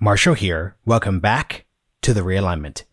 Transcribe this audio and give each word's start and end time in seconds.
Marshall 0.00 0.34
here. 0.34 0.76
Welcome 0.84 1.18
back 1.18 1.66
to 2.02 2.14
the 2.14 2.20
realignment. 2.20 2.84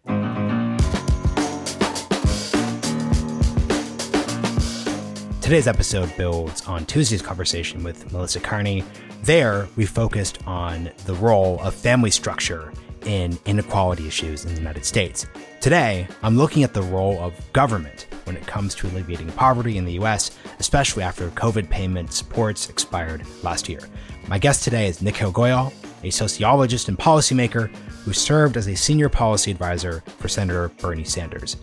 Today's 5.39 5.67
episode 5.67 6.11
builds 6.17 6.65
on 6.65 6.83
Tuesday's 6.87 7.21
conversation 7.21 7.83
with 7.83 8.11
Melissa 8.11 8.39
Kearney. 8.39 8.83
There, 9.21 9.67
we 9.75 9.85
focused 9.85 10.39
on 10.47 10.89
the 11.05 11.13
role 11.13 11.59
of 11.61 11.75
family 11.75 12.09
structure 12.09 12.73
in 13.05 13.37
inequality 13.45 14.07
issues 14.07 14.43
in 14.43 14.55
the 14.55 14.59
United 14.59 14.83
States. 14.83 15.27
Today, 15.61 16.07
I'm 16.23 16.37
looking 16.37 16.63
at 16.63 16.73
the 16.73 16.81
role 16.81 17.19
of 17.19 17.35
government 17.53 18.07
when 18.23 18.35
it 18.35 18.47
comes 18.47 18.73
to 18.75 18.87
alleviating 18.87 19.31
poverty 19.33 19.77
in 19.77 19.85
the 19.85 19.93
US, 19.99 20.31
especially 20.57 21.03
after 21.03 21.29
COVID 21.29 21.69
payment 21.69 22.13
supports 22.13 22.67
expired 22.67 23.21
last 23.43 23.69
year. 23.69 23.81
My 24.27 24.39
guest 24.39 24.63
today 24.63 24.87
is 24.87 25.03
Nikhil 25.03 25.31
Goyal, 25.31 25.71
a 26.05 26.11
sociologist 26.11 26.87
and 26.87 26.97
policymaker 26.97 27.67
who 28.03 28.13
served 28.13 28.57
as 28.57 28.67
a 28.67 28.75
senior 28.75 29.09
policy 29.09 29.49
advisor 29.49 30.03
for 30.19 30.27
Senator 30.27 30.69
Bernie 30.79 31.03
Sanders. 31.03 31.57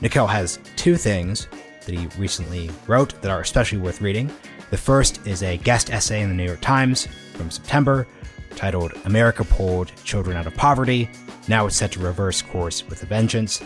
Nikhil 0.00 0.28
has 0.28 0.60
two 0.76 0.96
things 0.96 1.48
that 1.84 1.94
he 1.94 2.06
recently 2.20 2.70
wrote 2.86 3.20
that 3.20 3.32
are 3.32 3.40
especially 3.40 3.78
worth 3.78 4.00
reading. 4.00 4.30
The 4.70 4.76
first 4.76 5.26
is 5.26 5.42
a 5.42 5.56
guest 5.56 5.90
essay 5.90 6.22
in 6.22 6.28
the 6.28 6.36
New 6.36 6.44
York 6.44 6.60
Times 6.60 7.08
from 7.34 7.50
September 7.50 8.06
titled 8.54 8.92
America 9.06 9.42
Pulled 9.42 9.90
Children 10.04 10.36
Out 10.36 10.46
of 10.46 10.54
Poverty. 10.54 11.10
Now 11.48 11.66
it's 11.66 11.76
set 11.76 11.90
to 11.92 12.00
reverse 12.00 12.42
course 12.42 12.86
with 12.88 13.02
a 13.02 13.06
vengeance. 13.06 13.60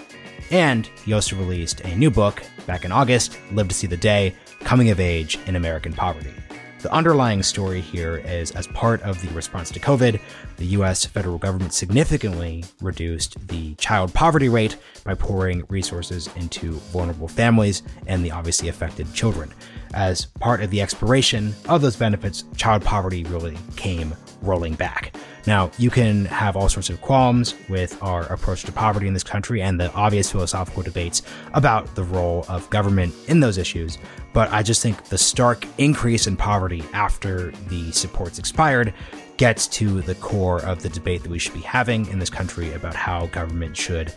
And 0.51 0.87
he 1.05 1.13
also 1.13 1.37
released 1.37 1.81
a 1.81 1.95
new 1.97 2.11
book 2.11 2.43
back 2.67 2.87
in 2.87 2.93
August, 2.93 3.39
Live 3.53 3.69
to 3.69 3.75
See 3.75 3.87
the 3.87 3.97
Day 3.97 4.35
Coming 4.61 4.89
of 4.89 5.01
Age 5.01 5.39
in 5.47 5.57
American 5.57 5.93
Poverty. 5.93 6.33
The 6.83 6.93
underlying 6.93 7.45
story 7.45 7.81
here 7.81 8.17
is 8.17 8.51
as 8.51 8.67
part 8.67 9.01
of 9.03 9.23
the 9.23 9.33
response 9.35 9.71
to 9.71 9.79
COVID, 9.79 10.21
the 10.57 10.67
US 10.67 11.07
federal 11.07 11.39
government 11.39 11.73
significantly 11.73 12.65
reduced 12.81 13.47
the 13.47 13.77
child 13.77 14.13
poverty 14.13 14.49
rate 14.49 14.77
by 15.05 15.15
pouring 15.15 15.63
resources 15.69 16.29
into 16.35 16.73
vulnerable 16.91 17.29
families 17.29 17.85
and 18.09 18.25
the 18.25 18.33
obviously 18.33 18.69
affected 18.69 19.15
children. 19.15 19.55
As 19.95 20.27
part 20.41 20.61
of 20.61 20.71
the 20.71 20.83
expiration 20.83 21.55
of 21.69 21.83
those 21.83 21.95
benefits, 21.95 22.43
child 22.57 22.83
poverty 22.83 23.23
really 23.25 23.57
came 23.77 24.13
rolling 24.43 24.75
back. 24.75 25.17
Now, 25.47 25.71
you 25.79 25.91
can 25.91 26.25
have 26.27 26.57
all 26.57 26.69
sorts 26.69 26.91
of 26.91 27.01
qualms 27.01 27.55
with 27.69 28.01
our 28.03 28.23
approach 28.33 28.63
to 28.65 28.73
poverty 28.73 29.07
in 29.07 29.15
this 29.15 29.25
country 29.25 29.63
and 29.63 29.81
the 29.81 29.93
obvious 29.93 30.31
philosophical 30.31 30.83
debates 30.83 31.23
about 31.55 31.95
the 31.95 32.05
role 32.05 32.45
of 32.49 32.69
government 32.71 33.15
in 33.29 33.41
those 33.41 33.59
issues, 33.59 33.99
but 34.33 34.51
I 34.53 34.63
just 34.63 34.83
think 34.83 35.05
the 35.05 35.19
stark 35.19 35.67
increase 35.79 36.27
in 36.27 36.37
poverty 36.37 36.85
after 36.93 37.51
the 37.69 37.91
supports 37.93 38.39
expired 38.39 38.95
gets 39.37 39.67
to 39.67 40.03
the 40.03 40.15
core 40.17 40.65
of 40.65 40.83
the 40.83 40.89
debate 40.89 41.23
that 41.23 41.31
we 41.31 41.39
should 41.39 41.55
be 41.55 41.61
having 41.61 42.07
in 42.09 42.19
this 42.19 42.31
country 42.31 42.73
about 42.75 42.95
how 42.95 43.27
government 43.27 43.77
should 43.77 44.13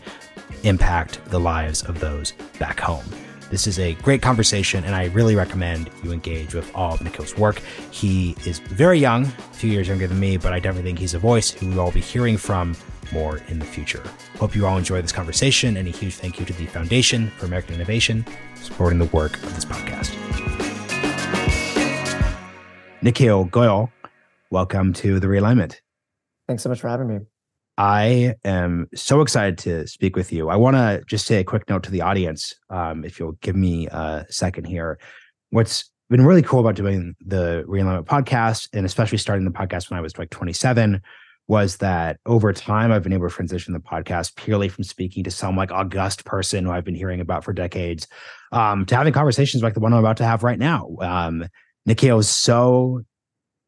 impact 0.62 1.24
the 1.26 1.40
lives 1.40 1.82
of 1.82 1.98
those 2.00 2.32
back 2.58 2.78
home. 2.78 3.04
This 3.48 3.68
is 3.68 3.78
a 3.78 3.94
great 3.94 4.22
conversation, 4.22 4.82
and 4.84 4.92
I 4.92 5.04
really 5.06 5.36
recommend 5.36 5.88
you 6.02 6.10
engage 6.10 6.52
with 6.52 6.68
all 6.74 6.94
of 6.94 7.00
Nikhil's 7.00 7.36
work. 7.36 7.62
He 7.92 8.34
is 8.44 8.58
very 8.58 8.98
young, 8.98 9.24
a 9.24 9.30
few 9.52 9.70
years 9.70 9.86
younger 9.86 10.08
than 10.08 10.18
me, 10.18 10.36
but 10.36 10.52
I 10.52 10.58
definitely 10.58 10.88
think 10.88 10.98
he's 10.98 11.14
a 11.14 11.18
voice 11.20 11.50
who 11.50 11.68
we'll 11.68 11.80
all 11.80 11.92
be 11.92 12.00
hearing 12.00 12.36
from 12.38 12.76
more 13.12 13.38
in 13.46 13.60
the 13.60 13.64
future. 13.64 14.02
Hope 14.40 14.56
you 14.56 14.66
all 14.66 14.76
enjoy 14.76 15.00
this 15.00 15.12
conversation, 15.12 15.76
and 15.76 15.86
a 15.86 15.92
huge 15.92 16.16
thank 16.16 16.40
you 16.40 16.44
to 16.46 16.52
the 16.54 16.66
Foundation 16.66 17.30
for 17.38 17.46
American 17.46 17.76
Innovation 17.76 18.26
supporting 18.56 18.98
the 18.98 19.04
work 19.06 19.36
of 19.36 19.54
this 19.54 19.64
podcast. 19.64 20.12
Nikhil 23.00 23.46
Goyal, 23.46 23.92
welcome 24.50 24.92
to 24.94 25.20
the 25.20 25.28
realignment. 25.28 25.76
Thanks 26.48 26.64
so 26.64 26.68
much 26.68 26.80
for 26.80 26.88
having 26.88 27.06
me. 27.06 27.20
I 27.78 28.34
am 28.44 28.88
so 28.94 29.20
excited 29.20 29.58
to 29.58 29.86
speak 29.86 30.16
with 30.16 30.32
you. 30.32 30.48
I 30.48 30.56
want 30.56 30.76
to 30.76 31.02
just 31.06 31.26
say 31.26 31.40
a 31.40 31.44
quick 31.44 31.68
note 31.68 31.82
to 31.84 31.90
the 31.90 32.00
audience, 32.00 32.54
um, 32.70 33.04
if 33.04 33.20
you'll 33.20 33.32
give 33.42 33.54
me 33.54 33.86
a 33.88 34.24
second 34.30 34.64
here. 34.64 34.98
What's 35.50 35.90
been 36.08 36.24
really 36.24 36.42
cool 36.42 36.60
about 36.60 36.74
doing 36.74 37.14
the 37.24 37.64
Realignment 37.68 38.06
podcast, 38.06 38.68
and 38.72 38.86
especially 38.86 39.18
starting 39.18 39.44
the 39.44 39.50
podcast 39.50 39.90
when 39.90 39.98
I 39.98 40.00
was 40.00 40.16
like 40.16 40.30
27, 40.30 41.02
was 41.48 41.76
that 41.76 42.18
over 42.24 42.52
time 42.52 42.90
I've 42.90 43.02
been 43.02 43.12
able 43.12 43.28
to 43.28 43.34
transition 43.34 43.74
the 43.74 43.78
podcast 43.78 44.36
purely 44.36 44.68
from 44.68 44.82
speaking 44.82 45.22
to 45.24 45.30
some 45.30 45.56
like 45.56 45.70
august 45.70 46.24
person 46.24 46.64
who 46.64 46.72
I've 46.72 46.84
been 46.84 46.94
hearing 46.94 47.20
about 47.20 47.44
for 47.44 47.52
decades, 47.52 48.08
um, 48.52 48.86
to 48.86 48.96
having 48.96 49.12
conversations 49.12 49.62
like 49.62 49.74
the 49.74 49.80
one 49.80 49.92
I'm 49.92 50.00
about 50.00 50.16
to 50.18 50.24
have 50.24 50.42
right 50.42 50.58
now. 50.58 50.96
Um, 51.00 51.44
Nikhil 51.84 52.18
is 52.18 52.28
so 52.28 53.02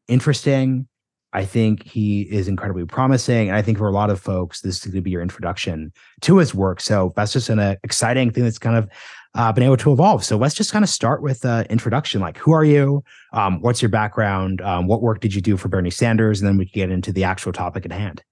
interesting 0.07 0.87
I 1.33 1.45
think 1.45 1.83
he 1.83 2.21
is 2.23 2.47
incredibly 2.47 2.85
promising. 2.85 3.49
And 3.49 3.57
I 3.57 3.61
think 3.61 3.77
for 3.77 3.87
a 3.87 3.91
lot 3.91 4.09
of 4.09 4.19
folks, 4.19 4.61
this 4.61 4.77
is 4.77 4.85
going 4.85 4.95
to 4.95 5.01
be 5.01 5.11
your 5.11 5.21
introduction 5.21 5.93
to 6.21 6.37
his 6.37 6.55
work. 6.55 6.81
So 6.81 7.13
that's 7.15 7.33
just 7.33 7.49
an 7.49 7.59
uh, 7.59 7.75
exciting 7.83 8.31
thing 8.31 8.43
that's 8.43 8.57
kind 8.57 8.75
of 8.75 8.89
uh, 9.35 9.51
been 9.51 9.63
able 9.63 9.77
to 9.77 9.91
evolve. 9.91 10.23
So 10.23 10.37
let's 10.37 10.55
just 10.55 10.71
kind 10.71 10.83
of 10.83 10.89
start 10.89 11.21
with 11.21 11.45
uh, 11.45 11.65
introduction. 11.69 12.19
Like, 12.19 12.37
who 12.37 12.51
are 12.51 12.65
you? 12.65 13.03
Um, 13.33 13.61
what's 13.61 13.81
your 13.81 13.89
background? 13.89 14.61
Um, 14.61 14.87
what 14.87 15.03
work 15.03 15.19
did 15.19 15.35
you 15.35 15.41
do 15.41 15.55
for 15.55 15.67
Bernie 15.67 15.91
Sanders? 15.91 16.41
And 16.41 16.47
then 16.47 16.57
we 16.57 16.65
can 16.65 16.79
get 16.79 16.91
into 16.91 17.11
the 17.11 17.23
actual 17.23 17.53
topic 17.53 17.85
at 17.85 17.91
hand. 17.91 18.23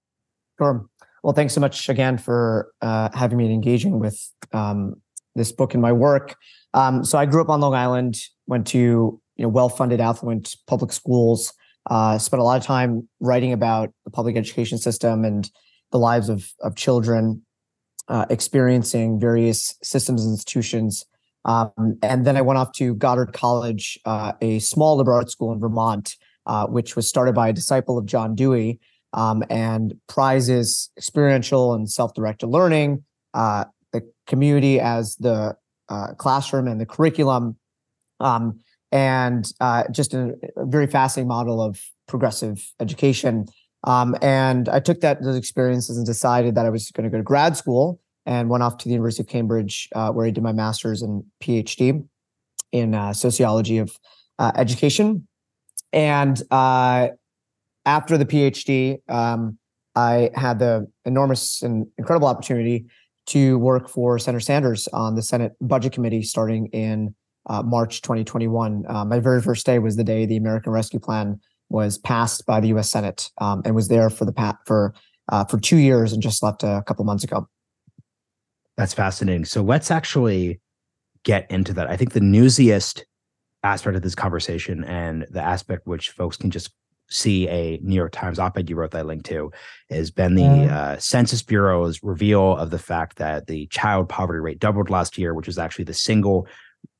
Sure. 0.58 0.84
Well, 1.22 1.34
thanks 1.34 1.54
so 1.54 1.60
much 1.60 1.88
again 1.88 2.18
for 2.18 2.72
uh, 2.82 3.10
having 3.14 3.38
me 3.38 3.44
and 3.44 3.54
engaging 3.54 4.00
with 4.00 4.20
um, 4.52 5.00
this 5.36 5.52
book 5.52 5.74
and 5.74 5.82
my 5.82 5.92
work. 5.92 6.36
Um, 6.74 7.04
so 7.04 7.16
I 7.16 7.26
grew 7.26 7.42
up 7.42 7.48
on 7.48 7.60
Long 7.60 7.74
Island, 7.74 8.20
went 8.46 8.66
to 8.68 8.78
you 8.78 9.42
know 9.42 9.48
well-funded, 9.48 10.00
affluent 10.00 10.56
public 10.66 10.92
schools. 10.92 11.52
Uh, 11.88 12.18
spent 12.18 12.40
a 12.40 12.44
lot 12.44 12.60
of 12.60 12.64
time 12.66 13.08
writing 13.20 13.52
about 13.52 13.90
the 14.04 14.10
public 14.10 14.36
education 14.36 14.78
system 14.78 15.24
and 15.24 15.50
the 15.90 15.98
lives 15.98 16.28
of, 16.28 16.52
of 16.60 16.76
children 16.76 17.42
uh, 18.08 18.26
experiencing 18.30 19.18
various 19.18 19.76
systems 19.82 20.24
and 20.24 20.32
institutions. 20.32 21.04
Um, 21.44 21.98
and 22.02 22.26
then 22.26 22.36
I 22.36 22.42
went 22.42 22.58
off 22.58 22.72
to 22.72 22.94
Goddard 22.94 23.32
College, 23.32 23.98
uh, 24.04 24.32
a 24.40 24.58
small 24.58 24.96
liberal 24.96 25.18
arts 25.18 25.32
school 25.32 25.52
in 25.52 25.60
Vermont, 25.60 26.16
uh, 26.46 26.66
which 26.66 26.96
was 26.96 27.08
started 27.08 27.34
by 27.34 27.48
a 27.48 27.52
disciple 27.52 27.96
of 27.96 28.06
John 28.06 28.34
Dewey 28.34 28.80
um, 29.12 29.42
and 29.48 29.94
prizes 30.08 30.90
experiential 30.96 31.74
and 31.74 31.90
self 31.90 32.14
directed 32.14 32.48
learning, 32.48 33.04
uh, 33.34 33.64
the 33.92 34.02
community 34.26 34.80
as 34.80 35.16
the 35.16 35.56
uh, 35.88 36.08
classroom 36.14 36.68
and 36.68 36.80
the 36.80 36.86
curriculum. 36.86 37.56
Um, 38.20 38.60
and 38.92 39.50
uh, 39.60 39.84
just 39.90 40.14
a, 40.14 40.34
a, 40.56 40.66
very 40.66 40.86
fascinating 40.86 41.28
model 41.28 41.60
of 41.60 41.80
progressive 42.06 42.72
education. 42.80 43.46
Um, 43.84 44.16
and 44.22 44.68
I 44.68 44.80
took 44.80 45.00
that 45.00 45.22
those 45.22 45.36
experiences 45.36 45.96
and 45.96 46.06
decided 46.06 46.54
that 46.54 46.66
I 46.66 46.70
was 46.70 46.90
going 46.90 47.04
to 47.04 47.10
go 47.10 47.18
to 47.18 47.22
grad 47.22 47.56
school 47.56 48.00
and 48.26 48.48
went 48.48 48.62
off 48.62 48.78
to 48.78 48.84
the 48.84 48.92
University 48.92 49.22
of 49.22 49.28
Cambridge, 49.28 49.88
uh, 49.94 50.10
where 50.10 50.26
I 50.26 50.30
did 50.30 50.42
my 50.42 50.52
master's 50.52 51.02
and 51.02 51.24
PhD 51.40 52.06
in 52.72 52.94
uh, 52.94 53.12
sociology 53.12 53.78
of 53.78 53.96
uh, 54.38 54.52
education. 54.56 55.26
And 55.92 56.40
uh, 56.50 57.08
after 57.86 58.18
the 58.18 58.26
PhD, 58.26 58.98
um, 59.10 59.58
I 59.94 60.30
had 60.34 60.58
the 60.58 60.86
enormous 61.04 61.62
and 61.62 61.86
incredible 61.96 62.28
opportunity 62.28 62.86
to 63.26 63.58
work 63.58 63.88
for 63.88 64.18
Senator 64.18 64.40
Sanders 64.40 64.88
on 64.88 65.14
the 65.14 65.22
Senate 65.22 65.52
Budget 65.60 65.92
Committee 65.92 66.22
starting 66.22 66.66
in 66.68 67.14
uh, 67.48 67.62
March 67.62 68.02
2021. 68.02 68.84
Uh, 68.88 69.04
my 69.04 69.18
very 69.18 69.42
first 69.42 69.66
day 69.66 69.78
was 69.78 69.96
the 69.96 70.04
day 70.04 70.26
the 70.26 70.36
American 70.36 70.72
Rescue 70.72 71.00
Plan 71.00 71.40
was 71.68 71.98
passed 71.98 72.46
by 72.46 72.60
the 72.60 72.68
U.S. 72.68 72.90
Senate 72.90 73.30
um, 73.40 73.62
and 73.64 73.74
was 73.74 73.88
there 73.88 74.10
for 74.10 74.24
the 74.24 74.32
pat 74.32 74.56
for 74.66 74.94
uh, 75.30 75.44
for 75.44 75.58
two 75.58 75.76
years 75.76 76.12
and 76.12 76.22
just 76.22 76.42
left 76.42 76.62
a 76.62 76.82
couple 76.86 77.04
months 77.04 77.24
ago. 77.24 77.46
That's 78.76 78.94
fascinating. 78.94 79.44
So 79.44 79.62
let's 79.62 79.90
actually 79.90 80.60
get 81.24 81.50
into 81.50 81.72
that. 81.74 81.90
I 81.90 81.96
think 81.96 82.12
the 82.12 82.20
newsiest 82.20 83.04
aspect 83.62 83.96
of 83.96 84.02
this 84.02 84.14
conversation 84.14 84.84
and 84.84 85.26
the 85.30 85.42
aspect 85.42 85.86
which 85.86 86.10
folks 86.10 86.36
can 86.36 86.50
just 86.50 86.70
see 87.10 87.48
a 87.48 87.78
New 87.82 87.94
York 87.94 88.12
Times 88.12 88.38
op-ed 88.38 88.68
you 88.68 88.76
wrote 88.76 88.90
that 88.92 89.06
link 89.06 89.24
to 89.24 89.50
has 89.90 90.10
been 90.10 90.34
the 90.34 90.44
uh, 90.44 90.96
Census 90.98 91.42
Bureau's 91.42 92.02
reveal 92.02 92.56
of 92.56 92.70
the 92.70 92.78
fact 92.78 93.16
that 93.16 93.46
the 93.46 93.66
child 93.68 94.08
poverty 94.08 94.40
rate 94.40 94.58
doubled 94.58 94.90
last 94.90 95.18
year, 95.18 95.34
which 95.34 95.46
was 95.46 95.58
actually 95.58 95.86
the 95.86 95.94
single 95.94 96.46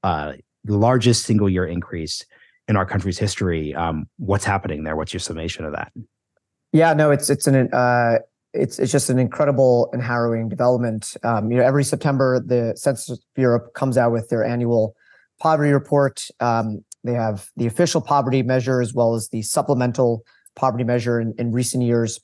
uh, 0.03 0.33
largest 0.67 1.25
single 1.25 1.49
year 1.49 1.67
increase 1.67 2.25
in 2.69 2.77
our 2.77 2.87
country's 2.87 3.19
history. 3.19 3.75
Um, 3.75 4.09
what's 4.19 4.45
happening 4.45 4.85
there? 4.85 4.97
What's 4.97 5.13
your 5.13 5.21
summation 5.21 5.65
of 5.65 5.73
that? 5.73 5.93
Yeah, 6.73 6.93
no, 6.93 7.11
it's 7.11 7.31
it's 7.31 7.47
an 7.47 7.73
uh, 7.73 8.19
it's 8.53 8.79
it's 8.79 8.93
just 8.93 9.11
an 9.11 9.19
incredible 9.19 9.89
and 9.93 10.03
harrowing 10.03 10.49
development. 10.49 11.17
Um, 11.23 11.51
you 11.51 11.57
know, 11.57 11.65
every 11.65 11.85
September 11.85 12.41
the 12.41 12.75
Census 12.77 13.19
Bureau 13.35 13.61
comes 13.75 13.97
out 13.97 14.13
with 14.13 14.29
their 14.29 14.45
annual 14.45 14.95
poverty 15.41 15.73
report. 15.73 16.27
Um, 16.41 16.85
they 17.05 17.15
have 17.15 17.49
the 17.57 17.67
official 17.67 18.01
poverty 18.01 18.43
measure 18.43 18.81
as 18.81 18.93
well 18.93 19.15
as 19.15 19.29
the 19.31 19.43
supplemental 19.43 20.25
poverty 20.57 20.85
measure 20.85 21.21
in, 21.21 21.35
in 21.39 21.53
recent 21.53 21.85
years, 21.85 22.21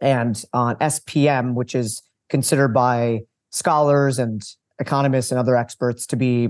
and 0.00 0.44
on 0.52 0.76
SPM, 0.76 1.54
which 1.54 1.74
is 1.74 2.02
considered 2.28 2.68
by 2.68 3.20
scholars 3.50 4.18
and 4.18 4.42
economists 4.78 5.30
and 5.30 5.38
other 5.38 5.56
experts 5.56 6.06
to 6.06 6.16
be 6.16 6.48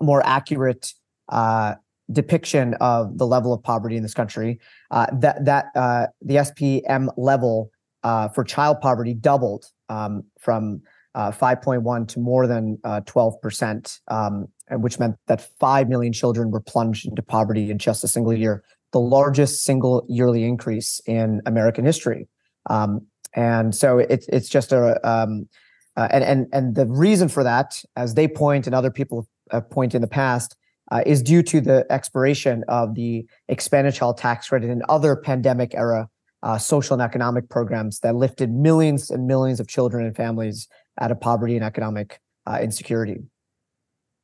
more 0.00 0.24
accurate 0.26 0.92
uh, 1.28 1.74
depiction 2.10 2.74
of 2.80 3.18
the 3.18 3.26
level 3.26 3.52
of 3.52 3.62
poverty 3.62 3.96
in 3.96 4.02
this 4.02 4.14
country. 4.14 4.60
Uh, 4.90 5.06
that 5.12 5.44
that 5.44 5.66
uh, 5.74 6.06
the 6.20 6.36
SPM 6.36 7.08
level 7.16 7.70
uh, 8.02 8.28
for 8.28 8.44
child 8.44 8.80
poverty 8.80 9.14
doubled 9.14 9.66
um, 9.88 10.24
from 10.38 10.80
uh, 11.14 11.30
5.1 11.30 12.06
to 12.08 12.20
more 12.20 12.46
than 12.46 12.76
12%, 12.84 14.00
uh, 14.06 14.14
um, 14.14 14.48
which 14.82 14.98
meant 14.98 15.16
that 15.28 15.40
5 15.58 15.88
million 15.88 16.12
children 16.12 16.50
were 16.50 16.60
plunged 16.60 17.06
into 17.06 17.22
poverty 17.22 17.70
in 17.70 17.78
just 17.78 18.04
a 18.04 18.08
single 18.08 18.34
year, 18.34 18.62
the 18.92 19.00
largest 19.00 19.64
single 19.64 20.04
yearly 20.08 20.44
increase 20.44 21.00
in 21.06 21.40
American 21.46 21.86
history. 21.86 22.28
Um, 22.68 23.06
and 23.34 23.74
so 23.74 23.98
it's 23.98 24.26
it's 24.28 24.48
just 24.48 24.72
a 24.72 24.98
um, 25.08 25.48
uh, 25.96 26.08
and 26.10 26.24
and 26.24 26.46
and 26.52 26.74
the 26.74 26.86
reason 26.86 27.28
for 27.28 27.44
that, 27.44 27.82
as 27.96 28.14
they 28.14 28.28
point 28.28 28.66
and 28.66 28.74
other 28.74 28.90
people 28.90 29.26
have 29.50 29.68
point 29.70 29.94
in 29.94 30.00
the 30.00 30.08
past, 30.08 30.56
uh, 30.90 31.02
is 31.06 31.22
due 31.22 31.42
to 31.42 31.60
the 31.60 31.86
expiration 31.90 32.64
of 32.68 32.94
the 32.94 33.26
expanded 33.48 33.94
child 33.94 34.18
tax 34.18 34.48
credit 34.48 34.70
and 34.70 34.82
other 34.88 35.16
pandemic 35.16 35.74
era 35.74 36.08
uh, 36.42 36.58
social 36.58 36.94
and 36.94 37.02
economic 37.02 37.48
programs 37.48 38.00
that 38.00 38.14
lifted 38.14 38.52
millions 38.52 39.10
and 39.10 39.26
millions 39.26 39.58
of 39.58 39.66
children 39.66 40.06
and 40.06 40.14
families 40.14 40.68
out 41.00 41.10
of 41.10 41.20
poverty 41.20 41.56
and 41.56 41.64
economic 41.64 42.20
uh, 42.46 42.58
insecurity. 42.62 43.18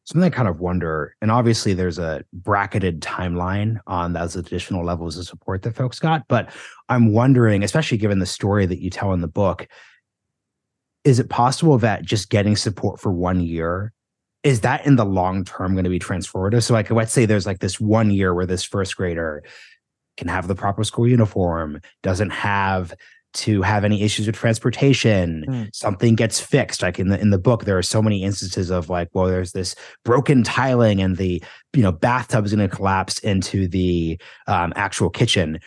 Something 0.04 0.32
I 0.32 0.34
kind 0.34 0.48
of 0.48 0.60
wonder, 0.60 1.16
and 1.22 1.30
obviously 1.30 1.74
there's 1.74 1.98
a 1.98 2.24
bracketed 2.32 3.00
timeline 3.00 3.78
on 3.86 4.12
those 4.12 4.34
additional 4.34 4.84
levels 4.84 5.16
of 5.16 5.26
support 5.26 5.62
that 5.62 5.76
folks 5.76 6.00
got, 6.00 6.26
but 6.28 6.50
I'm 6.88 7.12
wondering, 7.12 7.62
especially 7.62 7.98
given 7.98 8.18
the 8.18 8.26
story 8.26 8.66
that 8.66 8.80
you 8.80 8.90
tell 8.90 9.12
in 9.12 9.20
the 9.20 9.28
book, 9.28 9.68
is 11.04 11.18
it 11.18 11.28
possible 11.28 11.78
that 11.78 12.04
just 12.04 12.30
getting 12.30 12.56
support 12.56 13.00
for 13.00 13.12
one 13.12 13.40
year 13.40 13.92
is 14.44 14.60
that 14.62 14.84
in 14.86 14.96
the 14.96 15.04
long 15.04 15.44
term 15.44 15.74
going 15.74 15.84
to 15.84 15.90
be 15.90 15.98
transformative? 15.98 16.62
So, 16.62 16.74
like, 16.74 16.90
let's 16.90 17.12
say 17.12 17.26
there's 17.26 17.46
like 17.46 17.60
this 17.60 17.80
one 17.80 18.10
year 18.10 18.34
where 18.34 18.46
this 18.46 18.64
first 18.64 18.96
grader 18.96 19.42
can 20.16 20.28
have 20.28 20.48
the 20.48 20.54
proper 20.54 20.84
school 20.84 21.08
uniform, 21.08 21.80
doesn't 22.02 22.30
have 22.30 22.94
to 23.34 23.62
have 23.62 23.84
any 23.84 24.02
issues 24.02 24.26
with 24.26 24.36
transportation 24.36 25.44
mm. 25.48 25.74
something 25.74 26.14
gets 26.14 26.38
fixed 26.38 26.82
like 26.82 26.98
in 26.98 27.08
the 27.08 27.18
in 27.18 27.30
the 27.30 27.38
book 27.38 27.64
there 27.64 27.78
are 27.78 27.82
so 27.82 28.02
many 28.02 28.22
instances 28.22 28.70
of 28.70 28.90
like 28.90 29.08
well 29.14 29.26
there's 29.26 29.52
this 29.52 29.74
broken 30.04 30.42
tiling 30.42 31.00
and 31.00 31.16
the 31.16 31.42
you 31.72 31.82
know 31.82 31.92
bathtub 31.92 32.44
is 32.44 32.54
going 32.54 32.68
to 32.68 32.74
collapse 32.74 33.18
into 33.20 33.66
the 33.66 34.20
um, 34.48 34.72
actual 34.76 35.08
kitchen 35.08 35.58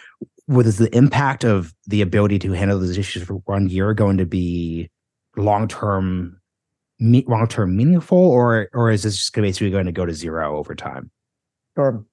what 0.46 0.68
is 0.68 0.78
the 0.78 0.96
impact 0.96 1.44
of 1.44 1.74
the 1.88 2.02
ability 2.02 2.38
to 2.38 2.52
handle 2.52 2.80
those 2.80 2.98
issues 2.98 3.24
for 3.24 3.36
one 3.46 3.68
year 3.68 3.94
going 3.94 4.18
to 4.18 4.26
be 4.26 4.90
long 5.36 5.68
term 5.68 6.40
long 7.00 7.48
term 7.48 7.76
meaningful 7.76 8.18
or 8.18 8.70
or 8.74 8.92
is 8.92 9.04
this 9.04 9.18
just 9.18 9.34
basically 9.34 9.70
going 9.70 9.86
to 9.86 9.92
go 9.92 10.06
to 10.06 10.14
zero 10.14 10.58
over 10.58 10.74
time 10.76 11.12
sure 11.76 12.06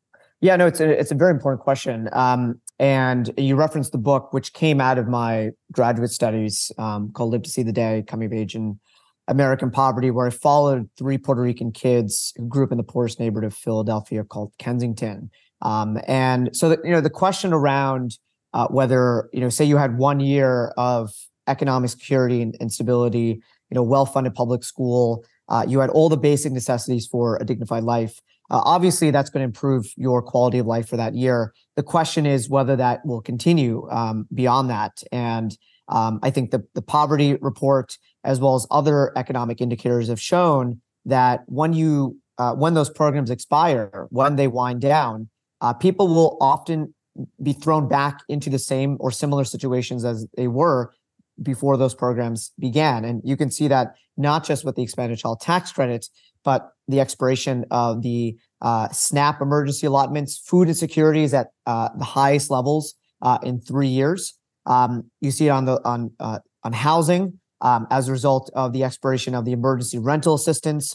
yeah, 0.43 0.57
no, 0.57 0.67
it's 0.67 0.81
a, 0.81 0.91
it's 0.91 1.13
a 1.13 1.15
very 1.15 1.31
important 1.31 1.63
question. 1.63 2.09
Um, 2.13 2.61
and 2.81 3.33
you 3.39 3.55
referenced 3.55 3.93
the 3.93 3.99
book, 3.99 4.33
which 4.33 4.53
came 4.53 4.81
out 4.81 4.99
of 4.99 5.07
my 5.07 5.51
graduate 5.71 6.11
studies 6.11 6.73
um, 6.79 7.13
called 7.13 7.31
Live 7.31 7.43
to 7.43 7.49
See 7.49 7.63
the 7.63 7.73
Day, 7.73 8.03
Coming 8.09 8.27
of 8.27 8.33
Age 8.33 8.57
in 8.57 8.81
American 9.29 9.71
Poverty, 9.71 10.11
where 10.11 10.27
I 10.27 10.31
followed 10.31 10.91
three 10.99 11.17
Puerto 11.17 11.41
Rican 11.41 11.71
kids 11.71 12.33
who 12.37 12.49
grew 12.49 12.65
up 12.65 12.73
in 12.73 12.79
the 12.79 12.83
poorest 12.83 13.21
neighborhood 13.21 13.53
of 13.53 13.57
Philadelphia 13.57 14.25
called 14.25 14.53
Kensington. 14.59 15.31
Um, 15.61 15.99
and 16.09 16.55
so, 16.57 16.77
you 16.83 16.91
know, 16.91 17.01
the 17.01 17.09
question 17.09 17.53
around 17.53 18.19
uh, 18.53 18.67
whether, 18.67 19.31
you 19.33 19.41
know, 19.41 19.49
say 19.49 19.65
you 19.65 19.77
had 19.77 19.97
one 19.97 20.19
year 20.19 20.73
of 20.77 21.13
economic 21.47 21.91
security 21.91 22.43
and, 22.43 22.57
and 22.59 22.73
stability, 22.73 23.43
you 23.73 23.77
know, 23.77 23.83
well-funded 23.83 24.35
public 24.35 24.63
school, 24.63 25.25
uh, 25.49 25.65
you 25.67 25.81
had 25.81 25.91
all 25.91 26.09
the 26.09 26.17
basic 26.17 26.53
necessities 26.53 27.07
for 27.07 27.39
a 27.41 27.45
dignified 27.45 27.85
life 27.85 28.21
uh, 28.53 28.61
obviously, 28.67 29.11
that's 29.11 29.31
going 29.31 29.41
to 29.41 29.47
improve 29.47 29.91
your 29.97 30.21
quality 30.21 30.59
of 30.59 30.67
life 30.67 30.87
for 30.87 30.99
that 30.99 31.15
year. 31.15 31.55
The 31.77 31.83
question 31.83 32.27
is 32.27 32.51
whether 32.51 32.77
that 32.77 33.05
will 33.07 33.23
continue 33.23 33.89
um, 33.91 34.27
beyond 34.35 34.69
that. 34.69 35.03
And 35.11 35.57
um, 35.89 36.21
I 36.23 36.29
think 36.29 36.51
the, 36.51 36.63
the 36.75 36.83
poverty 36.83 37.37
report, 37.41 37.97
as 38.25 38.41
well 38.41 38.55
as 38.55 38.67
other 38.71 39.17
economic 39.17 39.63
indicators, 39.63 40.09
have 40.09 40.21
shown 40.21 40.83
that 41.07 41.45
when 41.47 41.73
you 41.73 42.19
uh, 42.39 42.55
when 42.55 42.75
those 42.75 42.91
programs 42.91 43.31
expire, 43.31 44.07
when 44.11 44.37
they 44.37 44.49
wind 44.49 44.81
down, 44.81 45.29
uh, 45.61 45.73
people 45.73 46.09
will 46.09 46.37
often 46.41 46.95
be 47.43 47.53
thrown 47.53 47.89
back 47.89 48.21
into 48.29 48.51
the 48.51 48.59
same 48.59 48.97
or 49.01 49.11
similar 49.11 49.45
situations 49.45 50.05
as 50.05 50.27
they 50.37 50.49
were 50.49 50.93
before 51.41 51.77
those 51.77 51.95
programs 51.95 52.53
began. 52.59 53.05
And 53.05 53.23
you 53.25 53.37
can 53.37 53.51
see 53.51 53.69
that 53.69 53.95
not 54.17 54.45
just 54.45 54.65
with 54.65 54.77
the 54.77 54.83
expanded 54.83 55.19
child 55.19 55.41
tax 55.41 55.73
credits, 55.73 56.11
but 56.45 56.71
the 56.89 57.01
expiration 57.01 57.65
of 57.71 58.03
the 58.03 58.37
uh, 58.61 58.89
SNAP 58.89 59.41
emergency 59.41 59.87
allotments, 59.87 60.39
food 60.39 60.69
insecurity 60.69 61.23
is 61.23 61.35
at 61.35 61.49
uh, 61.67 61.89
the 61.97 62.05
highest 62.05 62.51
levels 62.51 62.95
uh, 63.23 63.39
in 63.43 63.61
three 63.61 63.89
years. 63.89 64.35
Um, 64.67 65.11
you 65.21 65.31
see 65.31 65.47
it 65.47 65.51
on 65.51 65.65
the 65.65 65.81
on 65.85 66.13
uh, 66.21 66.39
on 66.63 66.73
housing 66.73 67.41
um, 67.61 67.87
as 67.91 68.09
a 68.09 68.13
result 68.13 68.51
of 68.55 68.73
the 68.73 68.85
expiration 68.85 69.35
of 69.35 69.45
the 69.45 69.53
emergency 69.53 69.99
rental 69.99 70.35
assistance 70.35 70.95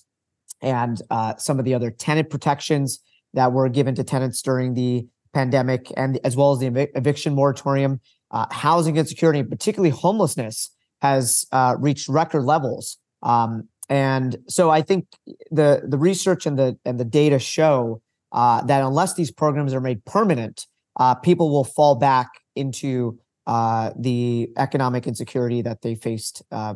and 0.62 1.01
uh, 1.10 1.36
some 1.38 1.60
of 1.60 1.66
the 1.66 1.74
other 1.74 1.92
tenant 1.92 2.30
protections 2.30 3.00
that 3.33 3.51
were 3.51 3.69
given 3.69 3.95
to 3.95 4.04
tenants 4.04 4.42
during 4.42 4.74
the 4.74 5.07
pandemic, 5.33 5.92
and 5.95 6.19
as 6.24 6.36
well 6.36 6.51
as 6.51 6.60
the 6.60 6.68
ev- 6.68 6.90
eviction 6.95 7.36
moratorium. 7.36 8.00
Uh, 8.29 8.45
housing 8.51 8.97
insecurity, 8.97 9.41
particularly 9.44 9.89
homelessness, 9.89 10.71
has 11.01 11.45
reached 11.79 12.09
record 12.09 12.44
levels. 12.44 12.97
Um, 13.24 13.69
and 13.89 14.38
so 14.47 14.69
I 14.69 14.81
think 14.81 15.07
the 15.50 15.83
the 15.88 15.97
research 15.97 16.45
and 16.45 16.57
the 16.59 16.77
and 16.83 17.00
the 17.00 17.06
data 17.06 17.39
show 17.39 18.01
uh, 18.31 18.62
that 18.63 18.83
unless 18.83 19.13
these 19.13 19.31
programs 19.31 19.74
are 19.74 19.81
made 19.81 20.03
permanent, 20.06 20.68
uh, 20.97 21.15
people 21.15 21.50
will 21.50 21.63
fall 21.63 21.95
back 21.95 22.29
into 22.56 23.19
uh, 23.45 23.91
the 23.97 24.50
economic 24.57 25.07
insecurity 25.07 25.62
that 25.62 25.81
they 25.81 25.95
faced 25.95 26.44
uh, 26.51 26.73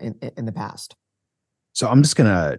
in 0.00 0.14
in 0.36 0.44
the 0.44 0.52
past. 0.52 0.94
So 1.72 1.88
I'm 1.88 2.02
just 2.02 2.16
gonna. 2.16 2.58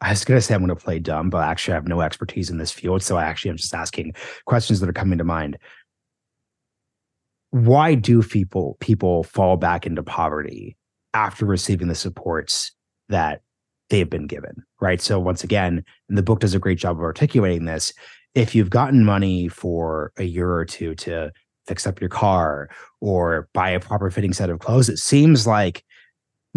I 0.00 0.10
was 0.10 0.24
gonna 0.24 0.42
say 0.42 0.54
I'm 0.54 0.60
gonna 0.60 0.76
play 0.76 0.98
dumb, 0.98 1.30
but 1.30 1.44
actually 1.44 1.72
I 1.72 1.76
have 1.76 1.88
no 1.88 2.00
expertise 2.00 2.50
in 2.50 2.58
this 2.58 2.72
field, 2.72 3.02
so 3.02 3.16
I 3.16 3.24
actually 3.24 3.52
am 3.52 3.56
just 3.56 3.72
asking 3.72 4.14
questions 4.44 4.80
that 4.80 4.88
are 4.88 4.92
coming 4.94 5.18
to 5.18 5.24
mind. 5.24 5.56
Why 7.50 7.94
do 7.94 8.22
people 8.22 8.76
people 8.80 9.22
fall 9.22 9.56
back 9.56 9.86
into 9.86 10.02
poverty 10.02 10.76
after 11.14 11.46
receiving 11.46 11.88
the 11.88 11.94
supports 11.94 12.72
that 13.08 13.40
they've 13.88 14.10
been 14.10 14.26
given, 14.26 14.62
right? 14.80 15.00
So 15.00 15.18
once 15.18 15.44
again, 15.44 15.84
and 16.08 16.18
the 16.18 16.22
book 16.22 16.40
does 16.40 16.54
a 16.54 16.58
great 16.58 16.78
job 16.78 16.96
of 16.96 17.02
articulating 17.02 17.64
this. 17.64 17.92
If 18.34 18.54
you've 18.54 18.70
gotten 18.70 19.04
money 19.04 19.48
for 19.48 20.12
a 20.18 20.24
year 20.24 20.52
or 20.52 20.64
two 20.64 20.94
to 20.96 21.32
fix 21.66 21.86
up 21.86 22.00
your 22.00 22.10
car 22.10 22.68
or 23.00 23.48
buy 23.54 23.70
a 23.70 23.80
proper 23.80 24.10
fitting 24.10 24.32
set 24.32 24.50
of 24.50 24.58
clothes, 24.58 24.88
it 24.88 24.98
seems 24.98 25.46
like 25.46 25.84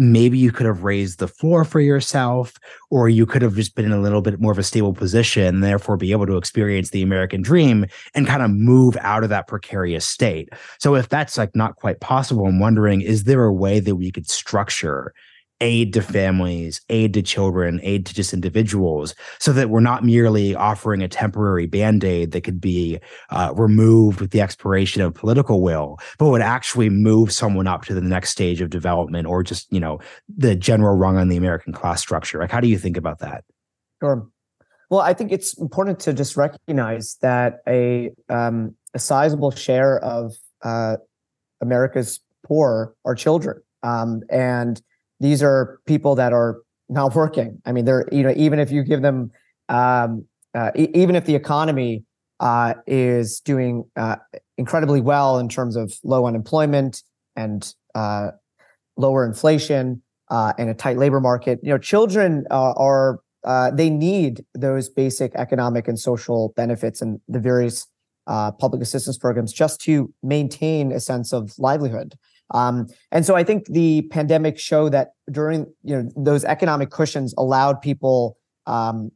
maybe 0.00 0.38
you 0.38 0.50
could 0.50 0.66
have 0.66 0.82
raised 0.82 1.18
the 1.18 1.28
floor 1.28 1.62
for 1.62 1.78
yourself, 1.78 2.58
or 2.90 3.08
you 3.08 3.26
could 3.26 3.42
have 3.42 3.54
just 3.54 3.74
been 3.74 3.84
in 3.84 3.92
a 3.92 4.00
little 4.00 4.22
bit 4.22 4.40
more 4.40 4.50
of 4.50 4.58
a 4.58 4.62
stable 4.62 4.94
position, 4.94 5.44
and 5.44 5.62
therefore 5.62 5.96
be 5.96 6.10
able 6.10 6.26
to 6.26 6.38
experience 6.38 6.90
the 6.90 7.02
American 7.02 7.42
dream 7.42 7.84
and 8.14 8.26
kind 8.26 8.42
of 8.42 8.50
move 8.50 8.96
out 9.02 9.22
of 9.22 9.28
that 9.28 9.46
precarious 9.46 10.06
state. 10.06 10.48
So 10.78 10.94
if 10.94 11.10
that's 11.10 11.36
like 11.36 11.54
not 11.54 11.76
quite 11.76 12.00
possible, 12.00 12.46
I'm 12.46 12.58
wondering, 12.58 13.02
is 13.02 13.24
there 13.24 13.44
a 13.44 13.52
way 13.52 13.78
that 13.78 13.96
we 13.96 14.10
could 14.10 14.28
structure 14.28 15.12
aid 15.60 15.92
to 15.92 16.02
families, 16.02 16.80
aid 16.88 17.14
to 17.14 17.22
children, 17.22 17.80
aid 17.82 18.06
to 18.06 18.14
just 18.14 18.32
individuals, 18.32 19.14
so 19.38 19.52
that 19.52 19.70
we're 19.70 19.80
not 19.80 20.04
merely 20.04 20.54
offering 20.54 21.02
a 21.02 21.08
temporary 21.08 21.66
band 21.66 22.02
aid 22.02 22.32
that 22.32 22.42
could 22.42 22.60
be 22.60 22.98
uh, 23.30 23.52
removed 23.56 24.20
with 24.20 24.30
the 24.30 24.40
expiration 24.40 25.02
of 25.02 25.14
political 25.14 25.60
will, 25.60 25.98
but 26.18 26.30
would 26.30 26.42
actually 26.42 26.88
move 26.88 27.32
someone 27.32 27.66
up 27.66 27.84
to 27.84 27.94
the 27.94 28.00
next 28.00 28.30
stage 28.30 28.60
of 28.60 28.70
development 28.70 29.26
or 29.26 29.42
just, 29.42 29.70
you 29.72 29.80
know, 29.80 29.98
the 30.34 30.54
general 30.54 30.96
rung 30.96 31.16
on 31.16 31.28
the 31.28 31.36
American 31.36 31.72
class 31.72 32.00
structure. 32.00 32.38
Like, 32.38 32.50
how 32.50 32.60
do 32.60 32.68
you 32.68 32.78
think 32.78 32.96
about 32.96 33.18
that? 33.18 33.44
Sure. 34.02 34.26
Well, 34.88 35.00
I 35.00 35.14
think 35.14 35.30
it's 35.30 35.56
important 35.58 36.00
to 36.00 36.12
just 36.12 36.36
recognize 36.36 37.16
that 37.22 37.60
a 37.68 38.10
um, 38.28 38.74
a 38.92 38.98
sizable 38.98 39.52
share 39.52 40.02
of 40.02 40.34
uh, 40.62 40.96
America's 41.60 42.20
poor 42.44 42.94
are 43.04 43.14
children, 43.14 43.62
um, 43.84 44.22
and 44.30 44.82
these 45.20 45.42
are 45.42 45.78
people 45.86 46.14
that 46.16 46.32
are 46.32 46.62
not 46.88 47.14
working. 47.14 47.60
I 47.64 47.72
mean, 47.72 47.84
they're 47.84 48.08
you 48.10 48.22
know 48.22 48.34
even 48.36 48.58
if 48.58 48.72
you 48.72 48.82
give 48.82 49.02
them 49.02 49.30
um, 49.68 50.26
uh, 50.54 50.70
e- 50.76 50.88
even 50.94 51.14
if 51.14 51.24
the 51.24 51.34
economy 51.34 52.04
uh, 52.40 52.74
is 52.86 53.40
doing 53.40 53.84
uh, 53.96 54.16
incredibly 54.58 55.00
well 55.00 55.38
in 55.38 55.48
terms 55.48 55.76
of 55.76 55.92
low 56.02 56.26
unemployment 56.26 57.02
and 57.36 57.74
uh, 57.94 58.30
lower 58.96 59.24
inflation 59.24 60.02
uh, 60.30 60.52
and 60.58 60.70
a 60.70 60.74
tight 60.74 60.96
labor 60.96 61.20
market, 61.20 61.60
you 61.62 61.70
know, 61.70 61.78
children 61.78 62.46
uh, 62.50 62.72
are 62.72 63.20
they 63.72 63.88
need 63.88 64.44
those 64.54 64.88
basic 64.88 65.34
economic 65.34 65.88
and 65.88 65.98
social 65.98 66.52
benefits 66.56 67.00
and 67.00 67.20
the 67.28 67.40
various 67.40 67.86
public 68.58 68.82
assistance 68.82 69.18
programs 69.18 69.52
just 69.52 69.80
to 69.80 70.12
maintain 70.22 70.92
a 70.92 71.00
sense 71.00 71.32
of 71.32 71.52
livelihood. 71.58 72.14
Um, 72.52 72.88
and 73.12 73.24
so 73.24 73.36
I 73.36 73.44
think 73.44 73.66
the 73.66 74.02
pandemic 74.02 74.58
showed 74.58 74.92
that 74.92 75.12
during 75.30 75.66
you 75.82 75.96
know 75.96 76.10
those 76.16 76.44
economic 76.44 76.90
cushions 76.90 77.34
allowed 77.38 77.80
people 77.80 78.36
um, 78.66 79.12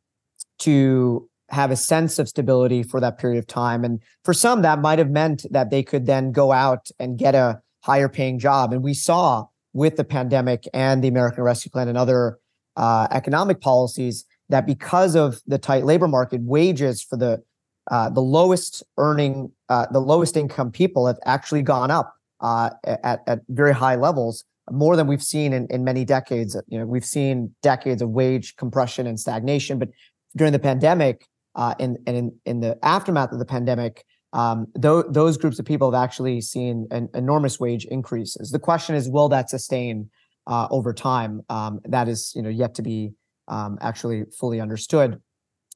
to 0.60 1.28
have 1.50 1.70
a 1.70 1.76
sense 1.76 2.18
of 2.18 2.28
stability 2.28 2.82
for 2.82 3.00
that 3.00 3.18
period 3.18 3.38
of 3.38 3.46
time. 3.46 3.84
And 3.84 4.00
for 4.24 4.32
some, 4.32 4.62
that 4.62 4.80
might 4.80 4.98
have 4.98 5.10
meant 5.10 5.44
that 5.50 5.70
they 5.70 5.82
could 5.82 6.06
then 6.06 6.32
go 6.32 6.52
out 6.52 6.88
and 6.98 7.18
get 7.18 7.34
a 7.34 7.60
higher 7.82 8.08
paying 8.08 8.38
job. 8.38 8.72
And 8.72 8.82
we 8.82 8.94
saw 8.94 9.46
with 9.72 9.96
the 9.96 10.04
pandemic 10.04 10.66
and 10.72 11.02
the 11.02 11.08
American 11.08 11.44
Rescue 11.44 11.70
Plan 11.70 11.88
and 11.88 11.98
other 11.98 12.38
uh, 12.76 13.08
economic 13.10 13.60
policies 13.60 14.24
that 14.48 14.66
because 14.66 15.14
of 15.14 15.40
the 15.46 15.58
tight 15.58 15.84
labor 15.84 16.08
market, 16.08 16.40
wages 16.42 17.02
for 17.02 17.16
the 17.16 17.42
uh, 17.90 18.08
the 18.08 18.20
lowest 18.20 18.82
earning, 18.96 19.52
uh, 19.68 19.84
the 19.92 20.00
lowest 20.00 20.38
income 20.38 20.70
people 20.70 21.06
have 21.06 21.18
actually 21.26 21.60
gone 21.60 21.90
up 21.90 22.14
uh, 22.48 22.70
at, 23.10 23.20
at 23.26 23.38
very 23.48 23.74
high 23.84 23.96
levels, 24.06 24.44
more 24.70 24.94
than 24.98 25.06
we've 25.06 25.22
seen 25.34 25.52
in, 25.52 25.66
in 25.70 25.80
many 25.82 26.04
decades. 26.04 26.50
You 26.68 26.78
know, 26.78 26.86
we've 26.94 27.10
seen 27.18 27.54
decades 27.62 28.00
of 28.02 28.10
wage 28.10 28.46
compression 28.56 29.06
and 29.06 29.18
stagnation, 29.18 29.78
but 29.78 29.88
during 30.36 30.52
the 30.52 30.64
pandemic 30.70 31.16
uh, 31.54 31.74
and, 31.82 31.98
and 32.06 32.16
in, 32.16 32.26
in 32.44 32.60
the 32.60 32.72
aftermath 32.82 33.32
of 33.32 33.38
the 33.38 33.50
pandemic, 33.56 34.04
um, 34.32 34.66
th- 34.80 35.06
those 35.08 35.38
groups 35.38 35.58
of 35.58 35.64
people 35.64 35.90
have 35.90 36.02
actually 36.06 36.40
seen 36.40 36.86
an 36.90 37.08
enormous 37.14 37.58
wage 37.58 37.84
increases. 37.86 38.50
The 38.50 38.58
question 38.58 38.94
is, 38.94 39.08
will 39.08 39.28
that 39.30 39.48
sustain 39.48 40.10
uh, 40.46 40.66
over 40.70 40.92
time? 40.92 41.42
Um, 41.48 41.80
that 41.84 42.08
is, 42.08 42.32
you 42.36 42.42
know, 42.42 42.50
yet 42.50 42.74
to 42.74 42.82
be 42.82 43.12
um, 43.48 43.78
actually 43.80 44.24
fully 44.38 44.60
understood. 44.60 45.20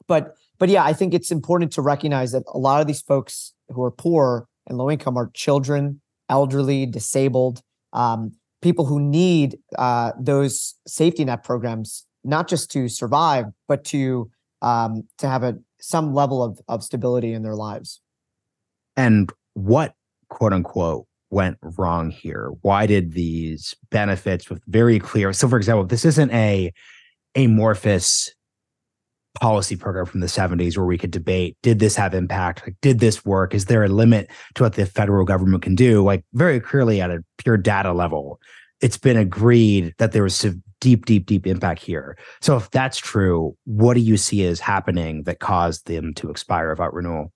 But 0.07 0.35
but 0.59 0.69
yeah, 0.69 0.85
I 0.85 0.93
think 0.93 1.15
it's 1.15 1.31
important 1.31 1.73
to 1.75 1.83
recognize 1.83 2.33
that 2.33 2.43
a 2.53 2.59
lot 2.59 2.81
of 2.81 2.87
these 2.89 3.01
folks 3.01 3.55
who 3.69 3.81
are 3.85 3.93
poor 3.93 4.49
and 4.67 4.77
low 4.77 4.91
income 4.91 5.17
are 5.17 5.31
children, 5.35 6.01
elderly, 6.29 6.87
disabled, 6.87 7.63
um, 7.93 8.33
people 8.63 8.85
who 8.85 9.01
need 9.01 9.59
uh, 9.79 10.13
those 10.19 10.75
safety 10.87 11.25
net 11.25 11.45
programs 11.45 12.07
not 12.25 12.49
just 12.49 12.71
to 12.73 12.89
survive, 12.89 13.47
but 13.67 13.85
to 13.85 14.31
um, 14.63 15.05
to 15.19 15.29
have 15.29 15.43
a 15.43 15.59
some 15.81 16.15
level 16.15 16.43
of 16.43 16.61
of 16.69 16.83
stability 16.83 17.33
in 17.33 17.43
their 17.43 17.55
lives. 17.55 18.01
And 18.97 19.33
what 19.55 19.95
quote 20.29 20.53
unquote 20.53 21.07
went 21.31 21.59
wrong 21.63 22.11
here? 22.11 22.51
Why 22.63 22.87
did 22.87 23.13
these 23.13 23.75
benefits 23.91 24.51
with 24.51 24.63
very 24.67 24.99
clear 24.99 25.33
so 25.33 25.49
for 25.49 25.57
example, 25.57 25.85
this 25.85 26.05
isn't 26.05 26.33
a 26.33 26.73
amorphous 27.37 28.35
policy 29.41 29.77
program 29.77 30.07
from 30.07 30.21
the 30.21 30.27
70s 30.27 30.77
where 30.77 30.87
we 30.87 30.99
could 30.99 31.11
debate 31.11 31.57
did 31.63 31.79
this 31.79 31.97
have 31.97 32.15
impact? 32.15 32.63
Like 32.63 32.77
did 32.83 33.01
this 33.01 33.25
work? 33.25 33.55
Is 33.55 33.67
there 33.67 33.85
a 33.85 33.89
limit 33.89 34.31
to 34.55 34.65
what 34.65 34.75
the 34.75 34.87
federal 34.87 35.25
government 35.25 35.63
can 35.63 35.75
do? 35.75 36.05
Like 36.05 36.25
very 36.35 36.61
clearly 36.61 37.01
at 37.01 37.11
a 37.11 37.25
pure 37.39 37.57
data 37.57 37.93
level 37.93 38.41
it's 38.81 38.97
been 38.97 39.17
agreed 39.17 39.93
that 39.99 40.13
there 40.13 40.23
was 40.23 40.47
deep 40.81 41.05
deep 41.05 41.27
deep 41.27 41.49
impact 41.49 41.83
here. 41.83 42.17
So 42.41 42.57
if 42.57 42.71
that's 42.71 42.97
true 42.97 43.57
what 43.65 43.95
do 43.95 44.01
you 44.01 44.17
see 44.17 44.45
as 44.47 44.61
happening 44.61 45.25
that 45.25 45.41
caused 45.41 45.87
them 45.89 46.15
to 46.15 46.31
expire 46.31 46.71
without 46.71 46.95
renewal? 46.95 47.33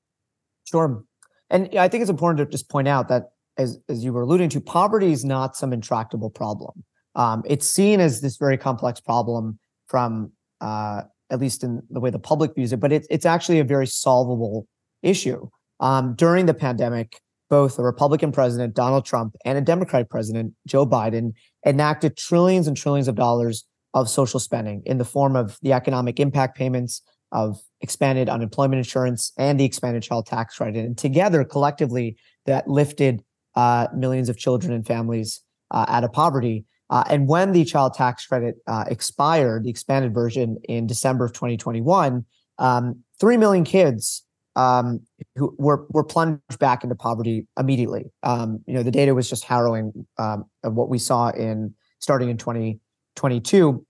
Sure. 0.65 1.05
And 1.51 1.69
I 1.79 1.87
think 1.89 2.01
it's 2.01 2.11
important 2.11 2.39
to 2.39 2.51
just 2.51 2.71
point 2.71 2.89
out 2.89 3.09
that, 3.09 3.33
as, 3.59 3.79
as 3.89 4.03
you 4.03 4.13
were 4.13 4.23
alluding 4.23 4.49
to, 4.51 4.61
poverty 4.61 5.13
is 5.13 5.25
not 5.25 5.55
some 5.55 5.73
intractable 5.73 6.31
problem. 6.31 6.83
Um, 7.15 7.43
it's 7.47 7.69
seen 7.69 8.01
as 8.01 8.23
this 8.23 8.39
very 8.39 8.57
complex 8.57 9.01
problem 9.01 9.59
from, 9.87 10.33
uh, 10.63 11.03
at 11.33 11.41
least 11.41 11.65
in 11.65 11.83
the 11.91 11.99
way 11.99 12.11
the 12.11 12.19
public 12.19 12.55
views 12.55 12.73
it, 12.73 12.81
but 12.81 12.93
it's 12.93 13.07
it's 13.11 13.27
actually 13.27 13.59
a 13.59 13.65
very 13.65 13.87
solvable 13.87 14.67
issue. 15.03 15.49
Um, 15.81 16.15
during 16.15 16.47
the 16.47 16.55
pandemic, 16.55 17.21
both 17.51 17.79
a 17.79 17.83
Republican 17.83 18.31
president, 18.31 18.75
Donald 18.75 19.05
Trump, 19.05 19.35
and 19.45 19.59
a 19.59 19.61
Democratic 19.61 20.09
president, 20.11 20.55
Joe 20.67 20.87
Biden, 20.87 21.33
enacted 21.67 22.17
trillions 22.17 22.69
and 22.69 22.77
trillions 22.77 23.09
of 23.09 23.17
dollars 23.17 23.65
of 23.95 24.09
social 24.09 24.39
spending 24.39 24.83
in 24.87 24.99
the 24.99 25.05
form 25.05 25.35
of 25.35 25.59
the 25.63 25.73
economic 25.73 26.21
impact 26.21 26.57
payments, 26.57 27.03
of 27.33 27.61
expanded 27.81 28.29
unemployment 28.29 28.79
insurance 28.79 29.33
and 29.39 29.59
the 29.59 29.65
expanded 29.65 30.03
child 30.03 30.27
tax 30.27 30.57
credit. 30.57 30.85
And 30.85 30.97
together, 30.97 31.45
collectively, 31.45 32.17
that 32.47 32.69
lifted 32.69 33.23
uh, 33.55 33.89
millions 33.95 34.29
of 34.29 34.37
children 34.37 34.73
and 34.73 34.87
families 34.87 35.43
uh, 35.71 35.87
out 35.89 36.05
of 36.05 36.13
poverty. 36.13 36.65
Uh, 36.93 37.05
and 37.09 37.27
when 37.27 37.53
the 37.53 37.65
child 37.65 37.95
tax 37.95 38.27
credit 38.27 38.57
uh, 38.67 38.85
expired, 38.87 39.65
the 39.65 39.71
expanded 39.71 40.13
version 40.13 40.59
in 40.69 40.87
December 40.87 41.25
of 41.25 41.33
2021, 41.33 42.23
um, 42.59 43.03
3 43.19 43.39
million 43.39 43.65
kids 43.65 44.25
um, 44.57 45.01
who 45.35 45.55
were, 45.59 45.87
were 45.89 46.05
plunged 46.05 46.59
back 46.59 46.85
into 46.85 46.95
poverty 46.95 47.47
immediately. 47.59 48.13
Um, 48.23 48.63
you 48.67 48.75
know, 48.75 48.83
the 48.83 48.91
data 48.91 49.15
was 49.15 49.27
just 49.27 49.45
harrowing 49.45 50.07
um, 50.19 50.45
of 50.63 50.75
what 50.75 50.91
we 50.91 50.99
saw 50.99 51.31
in 51.31 51.73
starting 51.99 52.29
in 52.29 52.37
2022. 52.37 53.87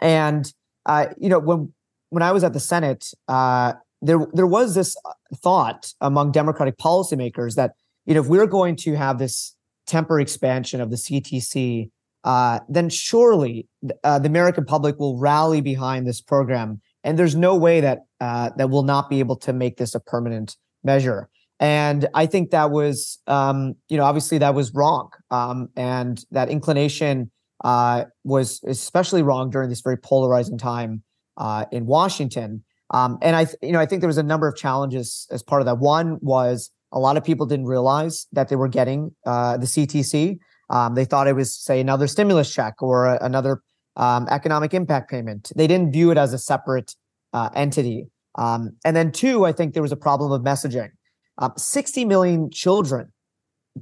And, 0.00 0.50
uh, 0.86 1.08
you 1.18 1.28
know, 1.28 1.38
when 1.40 1.72
when 2.08 2.22
I 2.22 2.32
was 2.32 2.44
at 2.44 2.54
the 2.54 2.60
Senate, 2.60 3.12
uh, 3.28 3.74
there 4.00 4.26
there 4.32 4.46
was 4.46 4.74
this 4.74 4.96
thought 5.36 5.92
among 6.00 6.32
Democratic 6.32 6.78
policymakers 6.78 7.56
that 7.56 7.72
you 8.06 8.14
know 8.14 8.20
if 8.20 8.26
we're 8.26 8.46
going 8.46 8.76
to 8.76 8.94
have 8.94 9.18
this 9.18 9.54
temporary 9.86 10.22
expansion 10.22 10.80
of 10.80 10.90
the 10.90 10.96
CTC, 10.96 11.90
uh, 12.24 12.60
then 12.68 12.88
surely 12.88 13.68
uh, 14.04 14.18
the 14.18 14.28
American 14.28 14.64
public 14.64 14.98
will 14.98 15.18
rally 15.18 15.60
behind 15.60 16.06
this 16.06 16.20
program, 16.20 16.80
and 17.04 17.18
there's 17.18 17.36
no 17.36 17.56
way 17.56 17.80
that 17.80 18.00
uh, 18.20 18.50
that 18.56 18.70
will 18.70 18.82
not 18.82 19.08
be 19.08 19.20
able 19.20 19.36
to 19.36 19.52
make 19.52 19.76
this 19.76 19.94
a 19.94 20.00
permanent 20.00 20.56
measure. 20.82 21.28
And 21.60 22.06
I 22.14 22.26
think 22.26 22.50
that 22.50 22.70
was, 22.70 23.18
um, 23.26 23.74
you 23.88 23.96
know, 23.96 24.04
obviously 24.04 24.38
that 24.38 24.54
was 24.54 24.72
wrong, 24.74 25.10
um, 25.30 25.68
and 25.76 26.24
that 26.30 26.48
inclination 26.48 27.30
uh, 27.64 28.04
was 28.24 28.60
especially 28.66 29.22
wrong 29.22 29.50
during 29.50 29.68
this 29.68 29.80
very 29.80 29.96
polarizing 29.96 30.58
time 30.58 31.02
uh, 31.36 31.64
in 31.72 31.86
Washington. 31.86 32.62
Um, 32.90 33.18
and 33.20 33.36
I, 33.36 33.44
th- 33.44 33.56
you 33.62 33.72
know, 33.72 33.80
I 33.80 33.86
think 33.86 34.00
there 34.00 34.08
was 34.08 34.18
a 34.18 34.22
number 34.22 34.48
of 34.48 34.56
challenges 34.56 35.26
as 35.30 35.42
part 35.42 35.60
of 35.60 35.66
that. 35.66 35.78
One 35.78 36.18
was 36.20 36.70
a 36.92 36.98
lot 36.98 37.16
of 37.16 37.24
people 37.24 37.46
didn't 37.46 37.66
realize 37.66 38.26
that 38.32 38.48
they 38.48 38.56
were 38.56 38.68
getting 38.68 39.14
uh, 39.26 39.56
the 39.58 39.66
CTC. 39.66 40.38
Um, 40.70 40.94
they 40.94 41.04
thought 41.04 41.26
it 41.28 41.34
was, 41.34 41.54
say, 41.54 41.80
another 41.80 42.06
stimulus 42.06 42.52
check 42.52 42.82
or 42.82 43.06
a, 43.06 43.18
another 43.24 43.62
um, 43.96 44.28
economic 44.30 44.74
impact 44.74 45.10
payment. 45.10 45.50
They 45.56 45.66
didn't 45.66 45.92
view 45.92 46.10
it 46.10 46.18
as 46.18 46.32
a 46.32 46.38
separate 46.38 46.94
uh, 47.32 47.50
entity. 47.54 48.08
Um, 48.36 48.76
and 48.84 48.94
then 48.94 49.12
two, 49.12 49.44
I 49.44 49.52
think 49.52 49.74
there 49.74 49.82
was 49.82 49.92
a 49.92 49.96
problem 49.96 50.30
of 50.30 50.42
messaging. 50.42 50.90
Um, 51.38 51.52
60 51.56 52.04
million 52.04 52.50
children 52.50 53.12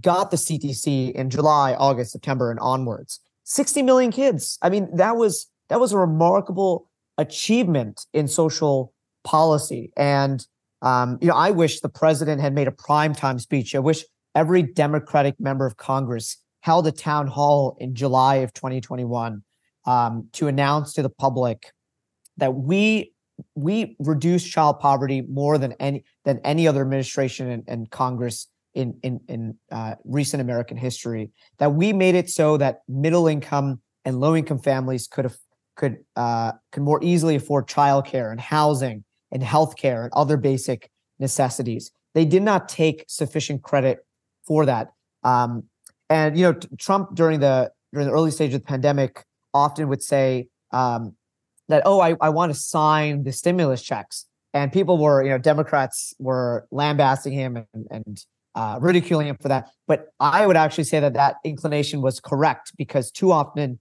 got 0.00 0.30
the 0.30 0.36
CTC 0.36 1.12
in 1.12 1.30
July, 1.30 1.74
August, 1.74 2.12
September, 2.12 2.50
and 2.50 2.60
onwards. 2.60 3.20
60 3.44 3.82
million 3.82 4.10
kids. 4.10 4.58
I 4.62 4.70
mean, 4.70 4.94
that 4.96 5.16
was 5.16 5.48
that 5.68 5.80
was 5.80 5.92
a 5.92 5.98
remarkable 5.98 6.88
achievement 7.18 8.06
in 8.12 8.28
social 8.28 8.92
policy. 9.24 9.92
And 9.96 10.46
um, 10.82 11.18
you 11.20 11.28
know, 11.28 11.34
I 11.34 11.50
wish 11.50 11.80
the 11.80 11.88
president 11.88 12.40
had 12.40 12.54
made 12.54 12.68
a 12.68 12.72
primetime 12.72 13.40
speech. 13.40 13.74
I 13.74 13.78
wish 13.78 14.04
every 14.34 14.62
Democratic 14.62 15.40
member 15.40 15.66
of 15.66 15.76
Congress 15.76 16.36
held 16.66 16.85
a 16.88 16.90
town 16.90 17.28
hall 17.28 17.76
in 17.78 17.94
July 17.94 18.37
of 18.37 18.52
2021 18.52 19.40
um, 19.87 20.28
to 20.32 20.49
announce 20.49 20.94
to 20.94 21.00
the 21.00 21.08
public 21.08 21.73
that 22.38 22.52
we 22.52 23.12
we 23.54 23.94
reduce 24.00 24.42
child 24.42 24.80
poverty 24.80 25.23
more 25.30 25.58
than 25.58 25.75
any 25.75 26.02
than 26.25 26.40
any 26.42 26.66
other 26.66 26.80
administration 26.80 27.49
and, 27.50 27.62
and 27.68 27.88
Congress 27.90 28.49
in 28.75 28.99
in 29.04 29.20
in 29.28 29.56
uh, 29.70 29.94
recent 30.04 30.40
American 30.40 30.76
history. 30.76 31.30
That 31.58 31.73
we 31.75 31.92
made 31.92 32.16
it 32.16 32.28
so 32.30 32.56
that 32.56 32.80
middle 32.88 33.28
income 33.28 33.80
and 34.04 34.18
low 34.18 34.35
income 34.35 34.58
families 34.58 35.06
could 35.06 35.32
could 35.76 35.99
uh, 36.16 36.50
could 36.73 36.82
more 36.82 36.99
easily 37.00 37.37
afford 37.37 37.68
childcare 37.68 38.32
and 38.32 38.40
housing 38.40 39.04
and 39.30 39.40
healthcare 39.40 40.02
and 40.02 40.12
other 40.14 40.37
basic 40.37 40.90
necessities. 41.20 41.92
They 42.14 42.25
did 42.25 42.42
not 42.42 42.68
take 42.68 43.04
sufficient 43.06 43.62
credit 43.62 43.99
for 44.44 44.66
that. 44.66 44.88
Um, 45.23 45.68
and 46.10 46.36
you 46.36 46.44
know, 46.44 46.58
Trump 46.78 47.14
during 47.14 47.40
the 47.40 47.70
during 47.92 48.06
the 48.06 48.12
early 48.12 48.30
stage 48.30 48.54
of 48.54 48.60
the 48.60 48.66
pandemic 48.66 49.25
often 49.54 49.88
would 49.88 50.02
say 50.02 50.48
um, 50.72 51.14
that, 51.68 51.82
"Oh, 51.84 52.00
I, 52.00 52.16
I 52.20 52.28
want 52.30 52.52
to 52.52 52.58
sign 52.58 53.25
the 53.25 53.32
stimulus 53.32 53.82
checks," 53.82 54.26
and 54.54 54.72
people 54.72 54.98
were, 54.98 55.22
you 55.22 55.30
know, 55.30 55.38
Democrats 55.38 56.14
were 56.18 56.66
lambasting 56.70 57.32
him 57.32 57.56
and, 57.75 57.86
and 57.90 58.25
uh, 58.54 58.78
ridiculing 58.80 59.28
him 59.28 59.36
for 59.40 59.48
that. 59.48 59.68
But 59.86 60.06
I 60.20 60.46
would 60.46 60.56
actually 60.56 60.84
say 60.84 61.00
that 61.00 61.14
that 61.14 61.36
inclination 61.44 62.02
was 62.02 62.20
correct 62.20 62.72
because 62.76 63.10
too 63.10 63.32
often 63.32 63.78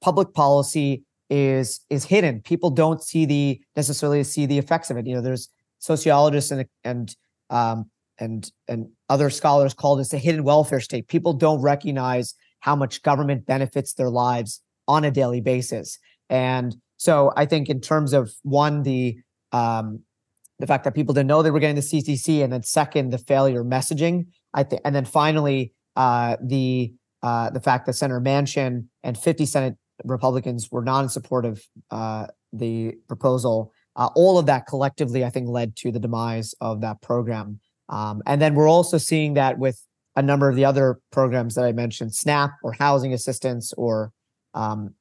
public 0.00 0.32
policy 0.34 1.04
is 1.28 1.80
is 1.88 2.04
hidden. 2.04 2.40
People 2.40 2.70
don't 2.70 3.02
see 3.02 3.24
the 3.24 3.60
necessarily 3.76 4.22
see 4.24 4.46
the 4.46 4.58
effects 4.58 4.90
of 4.90 4.96
it. 4.96 5.06
You 5.06 5.14
know, 5.14 5.20
there's 5.20 5.48
sociologists 5.78 6.50
and 6.50 6.66
and 6.84 7.14
um, 7.48 7.90
and 8.20 8.50
and 8.68 8.88
other 9.08 9.30
scholars 9.30 9.74
call 9.74 9.96
this 9.96 10.12
a 10.12 10.18
hidden 10.18 10.44
welfare 10.44 10.80
state. 10.80 11.08
People 11.08 11.32
don't 11.32 11.60
recognize 11.60 12.34
how 12.60 12.76
much 12.76 13.02
government 13.02 13.46
benefits 13.46 13.94
their 13.94 14.10
lives 14.10 14.60
on 14.86 15.04
a 15.04 15.10
daily 15.10 15.40
basis. 15.40 15.98
And 16.28 16.76
so 16.96 17.32
I 17.36 17.46
think 17.46 17.68
in 17.68 17.80
terms 17.80 18.12
of 18.12 18.32
one, 18.42 18.82
the 18.82 19.18
um, 19.52 20.00
the 20.58 20.66
fact 20.66 20.84
that 20.84 20.94
people 20.94 21.14
didn't 21.14 21.28
know 21.28 21.42
they 21.42 21.50
were 21.50 21.60
getting 21.60 21.76
the 21.76 21.82
CTC, 21.82 22.44
and 22.44 22.52
then 22.52 22.62
second, 22.62 23.10
the 23.10 23.18
failure 23.18 23.64
messaging. 23.64 24.26
I 24.52 24.62
think, 24.64 24.82
and 24.84 24.94
then 24.94 25.04
finally, 25.06 25.72
uh, 25.96 26.36
the 26.42 26.92
uh, 27.22 27.50
the 27.50 27.60
fact 27.60 27.86
that 27.86 27.94
Senator 27.94 28.20
Manchin 28.20 28.86
and 29.02 29.16
50 29.16 29.46
Senate 29.46 29.76
Republicans 30.04 30.70
were 30.70 30.84
not 30.84 31.02
in 31.02 31.08
support 31.08 31.44
of 31.44 31.62
uh, 31.90 32.26
the 32.52 32.94
proposal 33.08 33.72
uh, 33.96 34.08
all 34.14 34.38
of 34.38 34.46
that 34.46 34.66
collectively, 34.66 35.24
I 35.24 35.30
think, 35.30 35.48
led 35.48 35.76
to 35.76 35.92
the 35.92 35.98
demise 35.98 36.54
of 36.60 36.80
that 36.80 37.02
program. 37.02 37.60
Um, 37.90 38.22
and 38.24 38.40
then 38.40 38.54
we're 38.54 38.68
also 38.68 38.96
seeing 38.96 39.34
that 39.34 39.58
with 39.58 39.84
a 40.16 40.22
number 40.22 40.48
of 40.48 40.56
the 40.56 40.64
other 40.64 41.00
programs 41.12 41.56
that 41.56 41.64
I 41.64 41.72
mentioned, 41.72 42.14
SNAP 42.14 42.52
or 42.62 42.72
housing 42.72 43.12
assistance 43.12 43.72
or 43.76 44.12
um, 44.54 44.94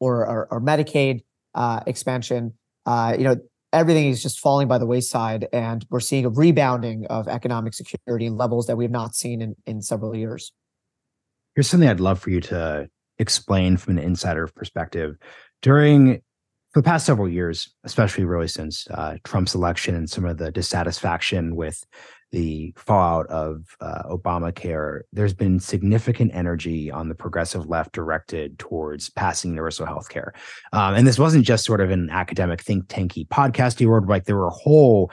or, 0.00 0.26
or, 0.26 0.48
or, 0.50 0.60
Medicaid 0.60 1.24
uh, 1.54 1.80
expansion. 1.86 2.54
Uh, 2.86 3.14
you 3.18 3.24
know, 3.24 3.36
everything 3.72 4.06
is 4.06 4.22
just 4.22 4.40
falling 4.40 4.68
by 4.68 4.78
the 4.78 4.86
wayside, 4.86 5.48
and 5.52 5.84
we're 5.90 6.00
seeing 6.00 6.24
a 6.24 6.30
rebounding 6.30 7.04
of 7.06 7.28
economic 7.28 7.74
security 7.74 8.30
levels 8.30 8.66
that 8.66 8.76
we 8.76 8.84
have 8.84 8.92
not 8.92 9.14
seen 9.14 9.42
in, 9.42 9.56
in 9.66 9.82
several 9.82 10.14
years. 10.14 10.52
Here's 11.54 11.68
something 11.68 11.88
I'd 11.88 12.00
love 12.00 12.20
for 12.20 12.30
you 12.30 12.40
to 12.42 12.88
explain 13.18 13.76
from 13.76 13.98
an 13.98 14.04
insider 14.04 14.46
perspective. 14.46 15.16
During 15.60 16.22
for 16.72 16.80
the 16.80 16.84
past 16.84 17.06
several 17.06 17.28
years, 17.28 17.74
especially 17.84 18.24
really 18.24 18.48
since 18.48 18.86
uh, 18.90 19.16
Trump's 19.24 19.54
election 19.54 19.94
and 19.94 20.08
some 20.08 20.24
of 20.24 20.38
the 20.38 20.52
dissatisfaction 20.52 21.56
with 21.56 21.84
the 22.30 22.74
fallout 22.76 23.26
of 23.28 23.76
uh, 23.80 24.02
Obamacare, 24.04 25.00
there's 25.12 25.34
been 25.34 25.60
significant 25.60 26.30
energy 26.34 26.90
on 26.90 27.08
the 27.08 27.14
progressive 27.14 27.66
left 27.66 27.92
directed 27.92 28.58
towards 28.58 29.10
passing 29.10 29.52
universal 29.52 29.86
health 29.86 30.08
care. 30.08 30.32
Um, 30.72 30.94
and 30.94 31.06
this 31.06 31.18
wasn't 31.18 31.44
just 31.44 31.64
sort 31.64 31.80
of 31.80 31.90
an 31.90 32.10
academic 32.10 32.60
think 32.60 32.86
tanky 32.88 33.26
podcasty 33.26 33.86
world, 33.86 34.08
like 34.08 34.24
there 34.24 34.36
were 34.36 34.50
whole 34.50 35.10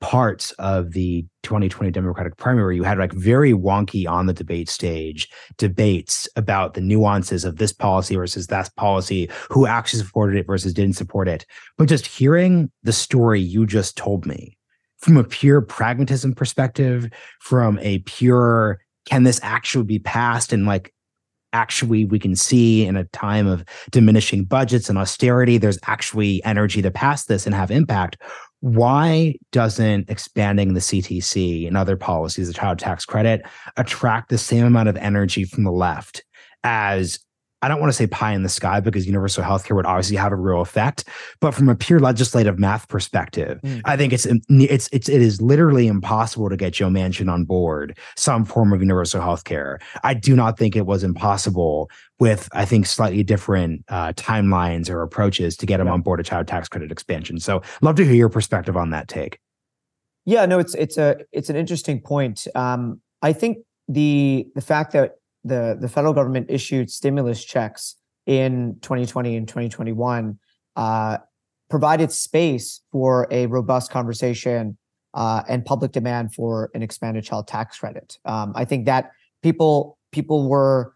parts 0.00 0.52
of 0.52 0.92
the 0.92 1.24
2020 1.42 1.90
Democratic 1.90 2.36
primary, 2.36 2.76
you 2.76 2.82
had 2.82 2.98
like 2.98 3.12
very 3.12 3.52
wonky 3.52 4.08
on 4.08 4.26
the 4.26 4.32
debate 4.32 4.68
stage 4.68 5.28
debates 5.56 6.28
about 6.36 6.74
the 6.74 6.80
nuances 6.80 7.44
of 7.44 7.56
this 7.56 7.72
policy 7.72 8.14
versus 8.16 8.48
that 8.48 8.74
policy, 8.76 9.30
who 9.50 9.66
actually 9.66 10.02
supported 10.02 10.36
it 10.36 10.46
versus 10.46 10.74
didn't 10.74 10.96
support 10.96 11.28
it. 11.28 11.46
But 11.78 11.88
just 11.88 12.06
hearing 12.06 12.70
the 12.82 12.92
story 12.92 13.40
you 13.40 13.66
just 13.66 13.96
told 13.96 14.26
me 14.26 14.55
from 14.98 15.16
a 15.16 15.24
pure 15.24 15.60
pragmatism 15.60 16.34
perspective, 16.34 17.08
from 17.40 17.78
a 17.80 17.98
pure 18.00 18.80
can 19.06 19.22
this 19.22 19.40
actually 19.42 19.84
be 19.84 19.98
passed? 20.00 20.52
And 20.52 20.66
like 20.66 20.92
actually 21.52 22.04
we 22.04 22.18
can 22.18 22.36
see 22.36 22.84
in 22.84 22.96
a 22.96 23.04
time 23.04 23.46
of 23.46 23.64
diminishing 23.90 24.44
budgets 24.44 24.90
and 24.90 24.98
austerity 24.98 25.56
there's 25.56 25.78
actually 25.86 26.44
energy 26.44 26.82
to 26.82 26.90
pass 26.90 27.24
this 27.24 27.46
and 27.46 27.54
have 27.54 27.70
impact. 27.70 28.20
Why 28.60 29.36
doesn't 29.52 30.10
expanding 30.10 30.74
the 30.74 30.80
CTC 30.80 31.66
and 31.66 31.76
other 31.76 31.96
policies, 31.96 32.48
the 32.48 32.54
child 32.54 32.78
tax 32.78 33.04
credit, 33.04 33.42
attract 33.76 34.28
the 34.28 34.38
same 34.38 34.64
amount 34.64 34.88
of 34.88 34.96
energy 34.96 35.44
from 35.44 35.64
the 35.64 35.72
left 35.72 36.24
as 36.64 37.20
I 37.66 37.68
don't 37.68 37.80
want 37.80 37.90
to 37.90 37.96
say 37.96 38.06
pie 38.06 38.32
in 38.32 38.44
the 38.44 38.48
sky 38.48 38.78
because 38.78 39.08
universal 39.08 39.42
healthcare 39.42 39.74
would 39.74 39.86
obviously 39.86 40.14
have 40.14 40.30
a 40.30 40.36
real 40.36 40.60
effect, 40.60 41.02
but 41.40 41.50
from 41.50 41.68
a 41.68 41.74
pure 41.74 41.98
legislative 41.98 42.60
math 42.60 42.86
perspective, 42.86 43.60
mm. 43.62 43.80
I 43.84 43.96
think 43.96 44.12
it's 44.12 44.24
it's 44.24 44.88
it's 44.92 45.08
it 45.08 45.20
is 45.20 45.42
literally 45.42 45.88
impossible 45.88 46.48
to 46.48 46.56
get 46.56 46.74
Joe 46.74 46.86
Manchin 46.86 47.28
on 47.28 47.42
board 47.42 47.98
some 48.14 48.44
form 48.44 48.72
of 48.72 48.80
universal 48.82 49.20
healthcare. 49.20 49.82
I 50.04 50.14
do 50.14 50.36
not 50.36 50.56
think 50.56 50.76
it 50.76 50.86
was 50.86 51.02
impossible 51.02 51.90
with 52.20 52.48
I 52.52 52.64
think 52.66 52.86
slightly 52.86 53.24
different 53.24 53.84
uh, 53.88 54.12
timelines 54.12 54.88
or 54.88 55.02
approaches 55.02 55.56
to 55.56 55.66
get 55.66 55.80
him 55.80 55.88
yeah. 55.88 55.94
on 55.94 56.02
board 56.02 56.20
a 56.20 56.22
child 56.22 56.46
tax 56.46 56.68
credit 56.68 56.92
expansion. 56.92 57.40
So, 57.40 57.62
love 57.82 57.96
to 57.96 58.04
hear 58.04 58.14
your 58.14 58.28
perspective 58.28 58.76
on 58.76 58.90
that 58.90 59.08
take. 59.08 59.40
Yeah, 60.24 60.46
no, 60.46 60.60
it's 60.60 60.76
it's 60.76 60.98
a 60.98 61.16
it's 61.32 61.50
an 61.50 61.56
interesting 61.56 62.00
point. 62.00 62.46
Um, 62.54 63.00
I 63.22 63.32
think 63.32 63.58
the 63.88 64.46
the 64.54 64.60
fact 64.60 64.92
that 64.92 65.16
the 65.46 65.76
the 65.80 65.88
federal 65.88 66.12
government 66.12 66.46
issued 66.48 66.90
stimulus 66.90 67.44
checks 67.44 67.96
in 68.26 68.76
2020 68.82 69.36
and 69.36 69.48
2021 69.48 70.38
uh, 70.74 71.18
provided 71.70 72.12
space 72.12 72.80
for 72.92 73.26
a 73.30 73.46
robust 73.46 73.90
conversation 73.90 74.76
uh, 75.14 75.42
and 75.48 75.64
public 75.64 75.92
demand 75.92 76.34
for 76.34 76.70
an 76.74 76.82
expanded 76.82 77.24
child 77.24 77.48
tax 77.48 77.78
credit. 77.78 78.18
Um, 78.24 78.52
I 78.54 78.64
think 78.64 78.86
that 78.86 79.10
people 79.42 79.98
people 80.12 80.48
were 80.48 80.94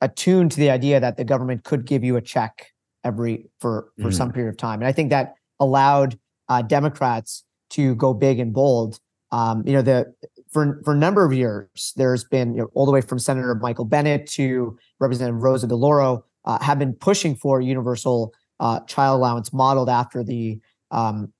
attuned 0.00 0.52
to 0.52 0.58
the 0.58 0.70
idea 0.70 1.00
that 1.00 1.16
the 1.16 1.24
government 1.24 1.64
could 1.64 1.86
give 1.86 2.04
you 2.04 2.16
a 2.16 2.20
check 2.20 2.66
every 3.04 3.46
for 3.60 3.92
for 4.00 4.10
mm. 4.10 4.14
some 4.14 4.32
period 4.32 4.50
of 4.50 4.56
time, 4.56 4.80
and 4.80 4.86
I 4.86 4.92
think 4.92 5.10
that 5.10 5.34
allowed 5.58 6.18
uh, 6.48 6.62
Democrats 6.62 7.44
to 7.70 7.94
go 7.94 8.12
big 8.12 8.38
and 8.38 8.52
bold. 8.52 8.98
Um, 9.30 9.62
you 9.66 9.72
know, 9.72 9.80
the 9.80 10.14
for 10.52 10.80
for 10.84 10.92
a 10.92 10.96
number 10.96 11.24
of 11.24 11.32
years, 11.32 11.92
there's 11.96 12.24
been 12.24 12.54
you 12.54 12.62
know, 12.62 12.70
all 12.74 12.86
the 12.86 12.92
way 12.92 13.00
from 13.00 13.18
Senator 13.18 13.54
Michael 13.54 13.84
Bennet 13.84 14.26
to 14.28 14.78
Representative 15.00 15.42
Rosa 15.42 15.66
DeLauro 15.66 16.22
uh, 16.44 16.62
have 16.62 16.78
been 16.78 16.92
pushing 16.94 17.34
for 17.34 17.60
universal 17.60 18.32
uh, 18.60 18.80
child 18.80 19.18
allowance 19.18 19.52
modeled 19.52 19.88
after 19.88 20.22
the 20.22 20.60
um, 20.90 21.32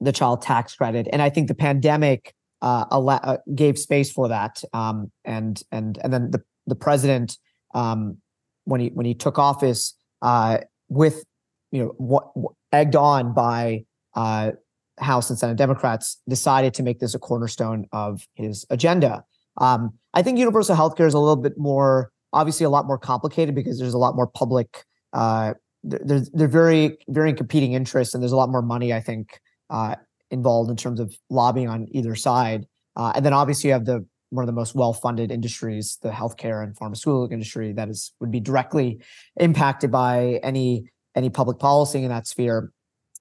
the 0.00 0.12
child 0.12 0.42
tax 0.42 0.74
credit, 0.74 1.08
and 1.12 1.22
I 1.22 1.30
think 1.30 1.48
the 1.48 1.54
pandemic 1.54 2.34
uh, 2.62 2.84
uh 2.90 3.36
gave 3.54 3.78
space 3.78 4.10
for 4.10 4.28
that. 4.28 4.62
Um, 4.72 5.10
and 5.24 5.62
and 5.70 5.98
and 6.02 6.12
then 6.12 6.30
the 6.32 6.42
the 6.66 6.74
president 6.74 7.38
um, 7.74 8.18
when 8.64 8.80
he 8.80 8.88
when 8.88 9.06
he 9.06 9.14
took 9.14 9.38
office 9.38 9.94
uh, 10.22 10.58
with 10.88 11.24
you 11.70 11.82
know 11.82 11.94
what, 11.98 12.36
what 12.36 12.54
egged 12.72 12.96
on 12.96 13.32
by 13.32 13.84
uh, 14.14 14.52
House 14.98 15.30
and 15.30 15.38
Senate 15.38 15.56
Democrats 15.56 16.20
decided 16.28 16.74
to 16.74 16.82
make 16.82 16.98
this 16.98 17.14
a 17.14 17.18
cornerstone 17.18 17.86
of 17.92 18.26
his 18.34 18.64
agenda. 18.70 19.24
Um, 19.58 19.94
I 20.14 20.22
think 20.22 20.38
universal 20.38 20.76
healthcare 20.76 21.06
is 21.06 21.14
a 21.14 21.18
little 21.18 21.36
bit 21.36 21.58
more, 21.58 22.10
obviously, 22.32 22.64
a 22.64 22.70
lot 22.70 22.86
more 22.86 22.98
complicated 22.98 23.54
because 23.54 23.78
there's 23.78 23.94
a 23.94 23.98
lot 23.98 24.16
more 24.16 24.26
public. 24.26 24.84
Uh, 25.12 25.54
there's 25.82 26.30
they're 26.30 26.48
very 26.48 26.98
very 27.08 27.32
competing 27.32 27.72
interests, 27.74 28.14
and 28.14 28.22
there's 28.22 28.32
a 28.32 28.36
lot 28.36 28.48
more 28.48 28.62
money 28.62 28.92
I 28.92 29.00
think 29.00 29.40
uh, 29.70 29.96
involved 30.30 30.70
in 30.70 30.76
terms 30.76 31.00
of 31.00 31.14
lobbying 31.30 31.68
on 31.68 31.86
either 31.90 32.14
side. 32.14 32.66
Uh, 32.96 33.12
and 33.14 33.24
then 33.24 33.32
obviously 33.32 33.68
you 33.68 33.74
have 33.74 33.84
the 33.84 34.04
one 34.30 34.42
of 34.42 34.46
the 34.46 34.52
most 34.52 34.74
well-funded 34.74 35.30
industries, 35.30 35.98
the 36.02 36.10
healthcare 36.10 36.62
and 36.62 36.76
pharmaceutical 36.76 37.28
industry, 37.30 37.72
that 37.72 37.88
is 37.88 38.12
would 38.20 38.30
be 38.30 38.40
directly 38.40 39.00
impacted 39.38 39.90
by 39.90 40.40
any 40.42 40.90
any 41.14 41.30
public 41.30 41.58
policy 41.58 42.02
in 42.02 42.08
that 42.08 42.26
sphere. 42.26 42.72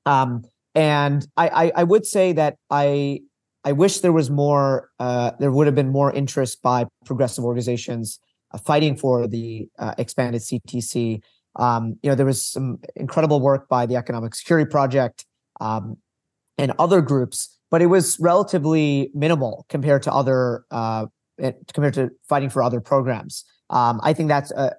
Um, 0.05 0.43
and 0.75 1.25
I, 1.37 1.47
I, 1.47 1.71
I 1.77 1.83
would 1.83 2.05
say 2.05 2.33
that 2.33 2.57
I 2.69 3.21
I 3.63 3.71
wish 3.71 4.01
there 4.01 4.13
was 4.13 4.29
more. 4.29 4.91
Uh, 4.99 5.31
there 5.39 5.51
would 5.51 5.65
have 5.65 5.75
been 5.75 5.91
more 5.91 6.13
interest 6.13 6.61
by 6.61 6.85
progressive 7.05 7.43
organizations 7.43 8.19
uh, 8.51 8.59
fighting 8.59 8.95
for 8.95 9.27
the 9.27 9.67
uh, 9.79 9.95
expanded 9.97 10.41
CTC. 10.41 11.21
Um, 11.55 11.97
you 12.03 12.09
know, 12.09 12.15
there 12.15 12.25
was 12.25 12.45
some 12.45 12.79
incredible 12.95 13.39
work 13.41 13.67
by 13.67 13.85
the 13.85 13.95
Economic 13.95 14.35
Security 14.35 14.69
Project 14.69 15.25
um, 15.61 15.97
and 16.57 16.73
other 16.77 17.01
groups, 17.01 17.57
but 17.71 17.81
it 17.81 17.87
was 17.87 18.19
relatively 18.19 19.09
minimal 19.15 19.65
compared 19.69 20.03
to 20.03 20.13
other 20.13 20.65
uh, 20.69 21.07
compared 21.73 21.95
to 21.95 22.11
fighting 22.29 22.49
for 22.49 22.61
other 22.61 22.81
programs. 22.81 23.45
Um, 23.71 23.99
I 24.03 24.13
think 24.13 24.29
that's 24.29 24.51
uh, 24.51 24.75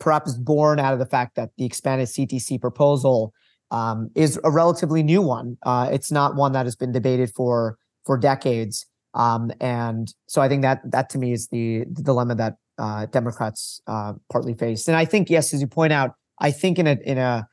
perhaps 0.00 0.34
born 0.34 0.80
out 0.80 0.92
of 0.92 0.98
the 0.98 1.06
fact 1.06 1.36
that 1.36 1.50
the 1.58 1.64
expanded 1.64 2.08
CTC 2.08 2.60
proposal 2.60 3.32
um, 3.70 4.10
is 4.14 4.38
a 4.44 4.50
relatively 4.50 5.02
new 5.02 5.22
one. 5.22 5.56
Uh, 5.64 5.88
it's 5.92 6.10
not 6.10 6.36
one 6.36 6.52
that 6.52 6.66
has 6.66 6.76
been 6.76 6.92
debated 6.92 7.30
for 7.34 7.78
for 8.04 8.16
decades, 8.16 8.86
um, 9.14 9.50
and 9.60 10.12
so 10.26 10.40
I 10.40 10.48
think 10.48 10.62
that 10.62 10.80
that 10.90 11.10
to 11.10 11.18
me 11.18 11.32
is 11.32 11.48
the, 11.48 11.84
the 11.90 12.02
dilemma 12.02 12.34
that 12.36 12.56
uh, 12.78 13.06
Democrats 13.06 13.80
uh, 13.86 14.12
partly 14.30 14.54
faced. 14.54 14.88
And 14.88 14.96
I 14.96 15.04
think 15.04 15.30
yes, 15.30 15.52
as 15.54 15.60
you 15.60 15.66
point 15.66 15.92
out, 15.92 16.14
I 16.38 16.50
think 16.50 16.78
in 16.78 16.86
a 16.86 16.98
in 17.04 17.18
a 17.18 17.48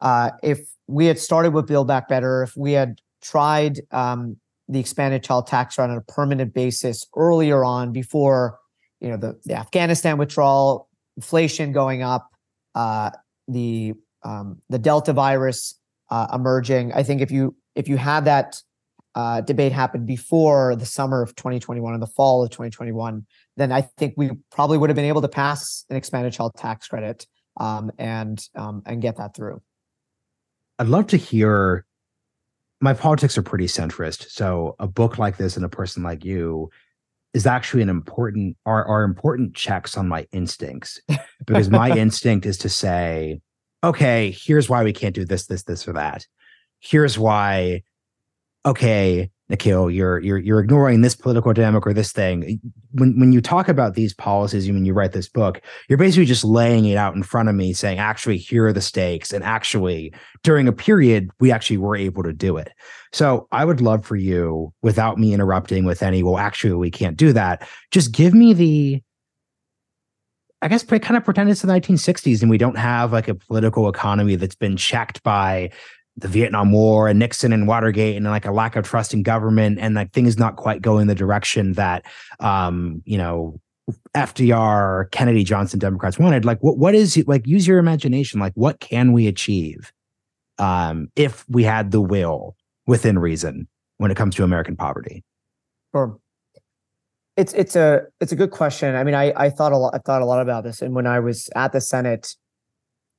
uh, 0.00 0.30
if 0.42 0.60
we 0.86 1.06
had 1.06 1.18
started 1.18 1.52
with 1.52 1.66
Build 1.66 1.88
Back 1.88 2.08
Better, 2.08 2.42
if 2.42 2.56
we 2.56 2.72
had 2.72 3.00
tried 3.20 3.80
um, 3.90 4.36
the 4.68 4.78
expanded 4.78 5.22
child 5.22 5.46
tax 5.46 5.78
on 5.78 5.90
a 5.90 6.00
permanent 6.02 6.54
basis 6.54 7.06
earlier 7.16 7.64
on, 7.64 7.92
before 7.92 8.58
you 9.00 9.08
know 9.08 9.16
the, 9.16 9.38
the 9.44 9.54
Afghanistan 9.54 10.18
withdrawal, 10.18 10.88
inflation 11.16 11.72
going 11.72 12.02
up, 12.02 12.28
uh, 12.74 13.10
the 13.48 13.94
um, 14.22 14.60
the 14.68 14.78
Delta 14.78 15.12
virus 15.12 15.78
uh, 16.10 16.26
emerging. 16.32 16.92
I 16.92 17.02
think 17.02 17.20
if 17.20 17.30
you 17.30 17.56
if 17.74 17.88
you 17.88 17.96
had 17.96 18.24
that 18.24 18.60
uh, 19.14 19.40
debate 19.40 19.72
happen 19.72 20.04
before 20.04 20.76
the 20.76 20.86
summer 20.86 21.22
of 21.22 21.34
2021 21.34 21.92
and 21.92 22.02
the 22.02 22.06
fall 22.06 22.42
of 22.42 22.50
2021, 22.50 23.26
then 23.56 23.72
I 23.72 23.82
think 23.82 24.14
we 24.16 24.30
probably 24.50 24.78
would 24.78 24.90
have 24.90 24.96
been 24.96 25.04
able 25.04 25.22
to 25.22 25.28
pass 25.28 25.84
an 25.90 25.96
expanded 25.96 26.32
child 26.32 26.54
tax 26.56 26.88
credit 26.88 27.26
um, 27.58 27.90
and 27.98 28.40
um, 28.54 28.82
and 28.86 29.02
get 29.02 29.16
that 29.16 29.34
through. 29.34 29.60
I'd 30.78 30.88
love 30.88 31.06
to 31.08 31.16
hear. 31.16 31.84
My 32.80 32.94
politics 32.94 33.36
are 33.36 33.42
pretty 33.42 33.66
centrist, 33.66 34.30
so 34.30 34.76
a 34.78 34.86
book 34.86 35.18
like 35.18 35.36
this 35.36 35.56
and 35.56 35.64
a 35.64 35.68
person 35.68 36.04
like 36.04 36.24
you 36.24 36.70
is 37.34 37.46
actually 37.46 37.82
an 37.82 37.88
important 37.88 38.56
are 38.64 38.84
are 38.84 39.02
important 39.02 39.54
checks 39.54 39.96
on 39.96 40.08
my 40.08 40.26
instincts 40.32 41.00
because 41.46 41.68
my 41.68 41.90
instinct 41.90 42.46
is 42.46 42.56
to 42.58 42.68
say 42.68 43.40
okay, 43.82 44.36
here's 44.36 44.68
why 44.68 44.84
we 44.84 44.92
can't 44.92 45.14
do 45.14 45.24
this, 45.24 45.46
this, 45.46 45.64
this, 45.64 45.86
or 45.86 45.92
that. 45.94 46.26
Here's 46.80 47.18
why, 47.18 47.82
okay, 48.64 49.30
Nikhil, 49.50 49.90
you're 49.90 50.20
you're 50.20 50.38
you're 50.38 50.60
ignoring 50.60 51.00
this 51.00 51.16
political 51.16 51.54
dynamic 51.54 51.86
or 51.86 51.94
this 51.94 52.12
thing. 52.12 52.60
When 52.92 53.18
when 53.18 53.32
you 53.32 53.40
talk 53.40 53.68
about 53.68 53.94
these 53.94 54.12
policies, 54.12 54.68
when 54.68 54.84
you 54.84 54.92
write 54.92 55.12
this 55.12 55.28
book, 55.28 55.62
you're 55.88 55.96
basically 55.96 56.26
just 56.26 56.44
laying 56.44 56.84
it 56.84 56.96
out 56.96 57.14
in 57.14 57.22
front 57.22 57.48
of 57.48 57.54
me, 57.54 57.72
saying, 57.72 57.98
actually, 57.98 58.36
here 58.36 58.66
are 58.66 58.74
the 58.74 58.82
stakes, 58.82 59.32
and 59.32 59.42
actually, 59.42 60.12
during 60.42 60.68
a 60.68 60.72
period, 60.72 61.30
we 61.40 61.50
actually 61.50 61.78
were 61.78 61.96
able 61.96 62.22
to 62.24 62.32
do 62.34 62.58
it. 62.58 62.70
So 63.12 63.48
I 63.50 63.64
would 63.64 63.80
love 63.80 64.04
for 64.04 64.16
you, 64.16 64.74
without 64.82 65.18
me 65.18 65.32
interrupting 65.32 65.86
with 65.86 66.02
any, 66.02 66.22
well, 66.22 66.36
actually, 66.36 66.74
we 66.74 66.90
can't 66.90 67.16
do 67.16 67.32
that. 67.32 67.66
Just 67.90 68.12
give 68.12 68.34
me 68.34 68.52
the 68.52 69.02
I 70.60 70.68
guess 70.68 70.82
kind 70.82 71.16
of 71.16 71.24
pretend 71.24 71.50
it's 71.50 71.62
the 71.62 71.68
1960s 71.68 72.42
and 72.42 72.50
we 72.50 72.58
don't 72.58 72.76
have 72.76 73.12
like 73.12 73.28
a 73.28 73.34
political 73.34 73.88
economy 73.88 74.34
that's 74.36 74.56
been 74.56 74.76
checked 74.76 75.22
by 75.22 75.70
the 76.16 76.28
Vietnam 76.28 76.72
War 76.72 77.08
and 77.08 77.18
Nixon 77.18 77.52
and 77.52 77.68
Watergate 77.68 78.16
and 78.16 78.24
like 78.26 78.44
a 78.44 78.50
lack 78.50 78.74
of 78.74 78.84
trust 78.84 79.14
in 79.14 79.22
government 79.22 79.78
and 79.80 79.94
like 79.94 80.12
things 80.12 80.36
not 80.36 80.56
quite 80.56 80.82
going 80.82 81.06
the 81.06 81.14
direction 81.14 81.74
that 81.74 82.04
um, 82.40 83.02
you 83.04 83.16
know, 83.16 83.60
FDR, 84.14 85.10
Kennedy, 85.12 85.44
Johnson 85.44 85.78
Democrats 85.78 86.18
wanted. 86.18 86.44
Like 86.44 86.62
what 86.62 86.76
what 86.76 86.94
is 86.94 87.22
like 87.26 87.46
use 87.46 87.66
your 87.66 87.78
imagination. 87.78 88.40
Like 88.40 88.52
what 88.54 88.80
can 88.80 89.12
we 89.12 89.26
achieve 89.26 89.92
um 90.58 91.08
if 91.14 91.48
we 91.48 91.62
had 91.62 91.92
the 91.92 92.00
will 92.00 92.56
within 92.86 93.18
reason 93.18 93.68
when 93.98 94.10
it 94.10 94.16
comes 94.16 94.34
to 94.36 94.44
American 94.44 94.76
poverty? 94.76 95.24
Sure. 95.94 96.18
It's 97.38 97.52
it's 97.54 97.76
a 97.76 98.02
it's 98.20 98.32
a 98.32 98.36
good 98.36 98.50
question. 98.50 98.96
I 98.96 99.04
mean, 99.04 99.14
I 99.14 99.32
I 99.36 99.48
thought 99.48 99.70
a 99.70 99.76
lot 99.76 99.94
I 99.94 99.98
thought 99.98 100.22
a 100.22 100.24
lot 100.24 100.42
about 100.42 100.64
this. 100.64 100.82
And 100.82 100.92
when 100.92 101.06
I 101.06 101.20
was 101.20 101.48
at 101.54 101.72
the 101.72 101.80
Senate, 101.80 102.34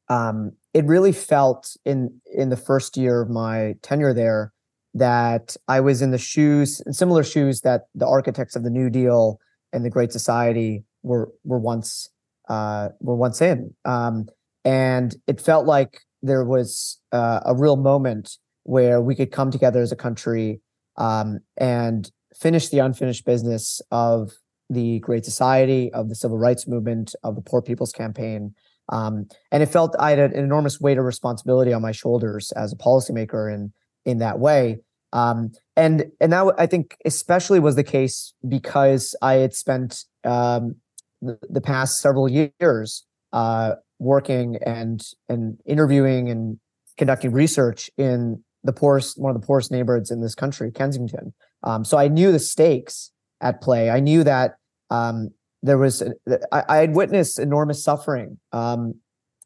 um, 0.09 0.51
it 0.73 0.83
really 0.83 1.13
felt 1.13 1.77
in 1.85 2.19
in 2.35 2.49
the 2.49 2.57
first 2.57 2.97
year 2.97 3.21
of 3.21 3.29
my 3.29 3.75
tenure 3.81 4.13
there 4.13 4.51
that 4.93 5.55
I 5.69 5.79
was 5.79 6.01
in 6.01 6.11
the 6.11 6.17
shoes, 6.17 6.81
in 6.85 6.91
similar 6.91 7.23
shoes 7.23 7.61
that 7.61 7.83
the 7.95 8.05
architects 8.05 8.57
of 8.57 8.63
the 8.63 8.69
New 8.69 8.89
Deal 8.89 9.39
and 9.71 9.85
the 9.85 9.89
Great 9.89 10.11
Society 10.11 10.83
were 11.01 11.31
were 11.45 11.59
once 11.59 12.09
uh, 12.49 12.89
were 12.99 13.15
once 13.15 13.41
in, 13.41 13.73
um, 13.85 14.27
and 14.65 15.15
it 15.27 15.39
felt 15.39 15.65
like 15.65 16.01
there 16.21 16.43
was 16.43 16.99
uh, 17.13 17.39
a 17.45 17.55
real 17.55 17.77
moment 17.77 18.37
where 18.63 18.99
we 18.99 19.15
could 19.15 19.31
come 19.31 19.49
together 19.49 19.81
as 19.81 19.93
a 19.93 19.95
country 19.95 20.59
um, 20.97 21.39
and 21.55 22.11
finish 22.39 22.69
the 22.69 22.79
unfinished 22.79 23.25
business 23.25 23.81
of 23.91 24.31
the 24.69 24.99
Great 24.99 25.25
Society, 25.25 25.91
of 25.93 26.09
the 26.09 26.15
Civil 26.15 26.37
Rights 26.37 26.67
Movement, 26.67 27.15
of 27.23 27.35
the 27.35 27.41
Poor 27.41 27.61
People's 27.61 27.91
Campaign, 27.91 28.53
um, 28.89 29.27
and 29.51 29.63
it 29.63 29.67
felt 29.67 29.95
I 29.99 30.11
had 30.11 30.19
an 30.19 30.33
enormous 30.33 30.81
weight 30.81 30.97
of 30.97 31.05
responsibility 31.05 31.73
on 31.73 31.81
my 31.81 31.91
shoulders 31.91 32.51
as 32.53 32.73
a 32.73 32.75
policymaker 32.75 33.53
in 33.53 33.71
in 34.05 34.17
that 34.19 34.39
way. 34.39 34.79
Um, 35.13 35.51
and 35.75 36.05
and 36.19 36.33
that 36.33 36.53
I 36.57 36.65
think 36.65 36.97
especially 37.05 37.59
was 37.59 37.75
the 37.75 37.83
case 37.83 38.33
because 38.47 39.15
I 39.21 39.35
had 39.35 39.53
spent 39.53 40.05
um, 40.23 40.75
the, 41.21 41.39
the, 41.49 41.61
past 41.61 41.99
several 41.99 42.29
years 42.29 43.05
uh, 43.33 43.75
working 43.97 44.57
and 44.65 45.01
and 45.27 45.59
interviewing 45.65 46.29
and 46.29 46.59
conducting 46.97 47.31
research 47.31 47.89
in 47.97 48.43
the 48.63 48.73
poorest 48.73 49.19
one 49.19 49.33
of 49.33 49.39
the 49.39 49.45
poorest 49.45 49.71
neighborhoods 49.71 50.11
in 50.11 50.21
this 50.21 50.35
country, 50.35 50.71
Kensington. 50.71 51.33
Um, 51.63 51.83
so 51.83 51.97
I 51.97 52.07
knew 52.07 52.31
the 52.31 52.39
stakes 52.39 53.11
at 53.41 53.61
play. 53.61 53.89
I 53.89 53.99
knew 53.99 54.23
that 54.23 54.55
um, 54.89 55.31
there 55.61 55.77
was 55.77 56.03
I, 56.51 56.63
I 56.69 56.77
had 56.77 56.95
witnessed 56.95 57.39
enormous 57.39 57.83
suffering 57.83 58.39
um, 58.51 58.95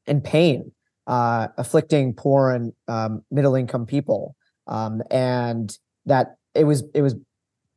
and 0.08 0.23
pain 0.23 0.71
uh, 1.08 1.47
afflicting 1.58 2.13
poor 2.13 2.52
and 2.52 2.73
um, 2.88 3.23
middle 3.32 3.56
income 3.56 3.86
people, 3.86 4.36
um, 4.67 5.02
and 5.12 5.78
that 6.06 6.36
it 6.54 6.65
was 6.65 6.84
it 6.93 7.02
was 7.02 7.15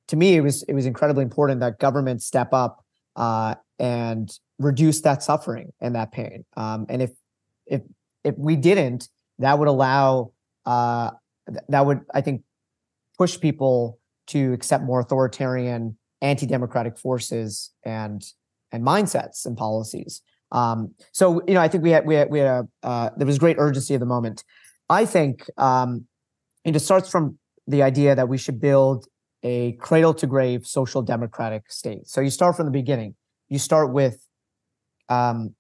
to 0.09 0.17
me 0.17 0.37
it 0.37 0.43
was 0.43 0.63
it 0.65 0.75
was 0.75 0.87
incredibly 0.87 1.23
important 1.23 1.61
that 1.61 1.79
government 1.79 2.23
step 2.23 2.53
up 2.53 2.85
uh, 3.17 3.55
and 3.79 4.31
reduce 4.59 5.01
that 5.03 5.23
suffering 5.23 5.73
and 5.81 5.95
that 5.95 6.13
pain. 6.13 6.45
Um, 6.57 6.87
and 6.89 7.03
if 7.03 7.11
if 7.67 7.83
if 8.23 8.37
we 8.37 8.57
didn't, 8.57 9.09
that 9.39 9.59
would 9.59 9.69
allow 9.69 10.33
uh, 10.67 11.11
that 11.69 11.87
would 11.87 12.01
I 12.13 12.21
think 12.21 12.43
push 13.19 13.41
people 13.41 13.99
to 14.29 14.53
accept 14.53 14.85
more 14.85 15.01
authoritarian 15.01 15.97
anti-democratic 16.23 16.99
forces 16.99 17.73
and 17.85 18.25
and 18.73 18.85
mindsets 18.85 19.47
and 19.47 19.57
policies. 19.57 20.23
Um, 20.53 20.95
so 21.13 21.43
you 21.47 21.55
know, 21.55 21.61
I 21.61 21.69
think 21.69 21.83
we 21.83 21.91
had 21.91 22.07
we 22.07 22.15
had, 22.15 22.31
we 22.31 22.39
had 22.41 22.49
a 22.83 22.87
uh, 22.87 23.11
there 23.17 23.27
was 23.27 23.39
great 23.39 23.57
urgency 23.59 23.95
of 23.95 24.01
the 24.01 24.07
moment. 24.07 24.45
I 24.89 25.05
think 25.05 25.49
um, 25.59 26.07
it 26.65 26.79
starts 26.81 27.11
from 27.11 27.39
the 27.67 27.83
idea 27.83 28.15
that 28.15 28.29
we 28.29 28.39
should 28.39 28.61
build 28.61 29.07
a 29.43 29.73
cradle 29.73 30.15
to 30.15 30.27
grave 30.27 30.67
social 30.67 31.03
democratic 31.03 31.71
state. 31.71 32.07
So 32.07 32.21
you 32.21 32.31
start 32.31 32.57
from 32.57 32.67
the 32.67 32.73
beginning. 32.73 33.15
You 33.49 33.59
start 33.59 33.93
with 33.93 34.25
um, 35.09 35.55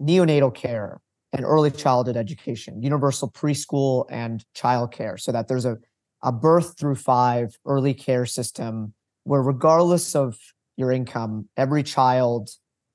neonatal 0.00 0.54
care 0.54 1.00
and 1.32 1.44
early 1.44 1.70
childhood 1.70 2.16
education, 2.16 2.82
universal 2.82 3.30
preschool 3.30 4.06
and 4.10 4.44
child 4.54 4.92
care, 4.92 5.16
so 5.16 5.32
that 5.32 5.48
there's 5.48 5.64
a 5.64 5.78
a 6.22 6.32
birth 6.32 6.78
through 6.78 6.94
five 6.94 7.56
early 7.66 7.94
care 7.94 8.26
system 8.26 8.94
where 9.24 9.42
regardless 9.42 10.14
of 10.14 10.36
your 10.76 10.90
income, 10.90 11.48
every 11.56 11.82
child 11.82 12.50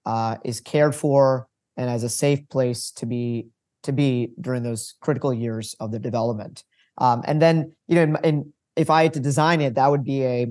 uh, 0.05 0.37
is 0.43 0.61
cared 0.61 0.95
for 0.95 1.47
and 1.75 1.89
as 1.89 2.03
a 2.03 2.09
safe 2.09 2.47
place 2.49 2.91
to 2.91 3.05
be 3.05 3.47
to 3.83 3.91
be 3.93 4.31
during 4.41 4.63
those 4.63 4.95
critical 5.01 5.33
years 5.33 5.75
of 5.79 5.91
the 5.91 5.99
development. 5.99 6.63
Um, 6.97 7.23
and 7.25 7.41
then, 7.41 7.73
you 7.87 7.95
know, 7.95 8.17
and 8.23 8.45
if 8.75 8.89
I 8.89 9.03
had 9.03 9.13
to 9.13 9.19
design 9.19 9.61
it, 9.61 9.75
that 9.75 9.89
would 9.89 10.03
be 10.03 10.23
a 10.23 10.47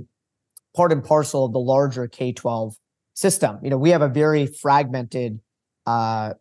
part 0.75 0.93
and 0.93 1.05
parcel 1.05 1.45
of 1.45 1.53
the 1.53 1.59
larger 1.59 2.07
K-12 2.07 2.75
system. 3.15 3.59
You 3.63 3.71
know, 3.71 3.79
we 3.79 3.91
have 3.91 4.03
a 4.03 4.09
very 4.09 4.47
fragmented 4.47 5.41
uh, 5.87 6.35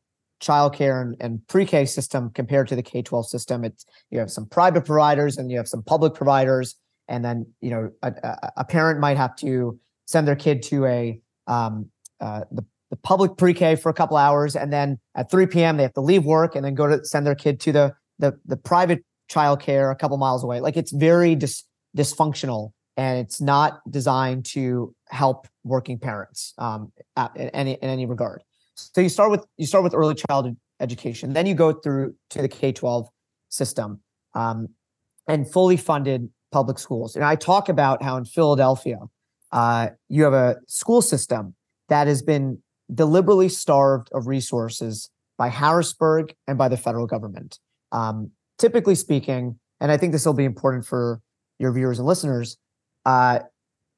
childcare 0.46 1.02
and, 1.02 1.16
and 1.20 1.48
pre-K 1.48 1.86
system 1.86 2.30
compared 2.32 2.68
to 2.68 2.76
the 2.76 2.84
K-12 2.84 3.26
system. 3.26 3.64
It's 3.64 3.86
you 4.12 4.20
have 4.20 4.30
some 4.30 4.46
private 4.46 4.86
providers 4.86 5.38
and 5.38 5.50
you 5.50 5.58
have 5.58 5.68
some 5.68 5.84
public 5.84 6.14
providers 6.14 6.76
and 7.08 7.24
then 7.24 7.46
you 7.62 7.70
know 7.70 7.92
a, 8.02 8.14
a 8.58 8.64
parent 8.64 9.00
might 9.00 9.18
have 9.18 9.36
to 9.38 9.80
send 10.06 10.28
their 10.28 10.36
kid 10.36 10.62
to 10.64 10.86
a 10.86 11.20
um, 11.48 11.90
uh, 12.20 12.42
the, 12.52 12.66
the 12.90 12.96
public 12.98 13.38
pre-K 13.38 13.76
for 13.76 13.90
a 13.90 13.94
couple 13.94 14.18
hours, 14.18 14.56
and 14.56 14.72
then 14.72 15.00
at 15.16 15.30
3 15.30 15.48
p.m. 15.48 15.78
they 15.78 15.84
have 15.84 15.94
to 15.94 16.02
leave 16.02 16.26
work 16.26 16.56
and 16.56 16.66
then 16.66 16.76
go 16.76 16.88
to 16.88 17.04
send 17.04 17.26
their 17.26 17.36
kid 17.36 17.60
to 17.62 17.72
the 17.72 17.94
the, 18.20 18.40
the 18.46 18.56
private 18.56 19.04
childcare 19.30 19.92
a 19.92 19.96
couple 19.96 20.18
miles 20.18 20.44
away. 20.44 20.62
Like 20.62 20.78
it's 20.78 20.94
very 20.94 21.36
dis, 21.36 21.64
dysfunctional, 21.98 22.72
and 22.96 23.20
it's 23.20 23.42
not 23.42 23.82
designed 23.90 24.46
to 24.46 24.96
help 25.10 25.48
working 25.64 26.00
parents 26.00 26.54
um, 26.58 26.94
at, 27.18 27.36
in 27.36 27.50
any 27.50 27.74
in 27.74 27.90
any 27.90 28.06
regard. 28.06 28.42
So 28.76 29.02
you 29.02 29.10
start 29.10 29.32
with 29.32 29.46
you 29.58 29.66
start 29.66 29.84
with 29.84 29.94
early 29.94 30.16
childhood 30.16 30.58
education, 30.80 31.34
then 31.34 31.46
you 31.46 31.56
go 31.56 31.72
through 31.72 32.16
to 32.32 32.42
the 32.42 32.50
K-12 32.50 33.08
system, 33.50 34.02
um, 34.34 34.68
and 35.28 35.50
fully 35.52 35.78
funded 35.78 36.30
public 36.52 36.78
schools. 36.78 37.16
And 37.16 37.26
I 37.26 37.36
talk 37.36 37.70
about 37.70 38.04
how 38.04 38.18
in 38.18 38.26
Philadelphia, 38.26 39.00
uh, 39.52 39.90
you 40.10 40.24
have 40.24 40.34
a 40.34 40.58
school 40.68 41.02
system 41.02 41.56
that 41.90 42.08
has 42.08 42.22
been 42.22 42.62
deliberately 42.94 43.50
starved 43.50 44.10
of 44.14 44.28
resources 44.28 45.10
by 45.38 45.50
Harrisburg 45.50 46.34
and 46.48 46.58
by 46.58 46.68
the 46.68 46.78
federal 46.78 47.08
government. 47.08 47.60
Um, 47.92 48.32
typically 48.58 48.96
speaking, 48.96 49.60
and 49.80 49.92
I 49.92 49.98
think 49.98 50.12
this 50.12 50.26
will 50.26 50.34
be 50.34 50.46
important 50.46 50.86
for 50.86 51.22
your 51.60 51.72
viewers 51.72 52.00
and 52.00 52.08
listeners, 52.08 52.58
uh, 53.06 53.40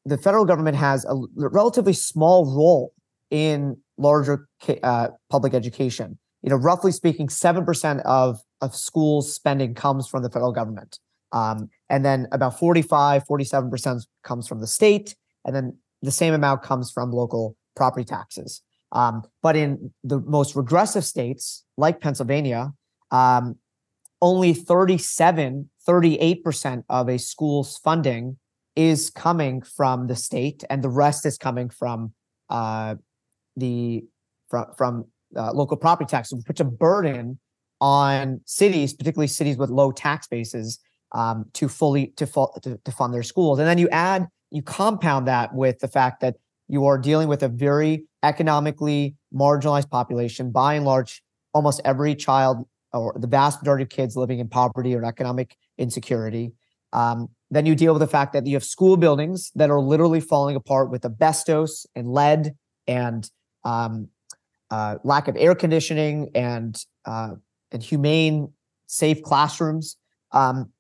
the 0.06 0.18
federal 0.18 0.46
government 0.46 0.78
has 0.78 1.06
a 1.06 1.16
relatively 1.36 1.94
small 1.94 2.46
role 2.46 2.94
in 3.30 3.78
larger 3.98 4.48
uh, 4.84 5.10
public 5.30 5.54
education. 5.54 6.18
You 6.42 6.52
know, 6.52 6.56
roughly 6.56 6.92
speaking, 6.92 7.30
seven 7.30 7.66
percent 7.66 8.02
of 8.06 8.40
of 8.62 8.76
schools 8.76 9.34
spending 9.34 9.74
comes 9.74 10.08
from 10.08 10.24
the 10.24 10.30
federal 10.30 10.52
government. 10.52 11.00
Um, 11.32 11.70
and 11.90 12.06
then 12.06 12.28
about 12.32 12.58
45, 12.58 13.24
47% 13.26 14.08
comes 14.24 14.48
from 14.48 14.62
the 14.62 14.68
state. 14.68 15.16
And 15.46 15.56
then 15.56 15.78
the 16.02 16.12
same 16.12 16.34
amount 16.34 16.64
comes 16.64 16.92
from 16.92 17.12
local 17.12 17.56
property 17.76 18.06
taxes. 18.06 18.62
Um, 18.92 19.24
but 19.44 19.56
in 19.56 19.92
the 20.04 20.20
most 20.22 20.56
regressive 20.56 21.04
states, 21.04 21.66
like 21.78 22.00
Pennsylvania, 22.00 22.74
um, 23.12 23.56
only 24.22 24.54
37, 24.54 25.70
38% 25.88 26.84
of 26.90 27.10
a 27.10 27.20
school's 27.20 27.78
funding 27.78 28.38
is 28.76 29.10
coming 29.10 29.62
from 29.62 30.08
the 30.08 30.16
state, 30.16 30.64
and 30.70 30.84
the 30.84 30.90
rest 30.90 31.26
is 31.26 31.38
coming 31.38 31.70
from 31.70 32.14
uh, 32.50 32.96
the 33.58 34.06
from, 34.50 34.66
from 34.78 35.06
uh, 35.36 35.52
local 35.52 35.76
property 35.76 36.10
taxes, 36.10 36.38
which 36.38 36.46
puts 36.46 36.62
a 36.62 36.64
burden 36.64 37.38
on 37.82 38.40
cities, 38.46 38.94
particularly 38.94 39.28
cities 39.28 39.58
with 39.58 39.70
low 39.70 39.92
tax 39.92 40.28
bases, 40.28 40.80
um, 41.12 41.46
to 41.54 41.68
fully 41.68 42.08
to, 42.16 42.26
to, 42.64 42.80
to 42.86 42.92
fund 42.92 43.14
their 43.14 43.24
schools. 43.24 43.60
And 43.60 43.68
then 43.68 43.78
you 43.78 43.90
add, 43.90 44.28
you 44.52 44.62
compound 44.62 45.28
that 45.28 45.54
with 45.54 45.80
the 45.80 45.88
fact 45.88 46.22
that 46.22 46.36
you 46.70 46.86
are 46.86 46.98
dealing 46.98 47.28
with 47.28 47.44
a 47.44 47.50
very 47.50 48.06
economically 48.24 49.16
marginalized 49.34 49.90
population. 49.90 50.52
By 50.52 50.76
and 50.76 50.86
large, 50.86 51.22
almost 51.54 51.82
every 51.84 52.16
child 52.16 52.66
or 52.94 53.16
the 53.18 53.28
vast 53.28 53.62
majority 53.62 53.84
of 53.84 53.90
kids 53.90 54.16
living 54.16 54.40
in 54.40 54.48
poverty 54.48 54.96
or 54.96 55.04
economic 55.04 55.58
insecurity. 55.78 56.54
Um, 56.94 57.30
Then 57.52 57.66
you 57.66 57.76
deal 57.76 57.94
with 57.94 58.02
the 58.02 58.08
fact 58.08 58.34
that 58.34 58.46
you 58.46 58.56
have 58.56 58.64
school 58.64 58.98
buildings 58.98 59.52
that 59.56 59.70
are 59.70 59.80
literally 59.80 60.22
falling 60.22 60.56
apart 60.56 60.90
with 60.90 61.06
asbestos 61.06 61.86
and 61.96 62.08
lead 62.08 62.56
and 62.88 63.30
um, 63.68 64.08
uh, 64.72 64.96
lack 65.04 65.28
of 65.28 65.36
air 65.38 65.56
conditioning 65.56 66.32
and 66.36 66.84
uh, 67.06 67.32
and 67.72 67.84
humane, 67.84 68.52
safe 68.88 69.22
classrooms. 69.22 69.98
Um, 70.32 70.72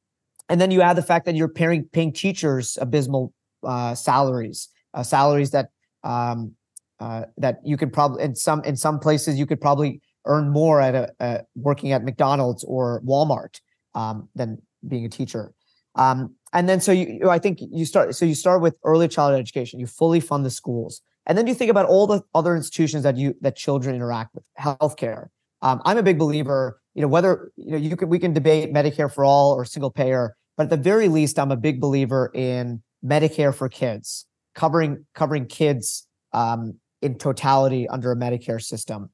and 0.50 0.62
then 0.62 0.72
you 0.72 0.82
add 0.82 0.96
the 0.96 1.02
fact 1.02 1.26
that 1.26 1.36
you're 1.36 1.50
paying 1.50 1.84
paying 1.92 2.14
teachers 2.14 2.78
abysmal 2.80 3.34
uh, 3.64 3.94
salaries, 3.96 4.70
uh, 4.94 5.04
salaries 5.04 5.52
that 5.52 5.70
um, 6.04 6.54
uh, 7.00 7.24
that 7.38 7.60
you 7.64 7.78
could 7.78 7.92
probably 7.92 8.24
in 8.24 8.36
some 8.36 8.64
in 8.64 8.76
some 8.76 9.00
places 9.00 9.38
you 9.38 9.46
could 9.46 9.62
probably 9.62 10.02
earn 10.26 10.50
more 10.50 10.82
at 10.82 10.96
a, 10.96 11.12
a 11.20 11.42
working 11.56 11.92
at 11.92 12.04
McDonald's 12.04 12.64
or 12.64 13.02
Walmart 13.02 13.60
um, 13.96 14.30
than 14.36 14.62
being 14.88 15.06
a 15.06 15.10
teacher. 15.10 15.54
Um, 15.96 16.36
and 16.54 16.70
then 16.70 16.80
so 16.80 16.92
you, 16.92 17.30
I 17.30 17.40
think 17.40 17.60
you 17.60 17.86
start 17.86 18.16
so 18.16 18.26
you 18.26 18.36
start 18.36 18.62
with 18.62 18.76
early 18.84 19.08
childhood 19.08 19.42
education. 19.42 19.80
You 19.80 19.88
fully 19.88 20.20
fund 20.20 20.46
the 20.46 20.50
schools, 20.50 21.02
and 21.28 21.38
then 21.38 21.46
you 21.46 21.54
think 21.54 21.70
about 21.70 21.86
all 21.86 22.08
the 22.08 22.24
other 22.34 22.56
institutions 22.56 23.04
that 23.04 23.18
you 23.18 23.36
that 23.42 23.56
children 23.56 23.94
interact 23.94 24.34
with, 24.34 24.46
healthcare. 24.60 25.28
Um, 25.62 25.82
I'm 25.86 25.98
a 25.98 26.04
big 26.04 26.18
believer. 26.18 26.82
You 26.96 27.02
know 27.02 27.10
whether 27.10 27.52
you 27.58 27.72
know 27.72 27.78
you 27.78 27.96
can 27.96 28.10
we 28.10 28.18
can 28.18 28.34
debate 28.34 28.74
Medicare 28.74 29.14
for 29.14 29.26
all 29.26 29.54
or 29.54 29.66
single 29.66 29.92
payer, 29.92 30.36
but 30.56 30.64
at 30.64 30.70
the 30.70 30.78
very 30.78 31.10
least, 31.10 31.38
I'm 31.38 31.52
a 31.52 31.58
big 31.58 31.82
believer 31.82 32.32
in 32.34 32.82
Medicare 33.06 33.54
for 33.54 33.68
kids, 33.68 34.26
covering 34.56 35.06
covering 35.14 35.46
kids 35.46 36.08
um, 36.32 36.76
in 37.02 37.18
totality 37.18 37.88
under 37.90 38.12
a 38.12 38.16
Medicare 38.16 38.62
system, 38.62 39.10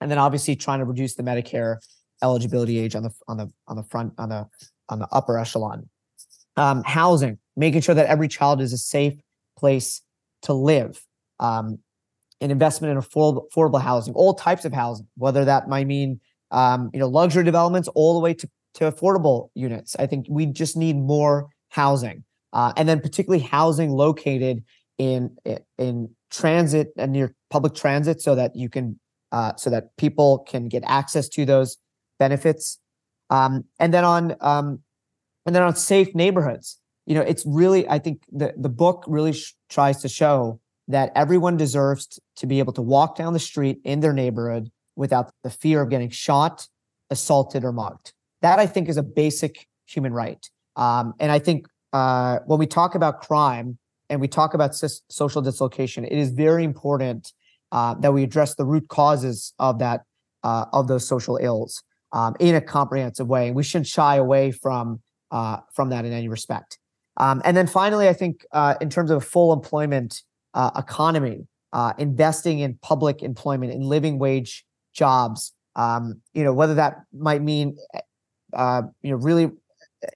and 0.00 0.10
then 0.10 0.18
obviously 0.18 0.54
trying 0.54 0.78
to 0.78 0.84
reduce 0.84 1.16
the 1.16 1.24
Medicare 1.24 1.78
eligibility 2.22 2.78
age 2.78 2.94
on 2.94 3.02
the 3.02 3.10
on 3.26 3.36
the 3.36 3.52
on 3.66 3.76
the 3.76 3.82
front 3.82 4.14
on 4.16 4.28
the 4.28 4.46
on 4.88 5.00
the 5.00 5.08
upper 5.10 5.36
echelon. 5.36 5.88
Um, 6.56 6.82
housing, 6.84 7.38
making 7.56 7.80
sure 7.82 7.94
that 7.96 8.06
every 8.06 8.28
child 8.28 8.60
is 8.60 8.72
a 8.72 8.78
safe 8.78 9.14
place 9.56 10.02
to 10.42 10.52
live. 10.52 11.04
Um, 11.40 11.78
an 12.40 12.50
investment 12.50 12.92
in 12.92 12.98
affordable, 13.02 13.48
affordable 13.50 13.80
housing, 13.80 14.14
all 14.14 14.34
types 14.34 14.64
of 14.64 14.72
housing, 14.72 15.06
whether 15.16 15.44
that 15.44 15.68
might 15.68 15.86
mean 15.86 16.20
um, 16.50 16.90
you 16.92 17.00
know 17.00 17.08
luxury 17.08 17.44
developments 17.44 17.88
all 17.88 18.14
the 18.14 18.20
way 18.20 18.34
to, 18.34 18.48
to 18.74 18.90
affordable 18.90 19.50
units. 19.54 19.96
I 19.98 20.06
think 20.06 20.26
we 20.28 20.46
just 20.46 20.76
need 20.76 20.96
more 20.96 21.48
housing, 21.70 22.24
uh, 22.52 22.72
and 22.76 22.88
then 22.88 23.00
particularly 23.00 23.42
housing 23.44 23.90
located 23.90 24.64
in 24.98 25.36
in 25.78 26.10
transit 26.30 26.88
and 26.96 27.12
near 27.12 27.34
public 27.50 27.74
transit, 27.74 28.20
so 28.20 28.34
that 28.34 28.54
you 28.54 28.68
can 28.68 28.98
uh, 29.32 29.52
so 29.56 29.70
that 29.70 29.96
people 29.96 30.44
can 30.48 30.68
get 30.68 30.82
access 30.86 31.28
to 31.30 31.44
those 31.44 31.76
benefits. 32.18 32.78
Um, 33.30 33.64
and 33.78 33.92
then 33.92 34.04
on 34.04 34.36
um, 34.40 34.80
and 35.44 35.54
then 35.54 35.62
on 35.62 35.74
safe 35.76 36.14
neighborhoods, 36.14 36.78
you 37.06 37.14
know, 37.14 37.22
it's 37.22 37.44
really 37.46 37.88
I 37.88 37.98
think 37.98 38.22
the 38.30 38.54
the 38.56 38.68
book 38.68 39.04
really 39.06 39.32
sh- 39.32 39.54
tries 39.68 40.00
to 40.02 40.08
show 40.08 40.60
that 40.88 41.12
everyone 41.14 41.56
deserves 41.56 42.18
to 42.36 42.46
be 42.46 42.58
able 42.58 42.72
to 42.72 42.82
walk 42.82 43.16
down 43.16 43.32
the 43.34 43.38
street 43.38 43.78
in 43.84 44.00
their 44.00 44.12
neighborhood 44.12 44.70
without 44.96 45.30
the 45.44 45.50
fear 45.50 45.82
of 45.82 45.90
getting 45.90 46.10
shot, 46.10 46.66
assaulted, 47.10 47.64
or 47.64 47.72
mugged. 47.72 48.12
That 48.42 48.58
I 48.58 48.66
think 48.66 48.88
is 48.88 48.96
a 48.96 49.02
basic 49.02 49.66
human 49.86 50.12
right. 50.12 50.44
Um, 50.76 51.14
and 51.20 51.30
I 51.30 51.38
think 51.38 51.66
uh, 51.92 52.38
when 52.46 52.58
we 52.58 52.66
talk 52.66 52.94
about 52.94 53.20
crime 53.20 53.78
and 54.08 54.20
we 54.20 54.28
talk 54.28 54.54
about 54.54 54.74
social 54.74 55.42
dislocation, 55.42 56.04
it 56.04 56.16
is 56.16 56.30
very 56.30 56.64
important 56.64 57.32
uh, 57.70 57.94
that 57.94 58.12
we 58.12 58.22
address 58.22 58.54
the 58.54 58.64
root 58.64 58.88
causes 58.88 59.52
of 59.58 59.78
that 59.80 60.02
uh, 60.42 60.64
of 60.72 60.88
those 60.88 61.06
social 61.06 61.36
ills 61.36 61.82
um, 62.12 62.34
in 62.40 62.54
a 62.54 62.60
comprehensive 62.60 63.28
way. 63.28 63.48
And 63.48 63.56
we 63.56 63.62
shouldn't 63.62 63.88
shy 63.88 64.16
away 64.16 64.52
from 64.52 65.00
uh, 65.30 65.58
from 65.74 65.90
that 65.90 66.04
in 66.04 66.12
any 66.12 66.28
respect. 66.28 66.78
Um, 67.18 67.42
and 67.44 67.56
then 67.56 67.66
finally, 67.66 68.08
I 68.08 68.12
think 68.12 68.46
uh, 68.52 68.74
in 68.80 68.88
terms 68.88 69.10
of 69.10 69.24
full 69.24 69.52
employment 69.52 70.22
uh, 70.54 70.70
economy, 70.76 71.46
uh, 71.72 71.92
investing 71.98 72.60
in 72.60 72.78
public 72.82 73.22
employment 73.22 73.72
in 73.72 73.82
living 73.82 74.18
wage 74.18 74.64
jobs, 74.92 75.52
um, 75.76 76.20
you 76.32 76.42
know, 76.42 76.52
whether 76.52 76.74
that 76.74 76.96
might 77.12 77.42
mean, 77.42 77.76
uh, 78.54 78.82
you 79.02 79.10
know, 79.10 79.16
really 79.16 79.50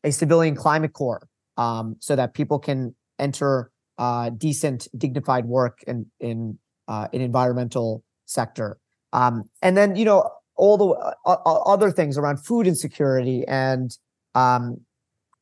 a 0.04 0.10
civilian 0.10 0.54
climate 0.54 0.92
corps 0.92 1.28
um, 1.56 1.96
so 2.00 2.16
that 2.16 2.34
people 2.34 2.58
can 2.58 2.94
enter 3.18 3.70
uh, 3.98 4.30
decent, 4.30 4.88
dignified 4.96 5.44
work 5.44 5.82
in 5.86 6.06
in 6.20 6.58
uh, 6.88 7.08
in 7.12 7.20
environmental 7.20 8.02
sector, 8.26 8.78
um, 9.12 9.44
and 9.60 9.76
then 9.76 9.96
you 9.96 10.04
know 10.04 10.28
all 10.56 10.76
the 10.76 11.14
uh, 11.26 11.62
other 11.66 11.90
things 11.90 12.18
around 12.18 12.38
food 12.38 12.66
insecurity 12.66 13.44
and 13.46 13.96
um, 14.34 14.78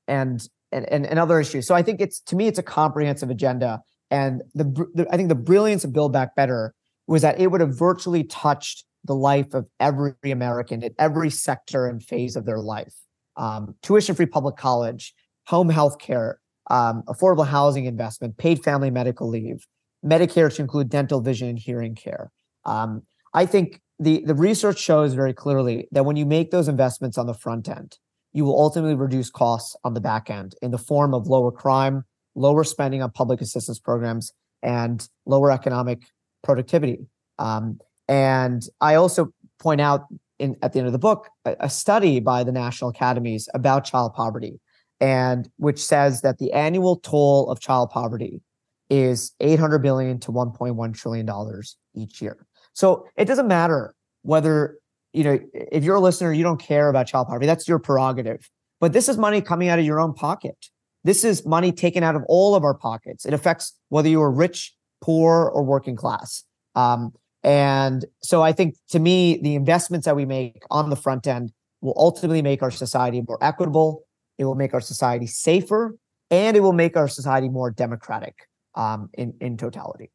and 0.08 0.48
and, 0.72 0.88
and, 0.90 1.06
and 1.06 1.18
other 1.18 1.40
issues. 1.40 1.66
So 1.66 1.74
I 1.74 1.82
think 1.82 2.00
it's 2.00 2.20
to 2.20 2.36
me 2.36 2.46
it's 2.48 2.58
a 2.58 2.62
comprehensive 2.62 3.30
agenda. 3.30 3.80
And 4.10 4.42
the, 4.54 4.64
the 4.94 5.06
I 5.10 5.16
think 5.16 5.28
the 5.28 5.34
brilliance 5.34 5.84
of 5.84 5.92
Build 5.92 6.12
Back 6.12 6.34
Better 6.34 6.74
was 7.06 7.22
that 7.22 7.40
it 7.40 7.48
would 7.48 7.60
have 7.60 7.76
virtually 7.76 8.24
touched 8.24 8.84
the 9.04 9.14
life 9.14 9.54
of 9.54 9.66
every 9.78 10.14
American 10.24 10.84
at 10.84 10.92
every 10.98 11.30
sector 11.30 11.86
and 11.86 12.02
phase 12.02 12.36
of 12.36 12.44
their 12.44 12.58
life. 12.58 12.94
Um, 13.36 13.74
tuition-free 13.82 14.26
public 14.26 14.56
college, 14.56 15.14
home 15.46 15.70
health 15.70 15.98
care, 15.98 16.40
um, 16.68 17.02
affordable 17.08 17.46
housing 17.46 17.86
investment, 17.86 18.36
paid 18.36 18.62
family 18.62 18.90
medical 18.90 19.28
leave, 19.28 19.66
Medicare 20.04 20.54
to 20.54 20.62
include 20.62 20.88
dental, 20.88 21.20
vision, 21.20 21.48
and 21.48 21.58
hearing 21.58 21.94
care. 21.94 22.30
Um, 22.64 23.02
I 23.34 23.46
think 23.46 23.80
the 23.98 24.22
the 24.24 24.34
research 24.34 24.78
shows 24.78 25.14
very 25.14 25.32
clearly 25.32 25.88
that 25.92 26.04
when 26.04 26.16
you 26.16 26.26
make 26.26 26.50
those 26.50 26.68
investments 26.68 27.18
on 27.18 27.26
the 27.26 27.34
front 27.34 27.68
end, 27.68 27.98
you 28.32 28.44
will 28.44 28.58
ultimately 28.58 28.94
reduce 28.94 29.30
costs 29.30 29.76
on 29.84 29.94
the 29.94 30.00
back 30.00 30.30
end 30.30 30.54
in 30.62 30.70
the 30.70 30.78
form 30.78 31.14
of 31.14 31.26
lower 31.26 31.50
crime, 31.50 32.04
lower 32.40 32.64
spending 32.64 33.02
on 33.02 33.10
public 33.10 33.40
assistance 33.40 33.78
programs, 33.78 34.32
and 34.62 35.08
lower 35.26 35.50
economic 35.50 36.02
productivity. 36.42 37.06
Um, 37.38 37.78
and 38.08 38.62
I 38.80 38.94
also 38.94 39.32
point 39.58 39.80
out 39.80 40.06
in, 40.38 40.56
at 40.62 40.72
the 40.72 40.78
end 40.78 40.86
of 40.86 40.92
the 40.92 40.98
book 40.98 41.28
a, 41.44 41.56
a 41.60 41.70
study 41.70 42.20
by 42.20 42.44
the 42.44 42.52
National 42.52 42.90
Academies 42.90 43.48
about 43.54 43.84
child 43.84 44.14
poverty, 44.14 44.60
and 45.00 45.48
which 45.56 45.82
says 45.82 46.22
that 46.22 46.38
the 46.38 46.52
annual 46.52 46.96
toll 46.96 47.50
of 47.50 47.60
child 47.60 47.90
poverty 47.90 48.40
is 48.88 49.32
800 49.40 49.78
billion 49.78 50.18
to 50.20 50.32
1.1 50.32 50.94
trillion 50.94 51.26
dollars 51.26 51.76
each 51.94 52.20
year. 52.20 52.46
So 52.72 53.06
it 53.16 53.26
doesn't 53.26 53.48
matter 53.48 53.94
whether 54.22 54.78
you 55.12 55.24
know, 55.24 55.38
if 55.52 55.82
you're 55.84 55.96
a 55.96 56.00
listener, 56.00 56.32
you 56.32 56.44
don't 56.44 56.60
care 56.60 56.88
about 56.88 57.06
child 57.06 57.26
poverty, 57.26 57.46
that's 57.46 57.66
your 57.66 57.78
prerogative. 57.78 58.48
But 58.80 58.92
this 58.92 59.08
is 59.08 59.18
money 59.18 59.40
coming 59.40 59.68
out 59.68 59.78
of 59.78 59.84
your 59.84 60.00
own 60.00 60.14
pocket. 60.14 60.56
This 61.04 61.24
is 61.24 61.46
money 61.46 61.72
taken 61.72 62.02
out 62.02 62.14
of 62.14 62.22
all 62.28 62.54
of 62.54 62.64
our 62.64 62.74
pockets. 62.74 63.24
It 63.24 63.32
affects 63.32 63.78
whether 63.88 64.08
you 64.08 64.20
are 64.22 64.30
rich, 64.30 64.74
poor, 65.00 65.48
or 65.48 65.62
working 65.62 65.96
class. 65.96 66.44
Um, 66.74 67.12
and 67.42 68.04
so 68.22 68.42
I 68.42 68.52
think 68.52 68.76
to 68.90 68.98
me, 68.98 69.40
the 69.42 69.54
investments 69.54 70.04
that 70.04 70.14
we 70.14 70.26
make 70.26 70.62
on 70.70 70.90
the 70.90 70.96
front 70.96 71.26
end 71.26 71.52
will 71.80 71.94
ultimately 71.96 72.42
make 72.42 72.62
our 72.62 72.70
society 72.70 73.22
more 73.26 73.38
equitable. 73.42 74.04
It 74.38 74.44
will 74.44 74.54
make 74.54 74.74
our 74.74 74.80
society 74.80 75.26
safer, 75.26 75.96
and 76.30 76.56
it 76.56 76.60
will 76.60 76.74
make 76.74 76.96
our 76.96 77.08
society 77.08 77.48
more 77.48 77.70
democratic 77.70 78.46
um, 78.74 79.08
in 79.14 79.34
in 79.40 79.56
totality. 79.56 80.10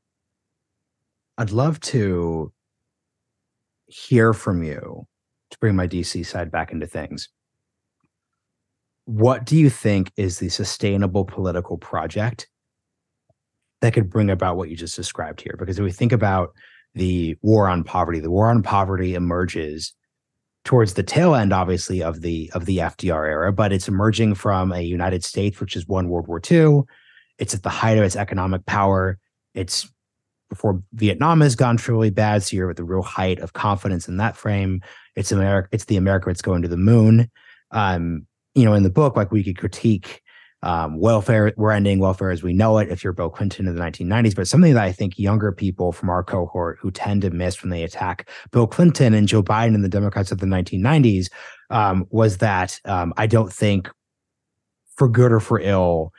I'd 1.38 1.52
love 1.52 1.80
to 1.82 2.54
hear 3.88 4.34
from 4.34 4.63
you 4.63 5.08
to 5.52 5.58
bring 5.60 5.76
my 5.76 5.88
DC 5.88 6.26
side 6.26 6.52
back 6.52 6.71
into 6.71 6.88
things. 6.88 7.30
What 9.06 9.46
do 9.46 9.56
you 9.56 9.70
think 9.70 10.12
is 10.18 10.39
the 10.39 10.50
sustainable 10.50 11.26
political 11.26 11.78
project 11.78 12.48
that 13.82 13.94
could 13.94 14.10
bring 14.10 14.30
about 14.30 14.58
what 14.58 14.70
you 14.70 14.76
just 14.76 14.96
described 14.96 15.41
here? 15.41 15.56
Because 15.58 15.78
if 15.78 15.84
we 15.84 15.91
think 15.91 16.12
about 16.12 16.54
the 16.96 17.38
war 17.41 17.68
on 17.68 17.84
poverty, 17.84 18.20
the 18.20 18.32
war 18.32 18.50
on 18.50 18.63
poverty 18.63 19.13
emerges 19.13 19.94
towards 20.63 20.96
the 20.96 21.04
tail 21.04 21.36
end, 21.36 21.54
obviously, 21.54 22.02
of 22.04 22.22
the 22.22 22.52
of 22.54 22.65
the 22.65 22.80
FDR 22.80 23.28
era, 23.28 23.54
but 23.54 23.72
it's 23.72 23.88
emerging 23.88 24.36
from 24.36 24.72
a 24.72 24.82
United 24.82 25.24
States 25.24 25.60
which 25.62 25.76
has 25.76 25.88
won 25.88 26.10
World 26.10 26.28
War 26.28 26.41
II. 26.52 26.82
It's 27.38 27.54
at 27.54 27.63
the 27.63 27.70
height 27.70 27.98
of 27.98 28.04
its 28.04 28.15
economic 28.15 28.65
power. 28.65 29.20
It's 29.54 29.88
before 30.50 30.82
Vietnam 30.94 31.41
has 31.41 31.56
gone 31.56 31.78
truly 31.78 32.10
bad. 32.10 32.44
So 32.44 32.56
you're 32.56 32.70
at 32.70 32.78
the 32.78 32.84
real 32.84 33.02
height 33.02 33.39
of 33.39 33.54
confidence 33.54 34.08
in 34.08 34.18
that 34.18 34.36
frame. 34.36 34.82
It's 35.15 35.32
America. 35.32 35.70
It's 35.72 35.86
the 35.86 35.98
America 35.98 36.26
that's 36.28 36.41
going 36.41 36.63
to 36.63 36.68
the 36.68 36.78
moon. 36.78 37.30
Um, 37.72 38.26
you 38.56 38.65
know, 38.65 38.74
in 38.74 38.84
the 38.84 38.89
book, 38.89 39.15
like 39.15 39.32
we 39.32 39.44
could 39.44 39.58
critique 39.58 40.22
um, 40.63 41.00
welfare. 41.00 41.54
We're 41.58 41.72
ending 41.72 42.00
welfare 42.00 42.32
as 42.32 42.41
we 42.41 42.54
know 42.54 42.80
it. 42.80 42.89
If 42.89 43.04
you're 43.04 43.13
Bill 43.13 43.30
Clinton 43.30 43.68
in 43.68 43.76
the 43.76 43.82
1990s, 43.82 44.36
but 44.36 44.48
something 44.48 44.74
that 44.74 44.84
I 44.84 44.91
think 44.91 45.20
younger 45.20 45.52
people 45.52 45.91
from 45.91 46.10
our 46.10 46.24
cohort 46.24 46.80
who 46.82 46.89
tend 46.89 47.22
to 47.22 47.30
miss 47.30 47.62
when 47.62 47.70
they 47.70 47.84
attack 47.84 48.30
Bill 48.52 48.65
Clinton 48.65 49.13
and 49.13 49.28
Joe 49.28 49.44
Biden 49.44 49.76
and 49.76 49.84
the 49.84 49.89
Democrats 49.89 50.32
of 50.32 50.39
the 50.39 50.48
1990s 50.48 51.30
um, 51.70 52.08
was 52.10 52.38
that 52.38 52.80
um, 52.86 53.13
I 53.18 53.28
don't 53.28 53.54
think, 53.54 53.89
for 54.96 55.10
good 55.10 55.32
or 55.32 55.41
for 55.41 55.60
ill, 55.60 56.13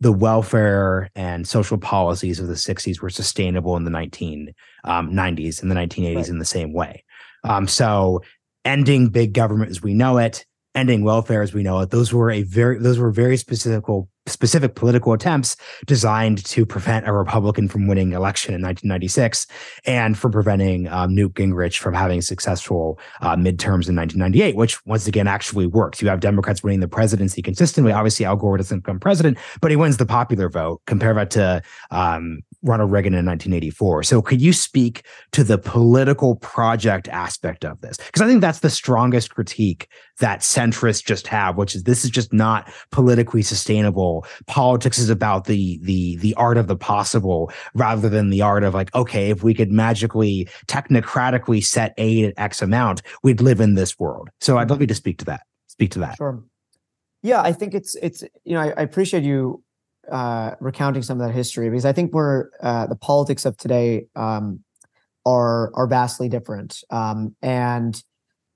the 0.00 0.12
welfare 0.12 1.10
and 1.14 1.46
social 1.48 1.78
policies 1.78 2.38
of 2.38 2.46
the 2.46 2.54
60s 2.54 3.00
were 3.00 3.10
sustainable 3.10 3.76
in 3.76 3.84
the 3.84 3.90
1990s 3.90 4.52
um, 4.84 5.08
and 5.18 5.18
the 5.18 5.74
1980s 5.74 6.16
right. 6.16 6.28
in 6.28 6.38
the 6.38 6.44
same 6.44 6.72
way. 6.72 7.04
Um, 7.44 7.66
so 7.66 8.22
ending 8.64 9.08
big 9.08 9.32
government 9.32 9.70
as 9.70 9.82
we 9.82 9.94
know 9.94 10.18
it, 10.18 10.44
ending 10.74 11.02
welfare 11.02 11.42
as 11.42 11.52
we 11.52 11.62
know 11.62 11.80
it, 11.80 11.90
those 11.90 12.12
were 12.12 12.30
a 12.30 12.42
very 12.42 12.78
those 12.78 12.98
were 12.98 13.10
very 13.10 13.36
specific 13.36 13.84
specific 14.26 14.74
political 14.74 15.12
attempts 15.12 15.56
designed 15.86 16.44
to 16.44 16.64
prevent 16.64 17.06
a 17.08 17.12
Republican 17.12 17.68
from 17.68 17.86
winning 17.86 18.12
election 18.12 18.54
in 18.54 18.62
1996 18.62 19.46
and 19.84 20.16
from 20.16 20.32
preventing 20.32 20.88
um, 20.88 21.14
Newt 21.14 21.34
Gingrich 21.34 21.78
from 21.78 21.94
having 21.94 22.20
successful 22.20 22.98
uh, 23.20 23.34
midterms 23.34 23.88
in 23.88 23.96
1998, 23.96 24.56
which 24.56 24.84
once 24.86 25.06
again 25.06 25.26
actually 25.26 25.66
works. 25.66 26.00
You 26.00 26.08
have 26.08 26.20
Democrats 26.20 26.62
winning 26.62 26.80
the 26.80 26.88
presidency 26.88 27.42
consistently. 27.42 27.92
Obviously, 27.92 28.24
Al 28.24 28.36
Gore 28.36 28.56
doesn't 28.56 28.80
become 28.80 29.00
president, 29.00 29.38
but 29.60 29.70
he 29.70 29.76
wins 29.76 29.96
the 29.96 30.06
popular 30.06 30.48
vote. 30.48 30.80
Compare 30.86 31.14
that 31.14 31.30
to 31.32 31.62
um, 31.90 32.40
Ronald 32.62 32.92
Reagan 32.92 33.14
in 33.14 33.24
1984. 33.24 34.02
So, 34.02 34.20
could 34.20 34.42
you 34.42 34.52
speak 34.52 35.04
to 35.32 35.42
the 35.42 35.58
political 35.58 36.36
project 36.36 37.08
aspect 37.08 37.64
of 37.64 37.80
this? 37.80 37.96
Because 37.96 38.22
I 38.22 38.26
think 38.26 38.40
that's 38.40 38.60
the 38.60 38.70
strongest 38.70 39.34
critique 39.34 39.88
that 40.18 40.40
centrists 40.40 41.04
just 41.04 41.26
have, 41.26 41.56
which 41.56 41.74
is 41.74 41.84
this 41.84 42.04
is 42.04 42.10
just 42.10 42.32
not 42.32 42.70
politically 42.90 43.42
sustainable. 43.42 44.26
Politics 44.46 44.98
is 44.98 45.10
about 45.10 45.46
the 45.46 45.78
the 45.82 46.16
the 46.16 46.34
art 46.34 46.56
of 46.56 46.66
the 46.66 46.76
possible 46.76 47.50
rather 47.74 48.08
than 48.08 48.30
the 48.30 48.42
art 48.42 48.62
of 48.62 48.74
like, 48.74 48.94
okay, 48.94 49.30
if 49.30 49.42
we 49.42 49.54
could 49.54 49.72
magically 49.72 50.48
technocratically 50.66 51.64
set 51.64 51.94
aid 51.96 52.26
at 52.26 52.34
X 52.36 52.60
amount, 52.60 53.02
we'd 53.22 53.40
live 53.40 53.60
in 53.60 53.74
this 53.74 53.98
world. 53.98 54.28
So, 54.40 54.58
I'd 54.58 54.70
love 54.70 54.80
you 54.80 54.86
to 54.86 54.94
speak 54.94 55.18
to 55.18 55.24
that. 55.26 55.42
Speak 55.68 55.90
to 55.92 55.98
that. 56.00 56.16
Sure. 56.16 56.42
Yeah, 57.22 57.40
I 57.40 57.52
think 57.52 57.74
it's 57.74 57.94
it's 57.96 58.22
you 58.44 58.54
know 58.54 58.60
I, 58.60 58.68
I 58.68 58.82
appreciate 58.82 59.24
you 59.24 59.62
uh, 60.10 60.54
recounting 60.60 61.02
some 61.02 61.20
of 61.20 61.26
that 61.26 61.34
history 61.34 61.68
because 61.70 61.84
I 61.84 61.92
think 61.92 62.12
we're 62.12 62.50
uh, 62.62 62.86
the 62.86 62.96
politics 62.96 63.44
of 63.44 63.56
today 63.56 64.06
um, 64.16 64.60
are 65.26 65.72
are 65.74 65.86
vastly 65.86 66.28
different. 66.28 66.82
Um, 66.90 67.34
and 67.42 68.02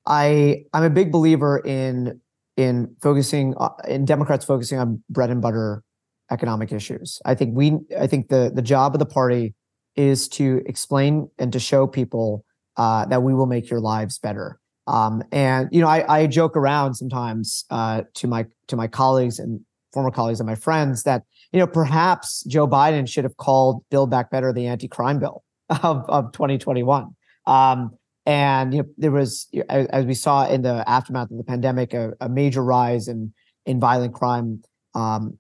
I 0.07 0.64
I'm 0.73 0.85
a 0.85 0.90
big 0.90 1.12
believer 1.12 1.59
in 1.59 2.21
in 2.57 2.97
focusing 3.03 3.55
uh, 3.59 3.71
in 3.88 4.05
Democrats 4.05 4.45
focusing 4.45 4.79
on 4.79 5.03
bread 5.09 5.31
and 5.31 5.40
butter 5.40 5.83
economic 6.31 6.73
issues. 6.73 7.21
I 7.25 7.35
think 7.35 7.57
we 7.57 7.79
I 7.99 8.07
think 8.07 8.29
the 8.29 8.53
the 8.55 8.62
job 8.62 8.95
of 8.95 8.99
the 8.99 9.07
party 9.07 9.55
is 9.97 10.29
to 10.29 10.62
explain 10.67 11.29
and 11.38 11.53
to 11.53 11.61
show 11.61 11.87
people 11.87 12.45
uh, 12.77 13.07
that 13.07 13.23
we 13.23 13.35
will 13.35 13.47
make 13.47 13.71
your 13.71 13.81
lives 13.81 14.19
better. 14.19 14.59
Um, 14.87 15.23
and 15.33 15.69
you 15.73 15.81
know, 15.81 15.88
I, 15.88 16.23
I 16.23 16.27
joke 16.27 16.57
around 16.57 16.95
sometimes 16.95 17.64
uh, 17.71 18.03
to 18.14 18.27
my 18.27 18.47
to 18.69 18.77
my 18.77 18.87
colleagues 18.87 19.38
and 19.38 19.61
former 19.93 20.11
colleagues 20.11 20.40
and 20.40 20.47
my 20.47 20.57
friends 20.57 21.05
that 21.05 21.23
you 21.55 21.61
know 21.61 21.69
perhaps 21.69 22.43
Joe 22.49 22.67
Biden 22.67 23.09
should 23.09 23.23
have 23.23 23.37
called 23.37 23.85
Build 23.88 24.11
Back 24.11 24.29
Better 24.29 24.53
the 24.53 24.67
anti-crime 24.67 25.21
bill 25.21 25.45
of 25.71 26.05
of 26.09 26.33
2021. 26.33 27.14
Um, 27.47 27.97
and 28.27 28.75
you 28.75 28.83
know 28.83 28.88
there 28.99 29.12
was 29.12 29.49
as, 29.69 30.05
we 30.05 30.14
saw 30.14 30.49
in 30.49 30.62
the 30.62 30.83
aftermath 30.88 31.31
of 31.31 31.37
the 31.37 31.45
pandemic 31.45 31.95
a, 31.95 32.12
a 32.21 32.29
major 32.29 32.64
rise 32.64 33.07
in 33.07 33.33
in 33.67 33.79
violent 33.79 34.14
crime 34.14 34.64
um, 34.97 35.38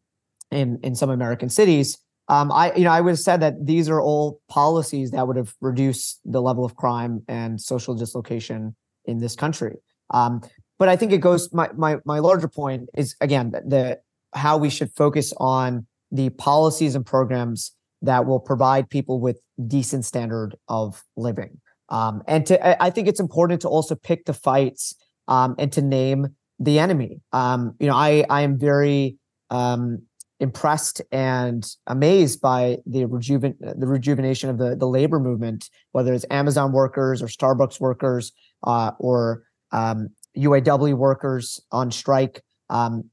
in 0.52 0.78
in 0.84 0.94
some 0.94 1.10
American 1.10 1.48
cities. 1.48 1.98
Um, 2.28 2.52
I 2.52 2.72
you 2.76 2.84
know 2.84 2.92
I 2.92 3.00
would 3.00 3.10
have 3.10 3.18
said 3.18 3.40
that 3.40 3.66
these 3.66 3.88
are 3.88 4.00
all 4.00 4.40
policies 4.48 5.10
that 5.10 5.26
would 5.26 5.36
have 5.36 5.52
reduced 5.60 6.20
the 6.24 6.40
level 6.40 6.64
of 6.64 6.76
crime 6.76 7.24
and 7.26 7.60
social 7.60 7.92
dislocation 7.96 8.76
in 9.04 9.18
this 9.18 9.34
country. 9.34 9.78
Um, 10.10 10.42
but 10.78 10.88
I 10.88 10.94
think 10.94 11.10
it 11.10 11.18
goes. 11.18 11.52
My 11.52 11.70
my 11.76 11.96
my 12.04 12.20
larger 12.20 12.48
point 12.48 12.88
is 12.96 13.16
again 13.20 13.50
the 13.50 13.98
how 14.32 14.58
we 14.58 14.70
should 14.70 14.92
focus 14.92 15.32
on 15.38 15.86
the 16.14 16.30
policies 16.30 16.94
and 16.94 17.04
programs 17.04 17.72
that 18.00 18.24
will 18.24 18.40
provide 18.40 18.88
people 18.88 19.20
with 19.20 19.40
decent 19.66 20.04
standard 20.04 20.56
of 20.68 21.02
living. 21.16 21.60
Um, 21.88 22.22
and 22.26 22.46
to, 22.46 22.82
I 22.82 22.88
think 22.90 23.08
it's 23.08 23.20
important 23.20 23.60
to 23.62 23.68
also 23.68 23.94
pick 23.94 24.24
the 24.24 24.32
fights 24.32 24.94
um, 25.28 25.54
and 25.58 25.70
to 25.72 25.82
name 25.82 26.28
the 26.58 26.78
enemy. 26.78 27.20
Um, 27.32 27.74
you 27.80 27.88
know, 27.88 27.96
I 27.96 28.24
I 28.30 28.42
am 28.42 28.58
very 28.58 29.16
um, 29.50 30.02
impressed 30.40 31.02
and 31.10 31.68
amazed 31.86 32.40
by 32.40 32.78
the 32.86 33.06
rejuven 33.06 33.56
the 33.60 33.86
rejuvenation 33.86 34.50
of 34.50 34.58
the 34.58 34.76
the 34.76 34.86
labor 34.86 35.18
movement, 35.18 35.68
whether 35.92 36.14
it's 36.14 36.26
Amazon 36.30 36.72
workers 36.72 37.22
or 37.22 37.26
Starbucks 37.26 37.80
workers 37.80 38.32
uh, 38.62 38.92
or 38.98 39.42
UAW 39.72 40.92
um, 40.92 40.98
workers 40.98 41.60
on 41.72 41.90
strike. 41.90 42.42
Um, 42.70 43.10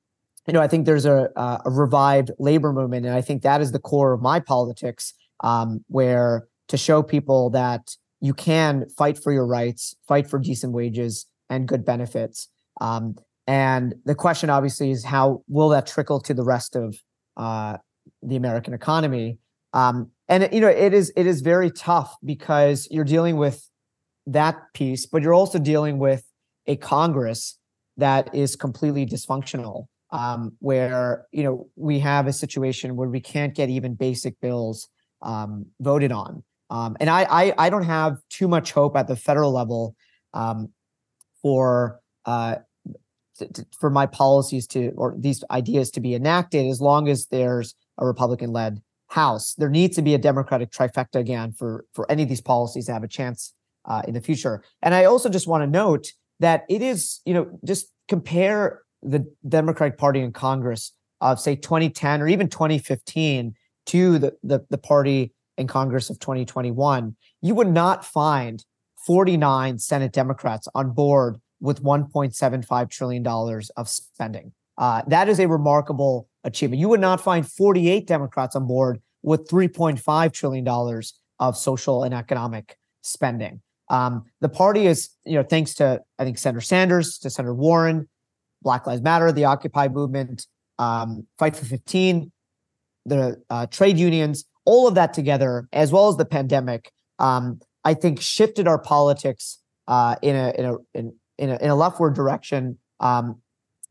you 0.51 0.53
know, 0.53 0.61
I 0.61 0.67
think 0.67 0.85
there's 0.85 1.05
a, 1.05 1.29
a 1.37 1.61
revived 1.71 2.31
labor 2.37 2.73
movement, 2.73 3.05
and 3.05 3.15
I 3.15 3.21
think 3.21 3.41
that 3.43 3.61
is 3.61 3.71
the 3.71 3.79
core 3.79 4.11
of 4.11 4.21
my 4.21 4.41
politics, 4.41 5.13
um, 5.45 5.85
where 5.87 6.45
to 6.67 6.75
show 6.75 7.01
people 7.01 7.51
that 7.51 7.95
you 8.19 8.33
can 8.33 8.89
fight 8.97 9.17
for 9.17 9.31
your 9.31 9.47
rights, 9.47 9.95
fight 10.09 10.29
for 10.29 10.39
decent 10.39 10.73
wages 10.73 11.25
and 11.49 11.69
good 11.69 11.85
benefits. 11.85 12.49
Um, 12.81 13.15
and 13.47 13.95
the 14.03 14.13
question, 14.13 14.49
obviously, 14.49 14.91
is 14.91 15.05
how 15.05 15.41
will 15.47 15.69
that 15.69 15.87
trickle 15.87 16.19
to 16.19 16.33
the 16.33 16.43
rest 16.43 16.75
of 16.75 16.97
uh, 17.37 17.77
the 18.21 18.35
American 18.35 18.73
economy? 18.73 19.37
Um, 19.71 20.11
and 20.27 20.49
you 20.51 20.59
know, 20.59 20.67
it 20.67 20.93
is 20.93 21.13
it 21.15 21.27
is 21.27 21.39
very 21.39 21.71
tough 21.71 22.17
because 22.25 22.89
you're 22.91 23.05
dealing 23.05 23.37
with 23.37 23.69
that 24.27 24.57
piece, 24.73 25.05
but 25.05 25.21
you're 25.21 25.33
also 25.33 25.59
dealing 25.59 25.97
with 25.97 26.25
a 26.67 26.75
Congress 26.75 27.57
that 27.95 28.35
is 28.35 28.57
completely 28.57 29.05
dysfunctional 29.05 29.85
um, 30.11 30.53
where 30.59 31.25
you 31.31 31.43
know 31.43 31.67
we 31.75 31.99
have 31.99 32.27
a 32.27 32.33
situation 32.33 32.95
where 32.95 33.09
we 33.09 33.21
can't 33.21 33.55
get 33.55 33.69
even 33.69 33.95
basic 33.95 34.39
bills 34.39 34.89
um, 35.21 35.65
voted 35.79 36.11
on. 36.11 36.43
Um, 36.69 36.95
and 37.01 37.09
I, 37.09 37.23
I, 37.29 37.53
I 37.57 37.69
don't 37.69 37.83
have 37.83 38.17
too 38.29 38.47
much 38.47 38.71
hope 38.71 38.95
at 38.95 39.07
the 39.07 39.15
federal 39.15 39.51
level 39.51 39.95
um, 40.33 40.69
for 41.41 41.99
uh, 42.25 42.55
for 43.79 43.89
my 43.89 44.05
policies 44.05 44.67
to 44.67 44.91
or 44.95 45.15
these 45.17 45.43
ideas 45.51 45.91
to 45.91 45.99
be 45.99 46.15
enacted 46.15 46.67
as 46.67 46.79
long 46.79 47.09
as 47.09 47.27
there's 47.27 47.75
a 47.97 48.05
Republican 48.05 48.51
led 48.51 48.81
House. 49.07 49.55
There 49.55 49.69
needs 49.69 49.97
to 49.97 50.01
be 50.01 50.13
a 50.13 50.17
Democratic 50.17 50.71
trifecta 50.71 51.15
again 51.15 51.51
for 51.51 51.85
for 51.93 52.09
any 52.09 52.23
of 52.23 52.29
these 52.29 52.41
policies 52.41 52.85
to 52.85 52.93
have 52.93 53.03
a 53.03 53.09
chance 53.09 53.53
uh, 53.85 54.03
in 54.07 54.13
the 54.13 54.21
future. 54.21 54.63
And 54.81 54.93
I 54.93 55.05
also 55.05 55.27
just 55.27 55.47
want 55.47 55.63
to 55.63 55.67
note 55.67 56.07
that 56.39 56.63
it 56.69 56.81
is 56.81 57.19
you 57.25 57.33
know 57.33 57.59
just 57.65 57.91
compare 58.07 58.80
the 59.01 59.31
Democratic 59.47 59.97
Party 59.97 60.21
in 60.21 60.31
Congress 60.31 60.93
of 61.21 61.39
say 61.39 61.55
2010 61.55 62.21
or 62.21 62.27
even 62.27 62.49
2015 62.49 63.55
to 63.87 64.19
the, 64.19 64.33
the, 64.43 64.65
the 64.69 64.77
party 64.77 65.33
in 65.57 65.67
Congress 65.67 66.09
of 66.09 66.19
2021, 66.19 67.15
you 67.41 67.55
would 67.55 67.67
not 67.67 68.05
find 68.05 68.65
49 69.05 69.79
Senate 69.79 70.11
Democrats 70.11 70.67
on 70.75 70.91
board 70.91 71.39
with 71.59 71.83
1.75 71.83 72.89
trillion 72.89 73.23
dollars 73.23 73.69
of 73.71 73.87
spending. 73.87 74.51
Uh, 74.77 75.01
that 75.07 75.29
is 75.29 75.39
a 75.39 75.47
remarkable 75.47 76.27
achievement. 76.43 76.79
You 76.79 76.89
would 76.89 76.99
not 76.99 77.21
find 77.21 77.49
48 77.49 78.07
Democrats 78.07 78.55
on 78.55 78.65
board 78.65 79.01
with 79.21 79.47
3.5 79.47 80.33
trillion 80.33 80.63
dollars 80.63 81.13
of 81.39 81.55
social 81.57 82.03
and 82.03 82.13
economic 82.13 82.77
spending. 83.01 83.61
Um, 83.89 84.25
the 84.39 84.49
party 84.49 84.87
is, 84.87 85.09
you 85.25 85.33
know, 85.33 85.43
thanks 85.43 85.73
to 85.75 86.01
I 86.17 86.23
think 86.23 86.37
Senator 86.37 86.61
Sanders, 86.61 87.17
to 87.19 87.29
Senator 87.29 87.53
Warren, 87.53 88.07
Black 88.61 88.87
Lives 88.87 89.01
Matter, 89.01 89.31
the 89.31 89.45
Occupy 89.45 89.87
movement, 89.87 90.47
um, 90.79 91.27
Fight 91.37 91.55
for 91.55 91.65
15, 91.65 92.31
the 93.05 93.41
uh, 93.49 93.65
trade 93.67 93.97
unions, 93.97 94.45
all 94.65 94.87
of 94.87 94.95
that 94.95 95.13
together, 95.13 95.67
as 95.73 95.91
well 95.91 96.09
as 96.09 96.17
the 96.17 96.25
pandemic, 96.25 96.91
um, 97.19 97.59
I 97.83 97.93
think 97.93 98.21
shifted 98.21 98.67
our 98.67 98.79
politics 98.79 99.59
uh, 99.87 100.15
in 100.21 100.35
a 100.35 100.53
in 100.57 100.65
a 100.65 100.75
in, 100.93 101.13
in 101.37 101.49
a, 101.49 101.55
in 101.57 101.69
a 101.69 101.75
leftward 101.75 102.13
direction 102.13 102.77
um, 102.99 103.41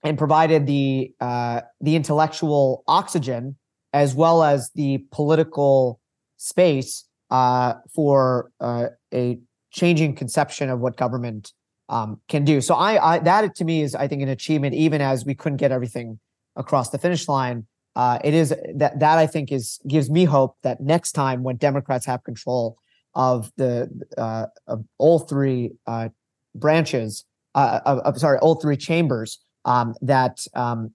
and 0.02 0.16
provided 0.16 0.66
the 0.66 1.12
uh, 1.20 1.62
the 1.80 1.96
intellectual 1.96 2.84
oxygen 2.86 3.56
as 3.92 4.14
well 4.14 4.42
as 4.42 4.70
the 4.74 4.98
political 5.10 6.00
space 6.36 7.04
uh, 7.30 7.74
for 7.94 8.50
uh, 8.60 8.86
a 9.12 9.38
changing 9.72 10.14
conception 10.14 10.70
of 10.70 10.80
what 10.80 10.96
government 10.96 11.52
um, 11.90 12.20
can 12.28 12.44
do. 12.44 12.60
So 12.60 12.74
I, 12.74 13.14
I, 13.14 13.18
that 13.18 13.54
to 13.56 13.64
me 13.64 13.82
is 13.82 13.94
I 13.94 14.08
think 14.08 14.22
an 14.22 14.28
achievement, 14.28 14.74
even 14.74 15.02
as 15.02 15.26
we 15.26 15.34
couldn't 15.34 15.58
get 15.58 15.72
everything 15.72 16.18
across 16.56 16.90
the 16.90 16.98
finish 16.98 17.28
line. 17.28 17.66
Uh, 17.96 18.18
it 18.22 18.32
is 18.32 18.54
that 18.76 19.00
that 19.00 19.18
I 19.18 19.26
think 19.26 19.50
is 19.50 19.80
gives 19.88 20.08
me 20.08 20.24
hope 20.24 20.56
that 20.62 20.80
next 20.80 21.12
time 21.12 21.42
when 21.42 21.56
Democrats 21.56 22.06
have 22.06 22.22
control 22.22 22.78
of 23.14 23.50
the 23.56 23.90
uh, 24.16 24.46
of 24.68 24.84
all 24.98 25.18
three 25.18 25.72
uh, 25.88 26.08
branches, 26.54 27.24
uh, 27.56 27.80
of, 27.84 27.98
of, 27.98 28.18
sorry, 28.18 28.38
all 28.38 28.54
three 28.54 28.76
chambers, 28.76 29.40
um, 29.64 29.94
that 30.00 30.46
um, 30.54 30.92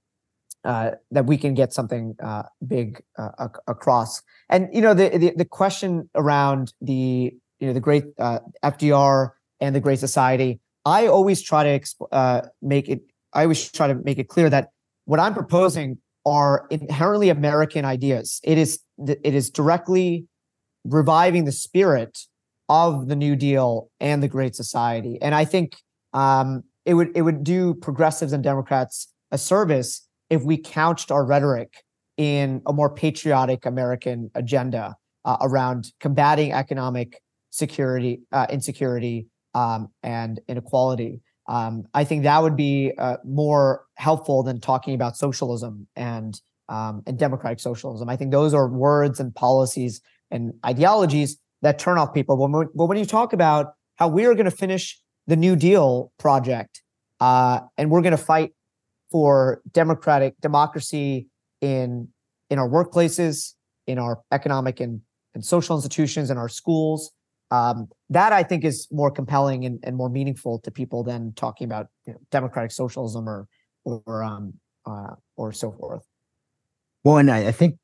uh, 0.63 0.91
that 1.11 1.25
we 1.25 1.37
can 1.37 1.53
get 1.53 1.73
something 1.73 2.15
uh, 2.23 2.43
big 2.65 3.03
across. 3.67 4.21
And 4.49 4.69
you 4.71 4.81
know 4.81 4.93
the, 4.93 5.09
the, 5.09 5.33
the 5.35 5.45
question 5.45 6.09
around 6.15 6.73
the 6.79 7.33
you 7.59 7.67
know 7.67 7.73
the 7.73 7.81
great 7.81 8.15
FDR 8.15 9.31
and 9.59 9.75
the 9.75 9.81
Great 9.81 9.99
Society. 9.99 10.61
I 10.85 11.07
always 11.07 11.41
try 11.41 11.63
to 11.63 11.79
exp- 11.79 12.07
uh, 12.11 12.41
make 12.61 12.87
it. 12.89 13.01
I 13.33 13.43
always 13.43 13.71
try 13.71 13.87
to 13.87 13.95
make 13.95 14.19
it 14.19 14.29
clear 14.29 14.49
that 14.49 14.69
what 15.05 15.19
I'm 15.19 15.33
proposing 15.33 15.97
are 16.25 16.67
inherently 16.69 17.29
American 17.29 17.85
ideas. 17.85 18.39
It 18.43 18.57
is 18.57 18.79
it 18.97 19.33
is 19.33 19.49
directly 19.49 20.25
reviving 20.85 21.45
the 21.45 21.51
spirit 21.51 22.19
of 22.69 23.07
the 23.07 23.15
New 23.15 23.35
Deal 23.35 23.89
and 23.99 24.23
the 24.23 24.27
Great 24.27 24.55
Society, 24.55 25.17
and 25.21 25.35
I 25.35 25.45
think 25.45 25.75
um, 26.13 26.63
it 26.85 26.93
would 26.93 27.09
it 27.15 27.23
would 27.23 27.43
do 27.43 27.73
progressives 27.73 28.31
and 28.31 28.43
Democrats 28.43 29.07
a 29.31 29.37
service 29.37 30.07
if 30.29 30.43
we 30.43 30.57
couched 30.57 31.11
our 31.11 31.25
rhetoric 31.25 31.83
in 32.17 32.61
a 32.65 32.73
more 32.73 32.89
patriotic 32.89 33.65
American 33.65 34.31
agenda 34.35 34.95
uh, 35.25 35.37
around 35.41 35.91
combating 35.99 36.53
economic 36.53 37.21
security, 37.49 38.21
uh, 38.31 38.45
insecurity, 38.49 39.27
um, 39.55 39.89
and 40.03 40.39
inequality. 40.47 41.21
Um, 41.47 41.85
I 41.93 42.03
think 42.03 42.23
that 42.23 42.43
would 42.43 42.55
be 42.55 42.91
uh, 42.97 43.17
more 43.23 43.85
helpful 43.95 44.43
than 44.43 44.59
talking 44.59 44.93
about 44.93 45.17
socialism 45.17 45.87
and 45.95 46.39
um, 46.67 47.03
and 47.05 47.17
democratic 47.17 47.59
socialism. 47.59 48.09
I 48.09 48.15
think 48.15 48.31
those 48.31 48.53
are 48.53 48.67
words 48.67 49.19
and 49.19 49.33
policies 49.33 50.01
and 50.31 50.53
ideologies 50.65 51.37
that 51.61 51.77
turn 51.77 51.99
off 51.99 52.13
people. 52.13 52.35
But 52.37 52.49
when, 52.73 52.87
when 52.87 52.97
you 52.97 53.05
talk 53.05 53.33
about 53.33 53.73
how 53.97 54.07
we 54.07 54.25
are 54.25 54.33
going 54.33 54.45
to 54.45 54.51
finish 54.51 54.99
the 55.27 55.35
New 55.35 55.55
Deal 55.55 56.11
project 56.17 56.81
uh, 57.19 57.59
and 57.77 57.91
we're 57.91 58.01
going 58.01 58.17
to 58.17 58.17
fight 58.17 58.51
for 59.11 59.61
democratic 59.71 60.33
democracy 60.41 61.27
in 61.61 62.09
in 62.49 62.59
our 62.59 62.69
workplaces, 62.69 63.53
in 63.87 63.97
our 63.97 64.21
economic 64.31 64.79
and, 64.79 65.01
and 65.33 65.45
social 65.45 65.75
institutions, 65.75 66.29
in 66.29 66.37
our 66.37 66.49
schools, 66.49 67.11
um, 67.51 67.87
that 68.09 68.33
I 68.33 68.43
think 68.43 68.63
is 68.63 68.87
more 68.91 69.11
compelling 69.11 69.65
and, 69.65 69.79
and 69.83 69.95
more 69.95 70.09
meaningful 70.09 70.59
to 70.59 70.71
people 70.71 71.03
than 71.03 71.33
talking 71.33 71.65
about 71.65 71.87
you 72.05 72.13
know, 72.13 72.19
democratic 72.31 72.71
socialism 72.71 73.27
or 73.27 73.47
or 73.83 74.23
um, 74.23 74.53
uh, 74.85 75.15
or 75.35 75.51
so 75.51 75.71
forth. 75.71 76.03
Well, 77.03 77.17
and 77.17 77.29
I, 77.29 77.47
I 77.47 77.51
think 77.51 77.77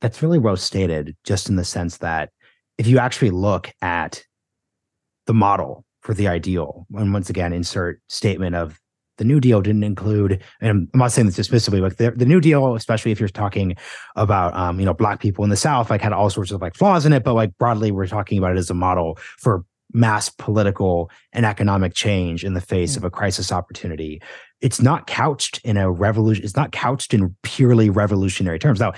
that's 0.00 0.22
really 0.22 0.38
well 0.38 0.56
stated, 0.56 1.16
just 1.24 1.48
in 1.48 1.56
the 1.56 1.64
sense 1.64 1.98
that 1.98 2.30
if 2.76 2.86
you 2.86 2.98
actually 2.98 3.30
look 3.30 3.72
at 3.82 4.22
the 5.26 5.34
model 5.34 5.84
for 6.02 6.14
the 6.14 6.28
ideal, 6.28 6.86
and 6.94 7.12
once 7.12 7.30
again, 7.30 7.52
insert 7.52 8.00
statement 8.08 8.54
of 8.54 8.78
the 9.18 9.24
New 9.24 9.40
Deal 9.40 9.60
didn't 9.60 9.84
include, 9.84 10.42
and 10.60 10.88
I'm 10.92 10.98
not 10.98 11.12
saying 11.12 11.26
this 11.26 11.36
dismissively, 11.36 11.80
but 11.80 11.98
the, 11.98 12.12
the 12.12 12.26
New 12.26 12.40
Deal, 12.40 12.74
especially 12.74 13.12
if 13.12 13.20
you're 13.20 13.28
talking 13.28 13.76
about, 14.16 14.54
um, 14.54 14.80
you 14.80 14.86
know, 14.86 14.94
black 14.94 15.20
people 15.20 15.44
in 15.44 15.50
the 15.50 15.56
South, 15.56 15.90
like 15.90 16.00
had 16.00 16.12
all 16.12 16.30
sorts 16.30 16.50
of 16.50 16.60
like 16.60 16.74
flaws 16.74 17.04
in 17.04 17.12
it, 17.12 17.24
but 17.24 17.34
like 17.34 17.56
broadly, 17.58 17.90
we're 17.90 18.06
talking 18.06 18.38
about 18.38 18.52
it 18.52 18.58
as 18.58 18.70
a 18.70 18.74
model 18.74 19.18
for 19.38 19.64
mass 19.92 20.28
political 20.28 21.10
and 21.32 21.46
economic 21.46 21.94
change 21.94 22.44
in 22.44 22.54
the 22.54 22.60
face 22.60 22.92
mm-hmm. 22.92 22.98
of 22.98 23.04
a 23.04 23.10
crisis 23.10 23.52
opportunity. 23.52 24.20
It's 24.60 24.80
not 24.80 25.06
couched 25.06 25.60
in 25.64 25.76
a 25.76 25.90
revolution. 25.90 26.44
It's 26.44 26.56
not 26.56 26.72
couched 26.72 27.14
in 27.14 27.34
purely 27.42 27.90
revolutionary 27.90 28.58
terms. 28.58 28.80
Now, 28.80 28.92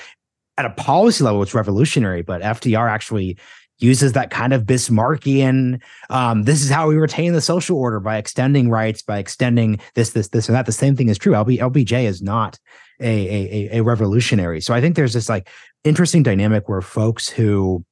at 0.56 0.66
a 0.66 0.70
policy 0.70 1.24
level, 1.24 1.42
it's 1.42 1.54
revolutionary, 1.54 2.22
but 2.22 2.42
FDR 2.42 2.90
actually 2.90 3.38
uses 3.82 4.12
that 4.12 4.30
kind 4.30 4.52
of 4.52 4.64
Bismarckian. 4.64 5.80
Um, 6.08 6.44
this 6.44 6.62
is 6.62 6.70
how 6.70 6.88
we 6.88 6.96
retain 6.96 7.32
the 7.32 7.40
social 7.40 7.78
order 7.78 8.00
by 8.00 8.16
extending 8.16 8.70
rights, 8.70 9.02
by 9.02 9.18
extending 9.18 9.80
this, 9.94 10.10
this, 10.10 10.28
this, 10.28 10.48
and 10.48 10.56
that. 10.56 10.66
The 10.66 10.72
same 10.72 10.96
thing 10.96 11.08
is 11.08 11.18
true. 11.18 11.32
LB, 11.32 11.58
LBJ 11.58 12.04
is 12.04 12.22
not 12.22 12.58
a, 13.00 13.68
a, 13.72 13.78
a 13.78 13.82
revolutionary. 13.82 14.60
So 14.60 14.74
I 14.74 14.80
think 14.80 14.96
there's 14.96 15.14
this 15.14 15.28
like 15.28 15.48
interesting 15.84 16.22
dynamic 16.22 16.68
where 16.68 16.82
folks 16.82 17.28
who 17.28 17.84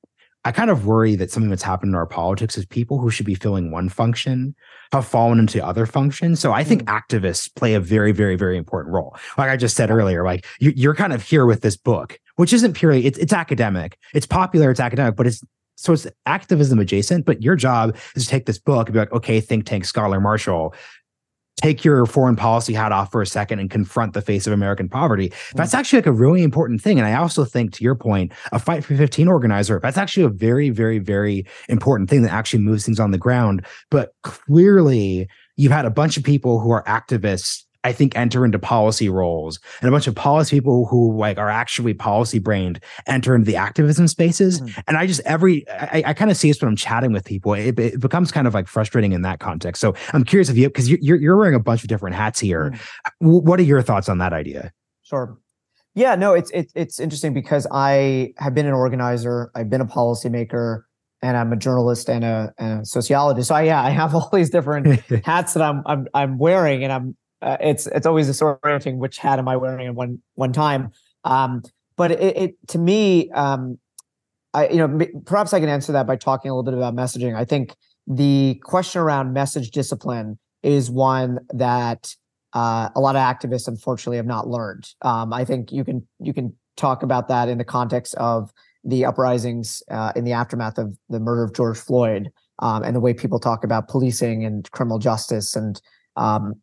I 0.45 0.53
kind 0.53 0.71
of 0.71 0.87
worry 0.87 1.15
that 1.17 1.31
something 1.31 1.51
that's 1.51 1.63
happened 1.63 1.91
in 1.91 1.95
our 1.95 2.07
politics 2.07 2.57
is 2.57 2.65
people 2.65 2.99
who 2.99 3.11
should 3.11 3.27
be 3.27 3.35
filling 3.35 3.71
one 3.71 3.89
function 3.89 4.55
have 4.93 5.07
fallen 5.07 5.39
into 5.39 5.65
other 5.65 5.85
functions. 5.85 6.41
So 6.41 6.53
I 6.53 6.65
think 6.65 6.85
mm. 6.85 7.01
activists 7.01 7.55
play 7.55 7.75
a 7.75 7.81
very, 7.81 8.13
very, 8.13 8.37
very 8.37 8.57
important 8.57 8.95
role. 8.95 9.17
Like 9.37 9.51
I 9.51 9.57
just 9.57 9.77
said 9.77 9.91
earlier, 9.91 10.25
like 10.25 10.47
you, 10.61 10.89
are 10.89 10.95
kind 10.95 11.13
of 11.13 11.23
here 11.23 11.45
with 11.45 11.61
this 11.61 11.77
book, 11.77 12.19
which 12.37 12.53
isn't 12.53 12.75
purely 12.75 13.05
it's, 13.05 13.19
it's 13.19 13.33
academic, 13.33 13.99
it's 14.15 14.27
popular, 14.27 14.71
it's 14.71 14.81
academic, 14.81 15.17
but 15.17 15.27
it's 15.27 15.43
so 15.79 15.93
it's 15.93 16.09
activism 16.27 16.81
adjacent, 16.81 17.25
but 17.25 17.41
your 17.41 17.55
job 17.55 17.97
is 18.17 18.25
to 18.25 18.29
take 18.29 18.47
this 18.47 18.59
book 18.59 18.89
and 18.89 18.95
be 18.95 18.99
like, 18.99 19.13
okay, 19.13 19.41
think 19.41 19.65
tank 19.65 19.85
scholar 19.85 20.21
Marshall, 20.21 20.75
take 21.61 21.85
your 21.85 22.05
foreign 22.05 22.35
policy 22.35 22.75
hat 22.75 22.91
off 22.91 23.13
for 23.13 23.23
a 23.23 23.27
second 23.27 23.61
and 23.61 23.71
confront 23.71 24.13
the 24.13 24.21
face 24.21 24.49
of 24.49 24.53
American 24.53 24.89
poverty. 24.89 25.33
That's 25.55 25.75
mm. 25.75 25.79
actually 25.79 25.99
like 25.99 26.07
a 26.07 26.13
really 26.13 26.43
important 26.43 26.81
thing. 26.83 26.99
And 26.99 27.07
I 27.07 27.15
also 27.15 27.45
think, 27.45 27.73
to 27.75 27.85
your 27.85 27.95
point, 27.95 28.33
a 28.51 28.59
Fight 28.59 28.85
for 28.85 28.97
15 28.97 29.29
organizer, 29.29 29.79
that's 29.81 29.97
actually 29.97 30.25
a 30.25 30.31
very, 30.31 30.71
very, 30.71 30.99
very 30.99 31.47
important 31.69 32.11
thing 32.11 32.23
that 32.23 32.33
actually 32.33 32.63
moves 32.65 32.85
things 32.85 32.99
on 32.99 33.13
the 33.13 33.19
ground. 33.19 33.65
But 33.89 34.15
clearly, 34.25 35.29
you've 35.57 35.73
had 35.73 35.85
a 35.85 35.91
bunch 35.91 36.17
of 36.17 36.25
people 36.25 36.59
who 36.59 36.73
are 36.73 36.83
activists 36.85 37.63
I 37.89 37.93
think 37.93 38.17
enter 38.17 38.45
into 38.45 38.59
policy 38.59 39.09
roles 39.09 39.59
and 39.81 39.89
a 39.89 39.91
bunch 39.91 40.07
of 40.07 40.15
policy 40.15 40.57
people 40.57 40.85
who 40.87 41.17
like 41.17 41.39
are 41.39 41.49
actually 41.49 41.95
policy 41.95 42.39
brained 42.39 42.81
enter 43.07 43.35
into 43.35 43.47
the 43.47 43.57
activism 43.57 44.07
spaces. 44.09 44.61
Mm-hmm. 44.61 44.81
And 44.87 44.99
I 44.99 45.07
just 45.07 45.21
every 45.25 45.67
I, 45.71 46.03
I 46.07 46.13
kind 46.13 46.31
of 46.31 46.37
see 46.37 46.49
this 46.49 46.61
when 46.61 46.69
I'm 46.69 46.77
chatting 46.77 47.13
with 47.13 47.25
people. 47.25 47.55
It, 47.55 47.79
it, 47.79 48.01
becomes 48.01 48.31
kind 48.31 48.47
of 48.47 48.53
like 48.53 48.69
frustrating 48.69 49.13
in 49.13 49.23
that 49.23 49.41
context. 49.41 49.81
So 49.81 49.95
I'm 50.13 50.23
curious 50.23 50.51
if 50.51 50.59
you 50.59 50.69
because 50.69 50.91
you're 50.91 51.17
you're 51.17 51.37
wearing 51.37 51.55
a 51.55 51.61
bunch 51.61 51.83
of 51.83 51.89
different 51.89 52.15
hats 52.15 52.39
here. 52.39 52.73
Mm-hmm. 53.23 53.47
What 53.47 53.59
are 53.59 53.65
your 53.65 53.81
thoughts 53.81 54.11
on 54.11 54.19
that 54.19 54.35
idea? 54.35 54.71
Sure. 55.03 55.39
Yeah, 55.95 56.15
no, 56.15 56.35
it's 56.35 56.51
it's 56.53 56.73
it's 56.77 57.01
interesting 57.01 57.33
because 57.33 57.67
I 57.73 58.35
have 58.37 58.55
been 58.55 58.67
an 58.67 58.75
organizer, 58.75 59.51
I've 59.55 59.71
been 59.71 59.81
a 59.81 59.87
policymaker, 59.87 60.83
and 61.23 61.37
I'm 61.37 61.53
a 61.53 61.57
journalist 61.57 62.09
and 62.09 62.25
a, 62.25 62.53
and 62.59 62.83
a 62.83 62.85
sociologist. 62.85 63.49
So 63.49 63.55
I, 63.55 63.63
yeah, 63.63 63.83
I 63.83 63.91
have 63.91 64.15
all 64.15 64.29
these 64.33 64.51
different 64.51 65.01
hats 65.25 65.55
that 65.55 65.63
I'm 65.63 65.83
I'm 65.87 66.07
I'm 66.15 66.39
wearing, 66.39 66.85
and 66.85 66.93
I'm 66.93 67.17
uh, 67.43 67.57
it's 67.61 67.87
it's 67.89 68.07
always 68.07 68.29
disorienting 68.29 68.99
which 68.99 69.19
hat 69.19 69.39
am 69.39 69.49
I 69.49 69.57
wearing 69.57 69.87
at 69.87 69.95
one 69.95 70.21
one 70.35 70.53
time. 70.53 70.91
Um, 71.25 71.63
but 71.97 72.13
it, 72.13 72.37
it, 72.37 72.69
to 72.69 72.79
me, 72.79 73.31
um, 73.31 73.79
I 74.55 74.69
you 74.69 74.77
know 74.77 75.07
perhaps 75.25 75.53
I 75.53 75.61
can 75.61 75.69
answer 75.69 75.93
that 75.93 76.07
by 76.07 76.17
talking 76.17 76.51
a 76.51 76.55
little 76.55 76.71
bit 76.71 76.75
about 76.77 76.95
messaging. 76.95 77.37
I 77.37 77.45
think 77.45 77.75
the 78.07 78.61
question 78.65 79.01
around 79.01 79.33
message 79.33 79.71
discipline 79.71 80.39
is 80.63 80.91
one 80.91 81.39
that 81.53 82.15
uh, 82.55 82.89
a 82.95 83.01
lot 83.01 83.15
of 83.15 83.21
activists 83.21 83.69
unfortunately 83.69 84.17
have 84.17 84.27
not 84.27 84.49
learned. 84.49 84.89
Um, 85.03 85.33
I 85.33 85.45
think 85.45 85.71
you 85.71 85.85
can 85.85 86.07
you 86.19 86.33
can 86.33 86.57
talk 86.77 87.03
about 87.03 87.29
that 87.29 87.49
in 87.49 87.59
the 87.59 87.65
context 87.65 88.15
of 88.17 88.53
the 88.85 89.05
uprisings 89.05 89.83
uh, 89.91 90.13
in 90.17 90.25
the 90.25 90.33
aftermath 90.33 90.79
of 90.79 90.97
the 91.09 91.21
murder 91.21 91.45
of 91.45 91.53
George 91.53 91.79
Floyd 91.79 92.31
um, 92.61 92.83
and 92.83 92.97
the 92.97 93.01
way 93.01 93.13
people 93.13 93.39
talk 93.39 93.65
about 93.65 93.89
policing 93.89 94.45
and 94.45 94.71
criminal 94.71 94.99
justice 94.99 95.55
and 95.57 95.81
um, 96.17 96.55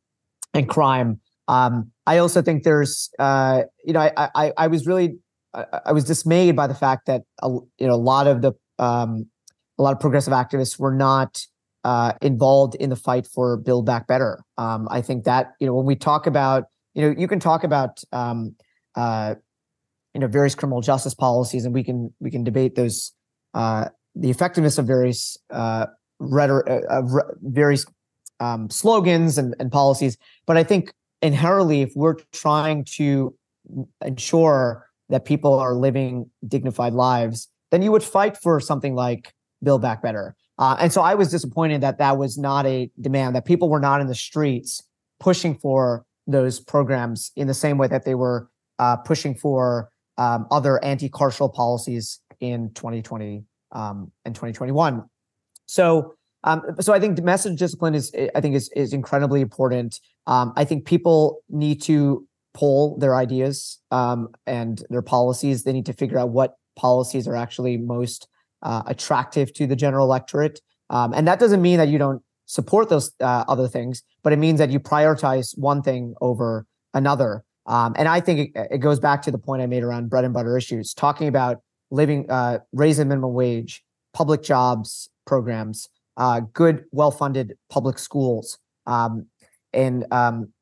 and 0.56 0.68
crime. 0.68 1.20
Um, 1.48 1.92
I 2.08 2.18
also 2.18 2.42
think 2.42 2.64
there's, 2.64 3.12
uh, 3.20 3.64
you 3.84 3.94
know, 3.94 4.00
I, 4.00 4.30
I, 4.34 4.54
I 4.58 4.68
was 4.68 4.88
really, 4.88 5.18
I, 5.54 5.66
I, 5.88 5.92
was 5.92 6.04
dismayed 6.04 6.56
by 6.56 6.66
the 6.66 6.74
fact 6.74 7.06
that, 7.06 7.22
a, 7.42 7.50
you 7.50 7.88
know, 7.88 7.94
a 7.94 7.96
lot 7.96 8.26
of 8.26 8.42
the, 8.42 8.54
um, 8.80 9.28
a 9.78 9.84
lot 9.84 9.94
of 9.94 10.00
progressive 10.00 10.34
activists 10.34 10.80
were 10.80 10.94
not 10.94 11.46
uh, 11.84 12.14
involved 12.22 12.76
in 12.76 12.90
the 12.90 12.96
fight 12.96 13.28
for 13.28 13.58
Build 13.58 13.86
Back 13.86 14.08
Better. 14.08 14.44
Um, 14.58 14.88
I 14.90 15.02
think 15.02 15.26
that, 15.26 15.54
you 15.60 15.68
know, 15.68 15.76
when 15.76 15.86
we 15.86 15.96
talk 15.96 16.26
about, 16.26 16.64
you 16.96 17.04
know, 17.04 17.16
you 17.16 17.28
can 17.28 17.40
talk 17.40 17.64
about, 17.64 18.02
um, 18.12 18.56
uh, 18.96 19.36
you 20.14 20.22
know, 20.22 20.28
various 20.28 20.56
criminal 20.56 20.82
justice 20.82 21.14
policies, 21.14 21.66
and 21.66 21.74
we 21.74 21.84
can 21.84 22.14
we 22.20 22.32
can 22.32 22.44
debate 22.44 22.76
those, 22.76 23.12
uh, 23.54 23.90
the 24.16 24.30
effectiveness 24.30 24.78
of 24.78 24.88
various 24.88 25.38
uh, 25.52 25.88
rhetoric, 26.20 26.84
uh, 26.90 27.02
various 27.42 27.86
um, 28.40 28.70
slogans 28.70 29.38
and, 29.38 29.56
and 29.60 29.72
policies. 29.72 30.18
But 30.46 30.58
I 30.58 30.64
think 30.64 30.94
inherently, 31.22 31.82
if 31.82 31.94
we're 31.96 32.16
trying 32.32 32.86
to 32.96 33.36
ensure 34.04 34.88
that 35.10 35.26
people 35.26 35.54
are 35.54 35.76
living 35.76 36.30
dignified 36.48 36.94
lives, 36.94 37.48
then 37.72 37.82
you 37.82 37.92
would 37.92 38.04
fight 38.04 38.38
for 38.38 38.60
something 38.60 38.96
like 38.96 39.34
Build 39.64 39.82
Back 39.82 40.02
Better. 40.02 40.36
Uh, 40.58 40.78
and 40.80 40.92
so 40.92 41.02
I 41.02 41.16
was 41.16 41.30
disappointed 41.30 41.82
that 41.82 41.98
that 41.98 42.18
was 42.18 42.38
not 42.38 42.66
a 42.66 42.90
demand, 43.00 43.36
that 43.36 43.46
people 43.46 43.70
were 43.70 43.80
not 43.80 44.02
in 44.02 44.08
the 44.08 44.16
streets 44.16 44.82
pushing 45.20 45.56
for 45.58 46.06
those 46.28 46.60
programs 46.60 47.32
in 47.36 47.48
the 47.48 47.54
same 47.54 47.78
way 47.78 47.88
that 47.88 48.06
they 48.06 48.16
were 48.16 48.50
uh, 48.80 48.98
pushing 48.98 49.36
for 49.36 49.90
um, 50.18 50.48
other 50.52 50.84
anti 50.84 51.10
carceral 51.10 51.54
policies 51.54 52.20
in 52.40 52.72
2020 52.74 53.44
um, 53.72 54.12
and 54.24 54.34
2021. 54.34 55.04
So 55.66 56.16
um, 56.46 56.62
so 56.80 56.94
I 56.94 57.00
think 57.00 57.22
message 57.22 57.60
discipline 57.60 57.96
is 57.96 58.16
I 58.36 58.40
think 58.40 58.56
is 58.56 58.70
is 58.76 58.94
incredibly 58.94 59.42
important. 59.42 60.00
Um, 60.28 60.54
I 60.56 60.64
think 60.64 60.86
people 60.86 61.42
need 61.50 61.82
to 61.84 62.26
pull 62.54 62.98
their 63.00 63.16
ideas 63.16 63.80
um, 63.92 64.30
and 64.46 64.82
their 64.90 65.02
policies. 65.02 65.64
They 65.64 65.74
need 65.74 65.88
to 65.88 65.94
figure 65.94 66.18
out 66.18 66.30
what 66.30 66.56
policies 66.78 67.28
are 67.28 67.36
actually 67.36 67.78
most 67.78 68.28
uh, 68.62 68.84
attractive 68.86 69.54
to 69.56 69.68
the 69.68 69.76
general 69.76 70.06
electorate. 70.06 70.62
Um, 70.90 71.14
and 71.14 71.28
that 71.28 71.40
doesn't 71.40 71.62
mean 71.62 71.78
that 71.78 71.90
you 71.90 71.98
don't 71.98 72.22
support 72.46 72.90
those 72.90 73.12
uh, 73.20 73.44
other 73.48 73.68
things, 73.68 74.04
but 74.24 74.32
it 74.32 74.38
means 74.38 74.60
that 74.60 74.70
you 74.70 74.80
prioritize 74.80 75.58
one 75.58 75.82
thing 75.82 76.14
over 76.22 76.66
another. 76.94 77.44
Um, 77.66 77.96
and 77.98 78.08
I 78.08 78.20
think 78.20 78.52
it, 78.56 78.68
it, 78.72 78.78
goes 78.78 79.00
back 79.00 79.24
to 79.24 79.32
the 79.32 79.40
point 79.40 79.64
I 79.64 79.66
made 79.66 79.82
around 79.84 80.10
bread 80.10 80.24
and 80.24 80.34
butter 80.34 80.56
issues, 80.56 80.94
talking 80.94 81.28
about 81.28 81.62
living, 81.90 82.30
uh, 82.30 82.60
raising 82.72 83.08
minimum 83.08 83.34
wage, 83.34 83.84
public 84.14 84.44
jobs 84.44 85.10
programs, 85.26 85.90
uh, 86.18 86.42
good, 86.54 86.86
well-funded 86.92 87.58
public 87.70 88.00
schools, 88.00 88.58
um, 88.86 89.28
and 89.74 90.06
um, 90.12 90.54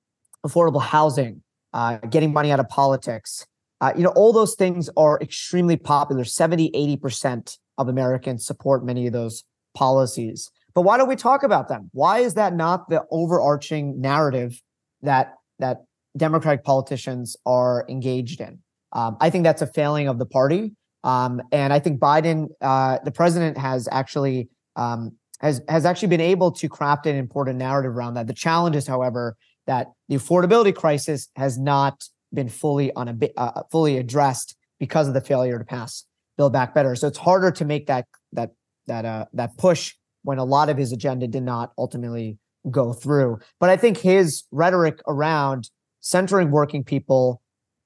affordable 0.45 0.81
housing, 0.81 1.43
uh, 1.73 1.97
getting 2.09 2.33
money 2.33 2.51
out 2.51 2.59
of 2.59 2.67
politics. 2.69 3.45
Uh, 3.81 3.91
you 3.95 4.03
know, 4.03 4.13
all 4.15 4.31
those 4.31 4.55
things 4.55 4.89
are 4.95 5.19
extremely 5.21 5.75
popular. 5.75 6.23
70, 6.23 6.71
80% 6.71 7.57
of 7.77 7.89
Americans 7.89 8.45
support 8.45 8.85
many 8.85 9.07
of 9.07 9.13
those 9.13 9.43
policies. 9.75 10.51
But 10.73 10.81
why 10.81 10.97
don't 10.97 11.07
we 11.07 11.15
talk 11.15 11.43
about 11.43 11.67
them? 11.67 11.89
Why 11.93 12.19
is 12.19 12.33
that 12.35 12.55
not 12.55 12.89
the 12.89 13.03
overarching 13.11 13.99
narrative 13.99 14.61
that 15.01 15.35
that 15.59 15.83
Democratic 16.17 16.63
politicians 16.63 17.35
are 17.45 17.85
engaged 17.89 18.41
in? 18.41 18.59
Um, 18.93 19.17
I 19.19 19.29
think 19.29 19.43
that's 19.43 19.61
a 19.61 19.67
failing 19.67 20.07
of 20.07 20.17
the 20.17 20.25
party. 20.25 20.73
Um, 21.03 21.41
and 21.51 21.73
I 21.73 21.79
think 21.79 21.99
Biden, 21.99 22.47
uh, 22.61 22.99
the 23.03 23.11
president, 23.11 23.57
has 23.57 23.89
actually 23.91 24.49
um, 24.75 25.17
has 25.43 25.61
has 25.69 25.85
actually 25.85 26.07
been 26.07 26.21
able 26.21 26.51
to 26.53 26.67
craft 26.67 27.05
an 27.05 27.15
important 27.15 27.59
narrative 27.59 27.95
around 27.95 28.15
that. 28.15 28.25
The 28.25 28.33
challenge 28.33 28.75
is, 28.75 28.87
however, 28.87 29.35
that 29.67 29.87
the 30.09 30.15
affordability 30.15 30.73
crisis 30.73 31.27
has 31.35 31.59
not 31.59 32.05
been 32.33 32.49
fully 32.49 32.91
on 32.93 33.09
a 33.09 33.29
uh, 33.37 33.61
fully 33.71 33.97
addressed 33.97 34.55
because 34.79 35.07
of 35.07 35.13
the 35.13 35.21
failure 35.21 35.59
to 35.59 35.65
pass 35.65 36.05
Build 36.37 36.53
Back 36.53 36.73
Better. 36.73 36.95
So 36.95 37.07
it's 37.07 37.19
harder 37.19 37.51
to 37.51 37.65
make 37.65 37.85
that 37.87 38.05
that 38.31 38.51
that 38.87 39.05
uh, 39.05 39.25
that 39.33 39.55
push 39.57 39.93
when 40.23 40.39
a 40.39 40.45
lot 40.45 40.69
of 40.69 40.77
his 40.77 40.91
agenda 40.93 41.27
did 41.27 41.43
not 41.43 41.73
ultimately 41.77 42.37
go 42.71 42.93
through. 42.93 43.39
But 43.59 43.69
I 43.69 43.77
think 43.77 43.97
his 43.97 44.43
rhetoric 44.51 45.01
around 45.07 45.69
centering 45.99 46.51
working 46.51 46.83
people, 46.83 47.41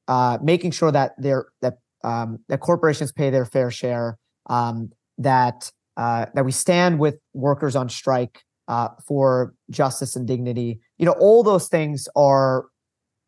uh, 0.08 0.38
making 0.42 0.72
sure 0.72 0.92
that 0.92 1.14
they're 1.18 1.48
that 1.62 1.80
um, 2.04 2.40
that 2.50 2.60
corporations 2.60 3.12
pay 3.12 3.32
their 3.32 3.46
fair 3.46 3.72
share, 3.72 4.20
um, 4.46 4.92
that 5.18 5.72
uh, 5.98 6.28
that 6.36 6.46
we 6.46 6.52
stand 6.52 7.00
with 7.00 7.16
workers 7.34 7.76
on 7.76 7.90
strike 7.90 8.44
uh, 8.68 8.90
for 9.06 9.54
justice 9.70 10.16
and 10.16 10.28
dignity. 10.28 10.80
You 10.98 11.06
know, 11.06 11.16
all 11.20 11.44
those 11.44 11.68
things 11.68 12.08
are 12.16 12.66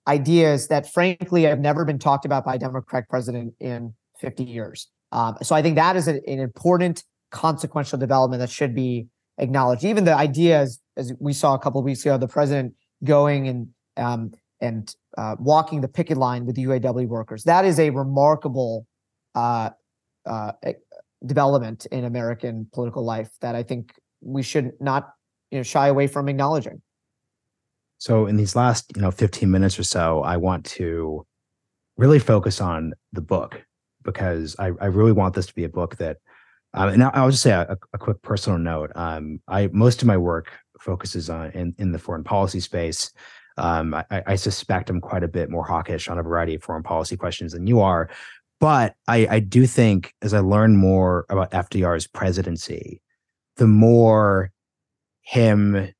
ideas 0.07 0.67
that, 0.67 0.91
frankly, 0.91 1.43
have 1.43 1.59
never 1.59 1.83
been 1.83 1.99
talked 1.99 2.25
about 2.25 2.45
by 2.45 2.55
a 2.55 2.59
Democratic 2.59 3.09
president 3.09 3.53
in 3.59 3.93
50 4.19 4.43
years. 4.43 4.87
Um, 5.11 5.37
so 5.41 5.55
I 5.55 5.61
think 5.61 5.75
that 5.75 5.95
is 5.95 6.07
a, 6.07 6.15
an 6.29 6.39
important 6.39 7.03
consequential 7.31 7.97
development 7.97 8.39
that 8.39 8.49
should 8.49 8.75
be 8.75 9.07
acknowledged. 9.37 9.83
Even 9.83 10.03
the 10.03 10.15
ideas, 10.15 10.79
as 10.97 11.13
we 11.19 11.33
saw 11.33 11.55
a 11.55 11.59
couple 11.59 11.79
of 11.79 11.85
weeks 11.85 12.01
ago, 12.01 12.17
the 12.17 12.27
president 12.27 12.73
going 13.03 13.47
and 13.47 13.67
um, 13.97 14.31
and 14.61 14.93
uh, 15.17 15.35
walking 15.39 15.81
the 15.81 15.87
picket 15.87 16.17
line 16.17 16.45
with 16.45 16.55
the 16.55 16.65
UAW 16.65 17.07
workers. 17.07 17.43
That 17.43 17.65
is 17.65 17.79
a 17.79 17.89
remarkable 17.89 18.85
uh, 19.35 19.69
uh, 20.25 20.51
development 21.25 21.85
in 21.87 22.05
American 22.05 22.67
political 22.73 23.03
life 23.03 23.29
that 23.41 23.55
I 23.55 23.63
think 23.63 23.93
we 24.21 24.43
should 24.43 24.73
not 24.79 25.13
you 25.51 25.59
know 25.59 25.63
shy 25.63 25.87
away 25.87 26.07
from 26.07 26.29
acknowledging. 26.29 26.81
So 27.97 28.27
in 28.27 28.37
these 28.37 28.55
last 28.55 28.91
you 28.95 29.01
know 29.01 29.11
15 29.11 29.49
minutes 29.49 29.77
or 29.77 29.83
so, 29.83 30.23
I 30.23 30.37
want 30.37 30.65
to 30.65 31.25
really 31.97 32.19
focus 32.19 32.61
on 32.61 32.93
the 33.11 33.21
book 33.21 33.61
because 34.03 34.55
I, 34.57 34.71
I 34.79 34.85
really 34.85 35.11
want 35.11 35.35
this 35.35 35.47
to 35.47 35.55
be 35.55 35.65
a 35.65 35.69
book 35.69 35.97
that 35.97 36.17
um, 36.73 36.89
and 36.89 37.03
I'll 37.03 37.31
just 37.31 37.43
say 37.43 37.51
a, 37.51 37.77
a 37.93 37.97
quick 37.97 38.21
personal 38.21 38.59
note. 38.59 38.91
Um, 38.95 39.41
I 39.47 39.69
most 39.73 40.01
of 40.01 40.07
my 40.07 40.17
work 40.17 40.51
focuses 40.79 41.29
on 41.29 41.51
in, 41.51 41.73
in 41.77 41.91
the 41.91 41.99
foreign 41.99 42.23
policy 42.23 42.59
space. 42.59 43.11
Um, 43.57 43.93
I, 43.93 44.23
I, 44.25 44.35
suspect 44.35 44.89
I'm 44.89 45.01
quite 45.01 45.23
a 45.23 45.27
bit 45.27 45.49
more 45.49 45.65
hawkish 45.65 46.07
on 46.07 46.17
a 46.17 46.23
variety 46.23 46.55
of 46.55 46.63
foreign 46.63 46.83
policy 46.83 47.17
questions 47.17 47.51
than 47.51 47.67
you 47.67 47.81
are, 47.81 48.09
but 48.59 48.95
I, 49.07 49.27
I 49.29 49.39
do 49.39 49.65
think 49.65 50.13
as 50.21 50.33
I 50.33 50.39
learn 50.39 50.75
more 50.75 51.25
about 51.29 51.51
FDR's 51.51 52.07
presidency, 52.07 53.01
the 53.57 53.67
more 53.67 54.51
him 55.21 55.93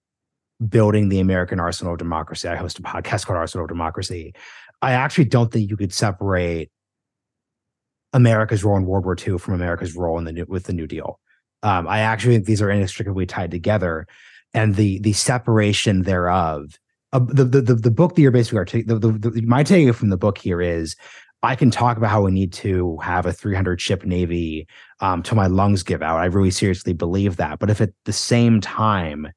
building 0.68 1.10
the 1.10 1.20
American 1.20 1.60
arsenal 1.60 1.94
of 1.94 2.00
democracy. 2.00 2.48
I 2.48 2.56
host 2.56 2.80
a 2.80 2.82
podcast 2.82 3.26
called 3.26 3.38
Arsenal 3.38 3.66
of 3.66 3.70
Democracy. 3.70 4.34
I 4.82 4.94
actually 4.94 5.26
don't 5.26 5.52
think 5.52 5.70
you 5.70 5.78
could 5.78 5.94
separate 5.94 6.70
America's 8.12 8.64
role 8.64 8.78
in 8.78 8.86
World 8.86 9.06
War 9.06 9.16
II 9.16 9.38
from 9.38 9.54
America's 9.54 9.96
role 9.96 10.18
in 10.18 10.26
the 10.26 10.32
new, 10.32 10.46
with 10.48 10.66
the 10.66 10.74
New 10.74 10.88
Deal. 10.88 11.20
Um, 11.64 11.88
I 11.88 12.00
actually 12.00 12.36
think 12.36 12.46
these 12.46 12.62
are 12.62 12.72
inextricably 12.72 13.26
tied 13.26 13.52
together, 13.52 14.08
and 14.54 14.76
the 14.76 15.00
the 15.00 15.14
separation 15.14 16.04
thereof. 16.04 16.80
Uh, 17.12 17.20
the, 17.20 17.44
the 17.44 17.76
the 17.76 17.92
book 17.92 18.16
that 18.16 18.22
you're 18.22 18.32
basically 18.32 18.60
artic- 18.60 18.88
the, 18.88 18.98
the, 18.98 19.12
the 19.12 19.42
my 19.42 19.64
takeaway 19.64 19.94
from 19.94 20.10
the 20.10 20.18
book 20.18 20.38
here 20.38 20.62
is 20.62 20.96
I 21.42 21.56
can 21.56 21.72
talk 21.72 21.98
about 21.98 22.10
how 22.10 22.24
we 22.24 22.32
need 22.32 22.52
to 22.54 22.98
have 22.98 23.26
a 23.26 23.32
300 23.32 23.80
ship 23.80 24.04
navy 24.04 24.68
um, 25.00 25.24
till 25.24 25.38
my 25.38 25.48
lungs 25.48 25.84
give 25.84 26.02
out. 26.02 26.20
I 26.20 26.26
really 26.26 26.52
seriously 26.52 26.94
believe 26.94 27.38
that. 27.38 27.60
But 27.60 27.70
if 27.70 27.80
at 27.80 27.92
the 28.06 28.14
same 28.14 28.60
time 28.60 29.28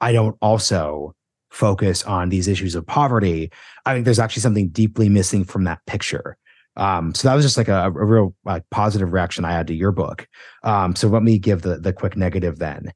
I 0.00 0.12
don't 0.12 0.36
also 0.40 1.14
focus 1.50 2.04
on 2.04 2.28
these 2.28 2.46
issues 2.46 2.74
of 2.74 2.86
poverty, 2.86 3.50
I 3.84 3.94
think 3.94 4.04
there's 4.04 4.20
actually 4.20 4.42
something 4.42 4.68
deeply 4.68 5.08
missing 5.08 5.44
from 5.44 5.64
that 5.64 5.84
picture. 5.86 6.36
Um, 6.76 7.14
so 7.14 7.28
that 7.28 7.34
was 7.34 7.44
just 7.44 7.56
like 7.56 7.68
a, 7.68 7.86
a 7.86 7.90
real 7.90 8.34
like 8.44 8.62
positive 8.70 9.12
reaction 9.12 9.44
I 9.44 9.52
had 9.52 9.66
to 9.66 9.74
your 9.74 9.92
book. 9.92 10.28
Um, 10.62 10.94
so 10.94 11.08
let 11.08 11.22
me 11.22 11.38
give 11.38 11.62
the 11.62 11.78
the 11.78 11.92
quick 11.92 12.16
negative 12.16 12.58
then. 12.58 12.92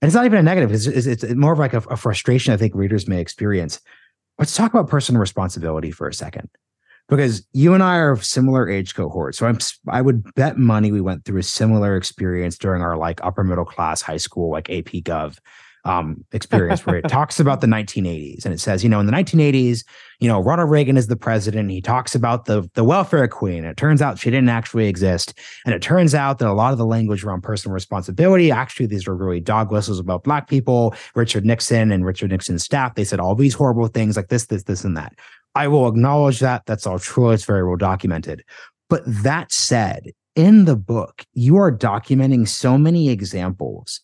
And 0.00 0.08
it's 0.08 0.14
not 0.14 0.26
even 0.26 0.38
a 0.38 0.42
negative; 0.42 0.72
it's 0.72 0.86
it's, 0.86 1.06
it's 1.06 1.34
more 1.34 1.52
of 1.52 1.58
like 1.58 1.72
a, 1.72 1.78
a 1.90 1.96
frustration 1.96 2.52
I 2.52 2.56
think 2.56 2.74
readers 2.74 3.08
may 3.08 3.20
experience. 3.20 3.80
Let's 4.38 4.54
talk 4.54 4.72
about 4.72 4.88
personal 4.88 5.20
responsibility 5.20 5.90
for 5.90 6.06
a 6.06 6.14
second, 6.14 6.48
because 7.08 7.46
you 7.52 7.74
and 7.74 7.82
I 7.82 7.96
are 7.96 8.10
of 8.10 8.24
similar 8.24 8.68
age 8.68 8.94
cohort. 8.94 9.34
So 9.34 9.46
I'm 9.46 9.58
I 9.88 10.02
would 10.02 10.34
bet 10.34 10.58
money 10.58 10.92
we 10.92 11.00
went 11.00 11.24
through 11.24 11.40
a 11.40 11.44
similar 11.44 11.96
experience 11.96 12.58
during 12.58 12.82
our 12.82 12.96
like 12.96 13.24
upper 13.24 13.44
middle 13.44 13.64
class 13.64 14.02
high 14.02 14.16
school 14.18 14.50
like 14.50 14.70
AP 14.70 15.02
Gov 15.04 15.38
um, 15.84 16.24
experience 16.32 16.84
where 16.84 16.96
it 16.96 17.08
talks 17.08 17.40
about 17.40 17.60
the 17.60 17.66
1980s 17.66 18.44
and 18.44 18.52
it 18.52 18.60
says, 18.60 18.82
you 18.82 18.90
know, 18.90 19.00
in 19.00 19.06
the 19.06 19.12
1980s, 19.12 19.84
you 20.20 20.28
know, 20.28 20.40
Ronald 20.40 20.70
Reagan 20.70 20.96
is 20.96 21.06
the 21.06 21.16
president. 21.16 21.70
He 21.70 21.80
talks 21.80 22.14
about 22.14 22.44
the 22.44 22.68
the 22.74 22.84
welfare 22.84 23.26
queen. 23.28 23.64
It 23.64 23.76
turns 23.76 24.02
out 24.02 24.18
she 24.18 24.30
didn't 24.30 24.48
actually 24.48 24.88
exist, 24.88 25.38
and 25.64 25.74
it 25.74 25.80
turns 25.80 26.14
out 26.14 26.38
that 26.38 26.48
a 26.48 26.52
lot 26.52 26.72
of 26.72 26.78
the 26.78 26.86
language 26.86 27.24
around 27.24 27.42
personal 27.42 27.72
responsibility 27.72 28.50
actually 28.50 28.86
these 28.86 29.06
were 29.06 29.16
really 29.16 29.40
dog 29.40 29.70
whistles 29.70 30.00
about 30.00 30.24
black 30.24 30.48
people. 30.48 30.94
Richard 31.14 31.46
Nixon 31.46 31.92
and 31.92 32.04
Richard 32.04 32.30
Nixon's 32.30 32.64
staff 32.64 32.94
they 32.96 33.04
said 33.04 33.20
all 33.20 33.34
these 33.34 33.54
horrible 33.54 33.86
things 33.86 34.16
like 34.16 34.28
this, 34.28 34.46
this, 34.46 34.64
this, 34.64 34.84
and 34.84 34.96
that. 34.96 35.14
I 35.58 35.66
will 35.66 35.88
acknowledge 35.88 36.38
that. 36.38 36.66
That's 36.66 36.86
all 36.86 37.00
true. 37.00 37.32
It's 37.32 37.44
very 37.44 37.66
well 37.66 37.76
documented. 37.76 38.44
But 38.88 39.02
that 39.06 39.50
said, 39.50 40.12
in 40.36 40.66
the 40.66 40.76
book, 40.76 41.24
you 41.34 41.56
are 41.56 41.76
documenting 41.76 42.46
so 42.46 42.78
many 42.78 43.10
examples 43.10 44.00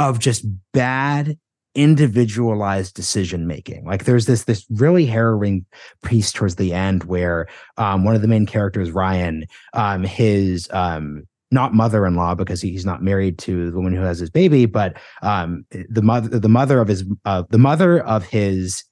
of 0.00 0.18
just 0.18 0.44
bad 0.72 1.38
individualized 1.74 2.94
decision 2.94 3.46
making 3.46 3.82
like 3.86 4.04
there's 4.04 4.26
this 4.26 4.44
this 4.44 4.66
really 4.68 5.06
harrowing 5.06 5.64
piece 6.04 6.30
towards 6.30 6.56
the 6.56 6.74
end 6.74 7.04
where 7.04 7.48
um 7.78 8.04
one 8.04 8.14
of 8.14 8.20
the 8.20 8.28
main 8.28 8.44
characters 8.44 8.90
ryan 8.90 9.42
um 9.72 10.04
his 10.04 10.68
um 10.72 11.22
not 11.50 11.72
mother-in-law 11.72 12.34
because 12.34 12.60
he's 12.60 12.84
not 12.84 13.02
married 13.02 13.38
to 13.38 13.70
the 13.70 13.76
woman 13.76 13.94
who 13.94 14.02
has 14.02 14.18
his 14.18 14.28
baby 14.28 14.66
but 14.66 14.98
um 15.22 15.64
the 15.70 16.02
mother 16.02 16.38
the 16.38 16.46
mother 16.46 16.78
of 16.78 16.88
his 16.88 17.06
uh 17.24 17.42
the 17.48 17.56
mother 17.56 18.00
of 18.00 18.22
his 18.22 18.84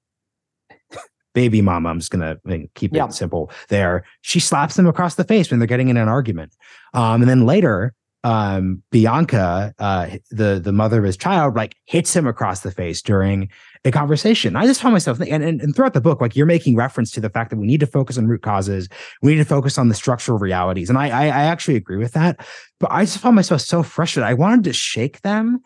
baby 1.35 1.61
mama 1.61 1.89
i'm 1.89 1.99
just 1.99 2.11
gonna 2.11 2.39
keep 2.75 2.95
yeah. 2.95 3.05
it 3.05 3.13
simple 3.13 3.51
there 3.69 4.05
she 4.23 4.41
slaps 4.41 4.79
him 4.79 4.87
across 4.87 5.15
the 5.15 5.25
face 5.25 5.51
when 5.51 5.61
they're 5.61 5.67
getting 5.67 5.89
in 5.89 5.97
an 5.97 6.09
argument 6.09 6.57
um 6.95 7.23
and 7.23 7.31
then 7.31 7.47
later 7.47 7.95
um, 8.23 8.83
Bianca, 8.91 9.75
uh, 9.79 10.11
the 10.31 10.61
the 10.63 10.73
mother 10.73 10.99
of 10.99 11.05
his 11.05 11.17
child, 11.17 11.57
like 11.57 11.77
hits 11.87 12.15
him 12.15 12.27
across 12.27 12.61
the 12.61 12.71
face 12.71 13.01
during 13.01 13.49
a 13.85 13.91
conversation. 13.91 14.57
I 14.57 14.67
just 14.67 14.83
found 14.83 14.93
myself 14.93 15.21
and, 15.21 15.43
and, 15.43 15.61
and 15.61 15.75
throughout 15.75 15.95
the 15.95 16.03
book, 16.03 16.21
like 16.21 16.37
you're 16.37 16.47
making 16.47 16.77
reference 16.77 17.11
to 17.13 17.21
the 17.21 17.31
fact 17.31 17.51
that 17.51 17.57
we 17.57 17.67
need 17.67 17.81
to 17.81 17.87
focus 17.87 18.19
on 18.19 18.27
root 18.27 18.43
causes, 18.43 18.89
we 19.23 19.33
need 19.33 19.39
to 19.39 19.45
focus 19.47 19.79
on 19.79 19.89
the 19.89 19.95
structural 19.95 20.39
realities, 20.39 20.91
and 20.91 20.99
I 20.99 21.09
I, 21.09 21.25
I 21.25 21.45
actually 21.45 21.77
agree 21.77 21.97
with 21.97 22.13
that. 22.13 22.47
But 22.79 22.93
I 22.93 23.05
just 23.05 23.19
found 23.19 23.37
myself 23.37 23.63
so 23.63 23.83
frustrated. 23.83 24.29
I 24.29 24.35
wanted 24.35 24.65
to 24.65 24.73
shake 24.75 25.23
them 25.23 25.61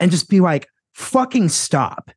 and 0.00 0.10
just 0.10 0.28
be 0.28 0.40
like, 0.40 0.66
"Fucking 0.94 1.48
stop." 1.48 2.10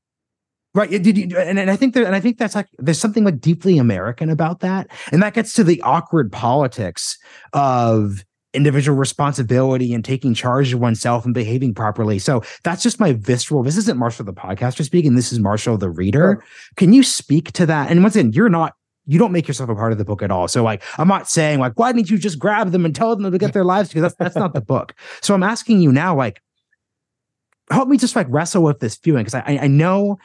Right. 0.75 0.89
Did 0.89 1.17
you, 1.17 1.37
and, 1.37 1.59
and 1.59 1.69
I 1.69 1.75
think 1.75 1.93
that, 1.93 2.05
and 2.05 2.15
I 2.15 2.19
think 2.19 2.39
that's 2.39 2.55
like, 2.55 2.67
there's 2.79 2.99
something 2.99 3.23
like 3.23 3.39
deeply 3.39 3.77
American 3.77 4.29
about 4.29 4.61
that. 4.61 4.87
And 5.11 5.21
that 5.21 5.35
gets 5.35 5.53
to 5.53 5.63
the 5.63 5.79
awkward 5.83 6.31
politics 6.31 7.17
of 7.53 8.25
individual 8.55 8.97
responsibility 8.97 9.93
and 9.93 10.03
taking 10.03 10.33
charge 10.33 10.73
of 10.73 10.79
oneself 10.79 11.25
and 11.25 11.33
behaving 11.33 11.73
properly. 11.73 12.19
So 12.19 12.43
that's 12.63 12.81
just 12.81 12.99
my 12.99 13.13
visceral. 13.13 13.63
This 13.63 13.77
isn't 13.77 13.97
Marshall 13.97 14.25
the 14.25 14.33
podcaster 14.33 14.83
speaking. 14.83 15.15
This 15.15 15.31
is 15.31 15.39
Marshall 15.39 15.77
the 15.77 15.89
reader. 15.89 16.39
Sure. 16.39 16.73
Can 16.75 16.93
you 16.93 17.03
speak 17.03 17.51
to 17.53 17.65
that? 17.65 17.91
And 17.91 18.01
once 18.01 18.15
again, 18.15 18.33
you're 18.33 18.49
not. 18.49 18.73
You 19.05 19.19
don't 19.19 19.33
make 19.33 19.49
yourself 19.49 19.69
a 19.69 19.75
part 19.75 19.91
of 19.91 19.97
the 19.97 20.05
book 20.05 20.21
at 20.21 20.31
all. 20.31 20.47
So, 20.47 20.63
like, 20.63 20.81
I'm 20.97 21.09
not 21.09 21.29
saying 21.29 21.59
like, 21.59 21.77
why 21.77 21.91
didn't 21.91 22.09
you 22.09 22.17
just 22.17 22.39
grab 22.39 22.71
them 22.71 22.85
and 22.85 22.95
tell 22.95 23.13
them 23.15 23.29
to 23.29 23.37
get 23.37 23.51
their 23.51 23.65
lives? 23.65 23.89
Because 23.89 24.03
that's 24.03 24.15
that's 24.15 24.35
not 24.37 24.53
the 24.53 24.61
book. 24.61 24.95
So, 25.21 25.33
I'm 25.33 25.43
asking 25.43 25.81
you 25.81 25.91
now, 25.91 26.15
like, 26.15 26.41
help 27.69 27.89
me 27.89 27.97
just 27.97 28.15
like 28.15 28.27
wrestle 28.29 28.63
with 28.63 28.79
this 28.79 28.95
feeling 28.95 29.25
because 29.25 29.35
I 29.35 29.59
I 29.63 29.67
know 29.67 30.19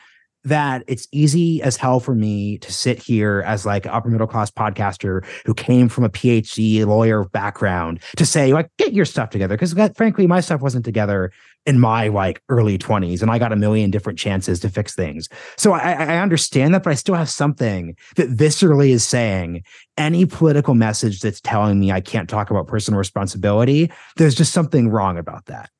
that 0.48 0.84
it's 0.86 1.06
easy 1.12 1.62
as 1.62 1.76
hell 1.76 2.00
for 2.00 2.14
me 2.14 2.58
to 2.58 2.72
sit 2.72 3.00
here 3.00 3.42
as 3.46 3.64
like 3.64 3.86
upper 3.86 4.08
middle 4.08 4.26
class 4.26 4.50
podcaster 4.50 5.24
who 5.46 5.54
came 5.54 5.88
from 5.88 6.04
a 6.04 6.08
PhD 6.08 6.84
lawyer 6.86 7.24
background 7.24 8.00
to 8.16 8.26
say 8.26 8.52
like 8.52 8.70
get 8.78 8.92
your 8.92 9.04
stuff 9.04 9.30
together 9.30 9.56
because 9.56 9.74
frankly 9.94 10.26
my 10.26 10.40
stuff 10.40 10.60
wasn't 10.60 10.84
together 10.84 11.30
in 11.66 11.78
my 11.78 12.08
like 12.08 12.42
early 12.48 12.78
20s 12.78 13.20
and 13.20 13.30
I 13.30 13.38
got 13.38 13.52
a 13.52 13.56
million 13.56 13.90
different 13.90 14.18
chances 14.18 14.58
to 14.60 14.70
fix 14.70 14.94
things. 14.94 15.28
So 15.56 15.72
I, 15.72 15.92
I 15.92 16.18
understand 16.18 16.74
that, 16.74 16.82
but 16.82 16.90
I 16.90 16.94
still 16.94 17.14
have 17.14 17.28
something 17.28 17.94
that 18.16 18.30
viscerally 18.30 18.90
is 18.90 19.06
saying 19.06 19.62
any 19.96 20.24
political 20.24 20.74
message 20.74 21.20
that's 21.20 21.40
telling 21.40 21.78
me 21.78 21.92
I 21.92 22.00
can't 22.00 22.28
talk 22.28 22.50
about 22.50 22.68
personal 22.68 22.98
responsibility, 22.98 23.92
there's 24.16 24.34
just 24.34 24.52
something 24.52 24.88
wrong 24.88 25.18
about 25.18 25.46
that. 25.46 25.70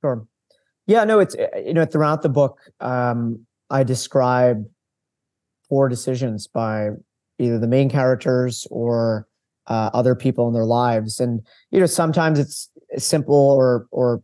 Sure. 0.00 0.26
Yeah, 0.86 1.04
no, 1.04 1.20
it's 1.20 1.36
you 1.64 1.74
know 1.74 1.84
throughout 1.84 2.22
the 2.22 2.28
book, 2.28 2.58
um, 2.80 3.46
I 3.70 3.84
describe 3.84 4.64
poor 5.68 5.88
decisions 5.88 6.46
by 6.46 6.90
either 7.38 7.58
the 7.58 7.68
main 7.68 7.88
characters 7.88 8.66
or 8.70 9.26
uh, 9.66 9.90
other 9.94 10.14
people 10.14 10.48
in 10.48 10.54
their 10.54 10.64
lives. 10.64 11.20
And 11.20 11.40
you 11.70 11.80
know, 11.80 11.86
sometimes 11.86 12.38
it's 12.38 12.70
simple 12.96 13.34
or 13.34 13.86
or 13.90 14.22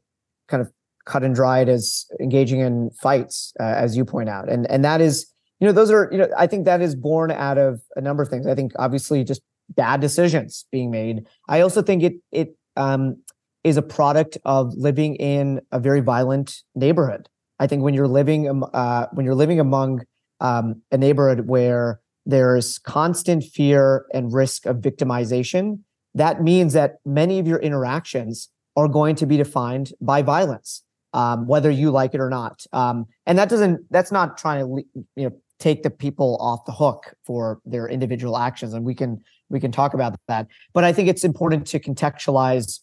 kind 0.49 0.61
of 0.61 0.71
cut 1.07 1.23
and 1.23 1.35
dried 1.35 1.69
as 1.69 2.05
engaging 2.21 2.61
in 2.61 2.91
fights, 3.01 3.53
uh, 3.61 3.63
as 3.63 3.97
you 3.97 4.05
point 4.05 4.29
out, 4.29 4.51
and 4.51 4.69
and 4.71 4.85
that 4.85 5.01
is 5.01 5.33
you 5.61 5.67
know 5.67 5.73
those 5.73 5.91
are 5.91 6.09
you 6.11 6.19
know 6.19 6.29
I 6.37 6.47
think 6.47 6.65
that 6.65 6.83
is 6.83 6.95
born 6.95 7.31
out 7.31 7.59
of 7.59 7.81
a 7.95 8.01
number 8.01 8.23
of 8.23 8.29
things. 8.29 8.47
I 8.47 8.55
think 8.55 8.73
obviously 8.79 9.25
just 9.25 9.41
bad 9.71 10.01
decisions 10.01 10.67
being 10.71 10.91
made. 10.91 11.27
I 11.49 11.61
also 11.61 11.81
think 11.81 12.03
it 12.03 12.15
it 12.33 12.57
um, 12.77 13.23
is 13.65 13.77
a 13.77 13.83
product 13.83 14.37
of 14.45 14.75
living 14.75 15.15
in 15.17 15.61
a 15.73 15.79
very 15.79 16.01
violent 16.01 16.63
neighborhood. 16.75 17.29
I 17.59 17.67
think 17.67 17.83
when 17.83 17.95
you're 17.95 18.09
living 18.09 18.63
uh, 18.73 19.07
when 19.13 19.25
you're 19.25 19.35
living 19.35 19.61
among 19.61 20.03
um, 20.41 20.83
a 20.91 20.99
neighborhood 20.99 21.49
where 21.49 22.01
there's 22.27 22.79
constant 22.79 23.45
fear 23.45 24.07
and 24.13 24.33
risk 24.33 24.67
of 24.67 24.77
victimization, 24.79 25.81
that 26.15 26.43
means 26.43 26.73
that 26.73 26.97
many 27.05 27.39
of 27.39 27.47
your 27.47 27.59
interactions 27.59 28.49
are 28.77 28.89
going 28.89 29.15
to 29.17 29.27
be 29.27 29.37
defined 29.37 29.93
by 30.01 30.23
violence, 30.23 30.83
um, 31.15 31.47
whether 31.47 31.71
you 31.71 31.91
like 31.91 32.15
it 32.15 32.21
or 32.21 32.29
not. 32.29 32.67
Um, 32.73 33.07
and 33.25 33.39
that 33.39 33.49
doesn't 33.49 33.81
that's 33.91 34.13
not 34.13 34.37
trying 34.37 34.61
to 34.61 34.85
you 35.17 35.29
know 35.29 35.33
take 35.59 35.83
the 35.83 35.91
people 35.91 36.37
off 36.41 36.67
the 36.67 36.73
hook 36.73 37.15
for 37.25 37.61
their 37.65 37.89
individual 37.89 38.37
actions, 38.37 38.75
and 38.75 38.85
we 38.85 38.95
can 38.95 39.23
we 39.49 39.61
can 39.61 39.73
talk 39.73 39.95
about 39.95 40.19
that. 40.29 40.47
But 40.75 40.85
I 40.85 40.93
think 40.93 41.09
it's 41.09 41.25
important 41.25 41.67
to 41.69 41.81
contextualize 41.81 42.81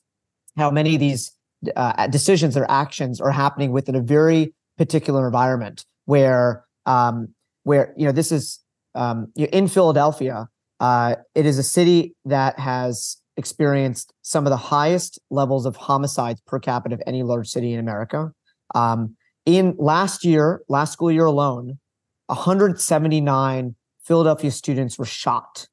how 0.57 0.71
many 0.71 0.95
of 0.95 0.99
these 0.99 1.32
uh, 1.76 2.07
decisions 2.07 2.57
or 2.57 2.69
actions 2.69 3.21
are 3.21 3.32
happening 3.32 3.71
within 3.71 3.95
a 3.95 4.01
very 4.01 4.53
particular 4.78 5.26
environment 5.26 5.86
where 6.05 6.65
um, 6.86 7.30
where 7.63 7.93
you 7.97 8.05
know 8.05 8.11
this 8.11 8.32
is 8.32 8.59
um, 8.95 9.32
in 9.36 9.67
Philadelphia. 9.67 10.47
Uh, 10.80 11.15
it 11.34 11.45
is 11.45 11.57
a 11.57 11.63
city 11.63 12.13
that 12.26 12.59
has 12.59 13.17
experienced 13.38 14.13
some 14.21 14.45
of 14.45 14.49
the 14.49 14.57
highest 14.57 15.19
levels 15.30 15.65
of 15.65 15.76
homicides 15.76 16.41
per 16.45 16.59
capita 16.59 16.95
of 16.95 17.01
any 17.07 17.24
large 17.24 17.47
city 17.47 17.74
in 17.74 17.80
America. 17.80 18.32
Um, 18.76 19.15
in 19.45 19.76
last 19.78 20.26
year, 20.26 20.61
last 20.67 20.93
school 20.93 21.11
year 21.11 21.26
alone, 21.26 21.80
179 22.28 23.76
Philadelphia 24.03 24.51
students 24.51 24.97
were 24.97 25.05
shot. 25.05 25.67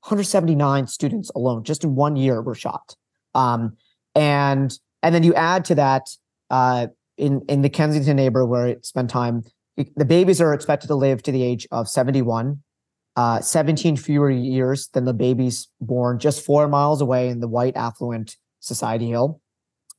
179 0.00 0.86
students 0.86 1.30
alone, 1.34 1.64
just 1.64 1.82
in 1.82 1.94
one 1.94 2.16
year, 2.16 2.42
were 2.42 2.54
shot. 2.54 2.96
Um, 3.34 3.76
and 4.14 4.78
and 5.02 5.14
then 5.14 5.22
you 5.22 5.34
add 5.34 5.64
to 5.66 5.74
that 5.74 6.08
uh, 6.50 6.88
in 7.16 7.42
in 7.48 7.62
the 7.62 7.68
Kensington 7.68 8.16
neighborhood 8.16 8.50
where 8.50 8.66
I 8.66 8.76
spend 8.82 9.10
time, 9.10 9.44
the 9.96 10.04
babies 10.04 10.40
are 10.40 10.54
expected 10.54 10.88
to 10.88 10.94
live 10.94 11.22
to 11.24 11.32
the 11.32 11.42
age 11.42 11.66
of 11.70 11.88
71, 11.88 12.62
uh, 13.16 13.40
17 13.40 13.96
fewer 13.96 14.30
years 14.30 14.88
than 14.88 15.04
the 15.04 15.14
babies 15.14 15.68
born 15.80 16.18
just 16.18 16.44
four 16.44 16.68
miles 16.68 17.00
away 17.00 17.28
in 17.28 17.40
the 17.40 17.48
white 17.48 17.76
affluent 17.76 18.36
Society 18.60 19.08
Hill. 19.08 19.40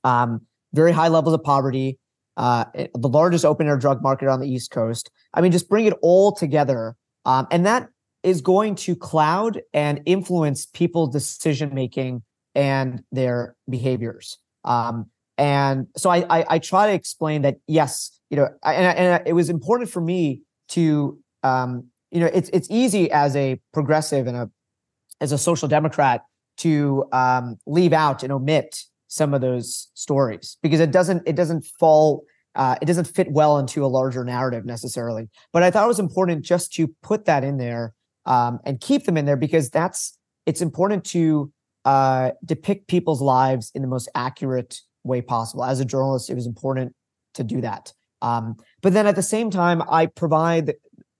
Um, 0.03 0.41
very 0.74 0.91
high 0.91 1.07
levels 1.07 1.34
of 1.34 1.43
poverty, 1.43 1.99
uh, 2.38 2.66
the 2.74 3.09
largest 3.09 3.45
open 3.45 3.68
air 3.68 3.78
drug 3.78 4.01
market 4.01 4.28
on 4.28 4.39
the 4.39 4.47
East 4.47 4.72
Coast. 4.72 5.09
I 5.34 5.41
mean, 5.41 5.51
just 5.51 5.70
bring 5.70 5.86
it 5.86 5.93
all 6.01 6.34
together. 6.34 6.95
Um, 7.26 7.47
and 7.49 7.66
that 7.66 7.89
is 8.24 8.41
going 8.41 8.76
to 8.76 8.95
cloud 8.95 9.61
and 9.74 10.01
influence 10.05 10.66
people's 10.66 11.11
decision 11.11 11.74
making 11.74 12.24
and 12.55 13.03
their 13.11 13.55
behaviors. 13.70 14.38
Um, 14.63 15.09
and 15.38 15.88
so 15.97 16.09
I, 16.09 16.25
I, 16.29 16.45
I 16.49 16.59
try 16.59 16.88
to 16.88 16.93
explain 16.93 17.41
that 17.43 17.57
yes, 17.67 18.19
you 18.29 18.38
know, 18.38 18.49
and, 18.63 18.97
and 18.97 19.27
it 19.27 19.33
was 19.33 19.49
important 19.49 19.89
for 19.89 20.01
me 20.01 20.41
to 20.69 21.19
um, 21.43 21.88
you 22.11 22.19
know 22.19 22.29
it's 22.33 22.49
it's 22.49 22.67
easy 22.69 23.11
as 23.11 23.36
a 23.36 23.59
progressive 23.73 24.27
and 24.27 24.38
a 24.38 24.49
as 25.21 25.31
a 25.31 25.38
social 25.38 25.67
democrat 25.67 26.23
to 26.57 27.05
um, 27.11 27.57
leave 27.65 27.93
out 27.93 28.23
and 28.23 28.31
omit 28.31 28.83
some 29.07 29.33
of 29.33 29.41
those 29.41 29.89
stories 29.93 30.57
because 30.61 30.79
it 30.79 30.91
doesn't 30.91 31.23
it 31.25 31.36
doesn't 31.36 31.65
fall 31.79 32.23
uh, 32.55 32.75
it 32.81 32.86
doesn't 32.86 33.05
fit 33.05 33.31
well 33.31 33.59
into 33.59 33.86
a 33.86 33.88
larger 33.88 34.23
narrative 34.23 34.65
necessarily. 34.65 35.27
But 35.51 35.63
I 35.63 35.71
thought 35.71 35.83
it 35.83 35.89
was 35.89 35.99
important 35.99 36.43
just 36.43 36.73
to 36.73 36.88
put 37.03 37.25
that 37.25 37.43
in 37.43 37.57
there 37.57 37.93
um, 38.25 38.59
and 38.63 38.79
keep 38.79 39.03
them 39.05 39.17
in 39.17 39.25
there 39.25 39.38
because 39.38 39.69
that's 39.69 40.17
it's 40.45 40.61
important 40.61 41.03
to 41.05 41.51
uh, 41.83 42.31
depict 42.43 42.88
people's 42.88 43.21
lives 43.21 43.71
in 43.75 43.81
the 43.81 43.88
most 43.88 44.09
accurate 44.15 44.79
way 45.06 45.22
possible. 45.22 45.64
As 45.64 45.80
a 45.80 45.86
journalist, 45.86 46.30
it 46.30 46.36
was 46.36 46.47
important 46.47 46.93
to 47.36 47.43
do 47.43 47.62
that. 47.62 47.93
Um, 48.22 48.58
but 48.82 48.93
then 48.93 49.08
at 49.08 49.16
the 49.16 49.22
same 49.22 49.49
time, 49.49 49.84
I 49.89 50.08
provide, 50.08 50.74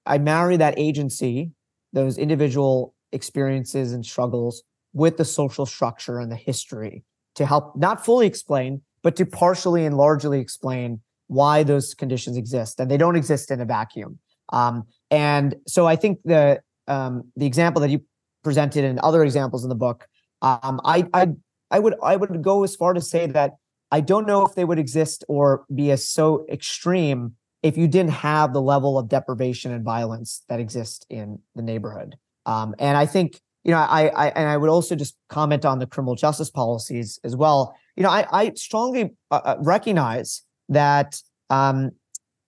I 0.06 0.18
marry 0.18 0.58
that 0.58 0.74
agency, 0.78 1.52
those 1.94 2.18
individual 2.18 2.94
experiences 3.12 3.94
and 3.94 4.06
struggles 4.06 4.64
with 4.94 5.18
the 5.18 5.26
social 5.26 5.66
structure 5.66 6.20
and 6.20 6.32
the 6.32 6.36
history 6.36 7.04
to 7.36 7.46
help 7.46 7.76
not 7.76 8.04
fully 8.04 8.28
explain, 8.28 8.82
but 9.04 9.16
to 9.18 9.26
partially 9.26 9.86
and 9.86 9.96
largely 9.96 10.40
explain 10.40 11.02
why 11.28 11.64
those 11.64 11.94
conditions 11.94 12.38
exist. 12.38 12.80
And 12.80 12.90
they 12.90 12.98
don't 12.98 13.16
exist 13.16 13.52
in 13.52 13.62
a 13.62 13.66
vacuum. 13.66 14.20
Um, 14.52 14.84
and 15.12 15.56
so 15.68 15.86
I 15.86 15.96
think 15.96 16.20
the 16.24 16.62
um, 16.88 17.32
the 17.36 17.46
example 17.46 17.82
that 17.82 17.90
you 17.90 18.04
presented 18.44 18.84
and 18.84 19.00
other 19.00 19.24
examples 19.24 19.64
in 19.64 19.70
the 19.70 19.76
book, 19.76 20.08
um, 20.42 20.80
I, 20.86 21.08
I 21.14 21.30
I 21.72 21.80
would 21.80 21.96
I 22.02 22.16
would 22.16 22.42
go 22.42 22.64
as 22.64 22.76
far 22.76 22.94
to 22.94 23.02
say 23.02 23.26
that 23.28 23.54
I 23.92 24.02
don't 24.02 24.28
know 24.28 24.46
if 24.46 24.56
they 24.56 24.66
would 24.66 24.80
exist 24.80 25.24
or 25.28 25.66
be 25.74 25.92
as 25.92 26.08
so 26.08 26.46
extreme 26.50 27.36
if 27.64 27.78
you 27.78 27.88
didn't 27.88 28.12
have 28.12 28.54
the 28.54 28.62
level 28.62 28.98
of 28.98 29.10
deprivation 29.10 29.72
and 29.72 29.84
violence 29.84 30.44
that 30.50 30.60
exists 30.60 31.06
in 31.10 31.40
the 31.56 31.62
neighborhood. 31.62 32.16
Um, 32.46 32.76
and 32.80 32.98
I 32.98 33.06
think 33.06 33.40
you 33.64 33.72
know 33.72 33.78
I, 33.78 34.08
I 34.08 34.28
and 34.30 34.48
I 34.48 34.58
would 34.58 34.70
also 34.70 34.96
just 34.96 35.16
comment 35.30 35.66
on 35.66 35.80
the 35.80 35.88
criminal 35.88 36.16
justice 36.16 36.50
policies 36.50 37.20
as 37.24 37.36
well. 37.36 37.76
You 37.96 38.04
know 38.04 38.10
I, 38.10 38.26
I 38.32 38.52
strongly 38.56 39.16
uh, 39.32 39.42
uh 39.44 39.56
recognize 39.60 40.44
that 40.70 41.20
um, 41.50 41.92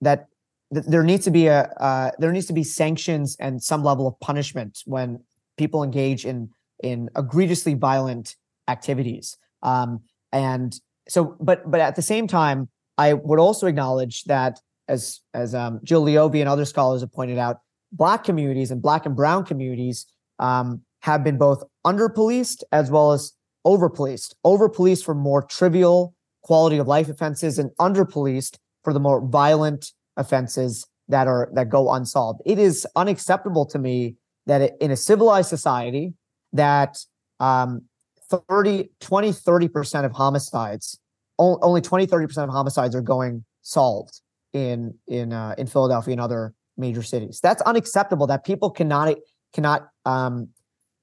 that 0.00 0.26
th- 0.72 0.86
there 0.86 1.02
needs 1.02 1.24
to 1.24 1.30
be 1.30 1.46
a 1.46 1.62
uh, 1.80 2.10
there 2.18 2.32
needs 2.32 2.46
to 2.46 2.52
be 2.52 2.64
sanctions 2.64 3.36
and 3.40 3.62
some 3.62 3.82
level 3.82 4.06
of 4.06 4.18
punishment 4.20 4.82
when 4.86 5.20
people 5.56 5.82
engage 5.82 6.24
in 6.24 6.50
in 6.82 7.10
egregiously 7.16 7.74
violent 7.74 8.36
activities. 8.68 9.36
Um, 9.62 10.02
and 10.30 10.78
so 11.08 11.36
but 11.40 11.68
but 11.70 11.80
at 11.80 11.96
the 11.96 12.02
same 12.02 12.26
time 12.26 12.68
i 12.96 13.12
would 13.12 13.38
also 13.38 13.66
acknowledge 13.66 14.24
that 14.24 14.60
as 14.88 15.20
as 15.34 15.54
um, 15.54 15.80
jill 15.84 16.04
leovy 16.04 16.40
and 16.40 16.48
other 16.48 16.64
scholars 16.64 17.00
have 17.00 17.12
pointed 17.12 17.38
out 17.38 17.58
black 17.92 18.24
communities 18.24 18.70
and 18.70 18.82
black 18.82 19.06
and 19.06 19.16
brown 19.16 19.44
communities 19.44 20.06
um, 20.38 20.82
have 21.00 21.24
been 21.24 21.38
both 21.38 21.62
under 21.84 22.08
policed 22.08 22.64
as 22.72 22.90
well 22.90 23.12
as 23.12 23.32
over 23.64 23.88
policed 23.88 24.36
over 24.44 24.68
policed 24.68 25.04
for 25.04 25.14
more 25.14 25.42
trivial 25.42 26.14
quality 26.42 26.78
of 26.78 26.86
life 26.86 27.08
offenses 27.08 27.58
and 27.58 27.70
under 27.78 28.04
policed 28.04 28.58
for 28.84 28.92
the 28.92 29.00
more 29.00 29.20
violent 29.26 29.92
offenses 30.16 30.86
that 31.08 31.26
are 31.26 31.50
that 31.54 31.68
go 31.68 31.92
unsolved. 31.92 32.40
It 32.44 32.58
is 32.58 32.86
unacceptable 32.96 33.66
to 33.66 33.78
me 33.78 34.16
that 34.46 34.72
in 34.80 34.90
a 34.90 34.96
civilized 34.96 35.48
society 35.48 36.14
that 36.52 36.98
um, 37.40 37.82
30, 38.30 38.90
20, 39.00 39.30
30% 39.30 40.04
of 40.04 40.12
homicides, 40.12 40.98
only 41.38 41.80
20, 41.80 42.06
30% 42.06 42.44
of 42.44 42.50
homicides 42.50 42.94
are 42.94 43.00
going 43.00 43.44
solved 43.62 44.20
in 44.52 44.94
in 45.06 45.32
uh, 45.32 45.54
in 45.58 45.66
Philadelphia 45.66 46.12
and 46.12 46.20
other 46.20 46.54
major 46.76 47.02
cities. 47.02 47.40
That's 47.42 47.62
unacceptable 47.62 48.26
that 48.28 48.44
people 48.44 48.70
cannot 48.70 49.14
cannot 49.52 49.88
um, 50.04 50.48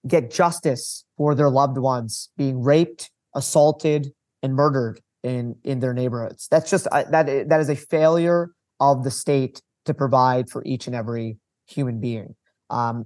get 0.08 0.32
justice 0.32 1.06
for 1.18 1.36
their 1.36 1.50
loved 1.50 1.78
ones 1.78 2.30
being 2.38 2.62
raped, 2.62 3.12
assaulted, 3.34 4.12
and 4.42 4.56
murdered 4.56 5.00
in 5.24 5.56
in 5.64 5.80
their 5.80 5.94
neighborhoods. 5.94 6.48
That's 6.50 6.70
just 6.70 6.88
uh, 6.92 7.04
that 7.12 7.50
that 7.50 7.60
is 7.60 7.70
a 7.70 7.76
failure 7.76 8.52
of 8.80 9.04
the 9.04 9.12
state 9.12 9.62
to 9.86 9.94
provide 9.94 10.50
for 10.50 10.64
each 10.66 10.88
and 10.88 10.96
every 10.96 11.38
human 11.68 12.00
being. 12.00 12.36
Um, 12.70 13.06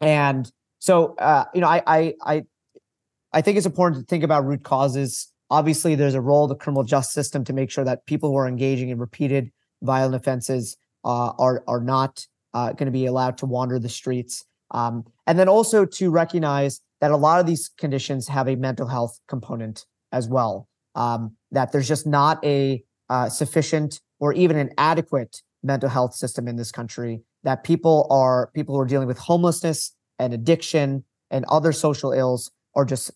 and 0.00 0.50
so, 0.78 1.14
uh, 1.16 1.44
you 1.54 1.60
know, 1.60 1.68
I, 1.68 1.82
I 1.86 2.14
I 2.22 2.44
I 3.32 3.40
think 3.40 3.56
it's 3.56 3.66
important 3.66 4.02
to 4.02 4.06
think 4.06 4.24
about 4.24 4.46
root 4.46 4.62
causes. 4.62 5.32
Obviously, 5.50 5.94
there's 5.94 6.14
a 6.14 6.20
role 6.20 6.44
of 6.44 6.50
the 6.50 6.54
criminal 6.54 6.84
justice 6.84 7.14
system 7.14 7.44
to 7.44 7.52
make 7.52 7.70
sure 7.70 7.84
that 7.84 8.06
people 8.06 8.30
who 8.30 8.36
are 8.36 8.48
engaging 8.48 8.88
in 8.88 8.98
repeated 8.98 9.50
violent 9.82 10.14
offenses 10.14 10.76
uh, 11.04 11.32
are 11.38 11.62
are 11.66 11.80
not 11.80 12.26
uh, 12.54 12.72
going 12.72 12.86
to 12.86 12.92
be 12.92 13.06
allowed 13.06 13.38
to 13.38 13.46
wander 13.46 13.78
the 13.78 13.88
streets. 13.88 14.44
Um, 14.70 15.04
and 15.26 15.38
then 15.38 15.48
also 15.48 15.84
to 15.84 16.10
recognize 16.10 16.80
that 17.00 17.10
a 17.10 17.16
lot 17.16 17.40
of 17.40 17.46
these 17.46 17.70
conditions 17.78 18.28
have 18.28 18.48
a 18.48 18.56
mental 18.56 18.86
health 18.86 19.18
component 19.28 19.86
as 20.12 20.28
well. 20.28 20.68
Um, 20.94 21.36
that 21.52 21.72
there's 21.72 21.88
just 21.88 22.06
not 22.06 22.44
a 22.44 22.82
uh, 23.08 23.28
sufficient 23.28 24.00
or 24.18 24.32
even 24.32 24.56
an 24.56 24.70
adequate 24.76 25.42
mental 25.62 25.88
health 25.88 26.14
system 26.14 26.48
in 26.48 26.56
this 26.56 26.72
country. 26.72 27.22
That 27.44 27.64
people 27.64 28.06
are 28.10 28.50
people 28.54 28.74
who 28.74 28.80
are 28.80 28.86
dealing 28.86 29.06
with 29.06 29.18
homelessness 29.18 29.94
and 30.18 30.34
addiction 30.34 31.04
and 31.30 31.44
other 31.48 31.72
social 31.72 32.12
ills 32.12 32.50
or 32.78 32.84
just 32.84 33.10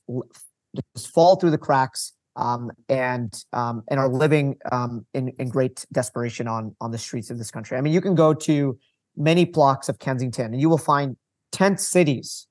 just 0.94 1.14
fall 1.14 1.36
through 1.36 1.52
the 1.52 1.58
cracks 1.58 2.12
um, 2.34 2.72
and 2.88 3.44
um, 3.52 3.84
and 3.88 4.00
are 4.00 4.08
living 4.08 4.56
um, 4.72 5.06
in 5.14 5.28
in 5.38 5.48
great 5.48 5.86
desperation 5.92 6.48
on 6.48 6.74
on 6.80 6.90
the 6.90 6.98
streets 6.98 7.30
of 7.30 7.38
this 7.38 7.52
country. 7.52 7.78
I 7.78 7.80
mean, 7.80 7.92
you 7.92 8.00
can 8.00 8.16
go 8.16 8.34
to 8.34 8.76
many 9.16 9.44
blocks 9.44 9.88
of 9.88 10.00
Kensington 10.00 10.46
and 10.46 10.60
you 10.60 10.68
will 10.68 10.78
find 10.78 11.16
tent 11.52 11.78
cities 11.78 12.48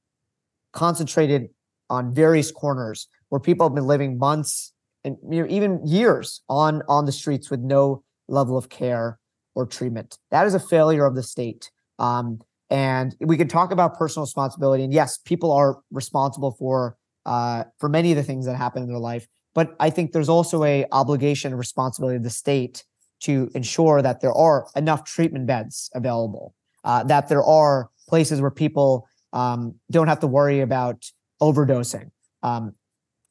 concentrated 0.72 1.50
on 1.90 2.14
various 2.14 2.50
corners 2.50 3.10
where 3.28 3.42
people 3.42 3.68
have 3.68 3.76
been 3.76 3.88
living 3.88 4.18
months 4.18 4.72
and 5.04 5.18
even 5.34 5.86
years 5.86 6.42
on 6.48 6.82
on 6.88 7.06
the 7.06 7.12
streets 7.12 7.52
with 7.52 7.60
no 7.60 8.04
level 8.30 8.58
of 8.58 8.70
care 8.70 9.20
or 9.54 9.66
treatment. 9.66 10.18
That 10.30 10.48
is 10.48 10.54
a 10.54 10.62
failure 10.62 11.06
of 11.06 11.16
the 11.16 11.24
state. 11.24 11.72
Um, 12.00 12.40
and 12.70 13.14
we 13.20 13.36
can 13.36 13.50
talk 13.50 13.72
about 13.72 13.98
personal 13.98 14.24
responsibility. 14.24 14.86
And 14.86 14.94
yes, 14.94 15.18
people 15.18 15.52
are 15.52 15.80
responsible 15.92 16.52
for 16.52 16.96
uh, 17.26 17.64
for 17.80 17.90
many 17.90 18.12
of 18.12 18.18
the 18.18 18.24
things 18.24 18.46
that 18.46 18.56
happen 18.56 18.84
in 18.84 18.90
their 18.90 18.98
life. 18.98 19.28
But 19.54 19.76
I 19.80 19.90
think 19.90 20.12
there's 20.12 20.30
also 20.30 20.64
a 20.64 20.86
obligation 20.92 21.52
and 21.52 21.60
responsibility 21.60 22.18
of 22.18 22.24
the 22.24 22.30
state 22.30 22.84
to 23.22 23.52
ensure 23.54 24.02
that 24.02 24.22
there 24.22 24.34
are 24.34 24.68
enough 24.76 25.04
treatment 25.04 25.46
beds 25.46 25.90
available, 25.94 26.56
uh, 26.84 27.04
that 27.04 27.30
there 27.30 27.44
are 27.44 27.90
places 28.08 28.42
where 28.42 28.52
people 28.52 29.08
um, 29.34 29.76
don't 29.90 30.08
have 30.08 30.20
to 30.20 30.28
worry 30.28 30.62
about 30.62 31.06
overdosing 31.42 32.12
um, 32.44 32.74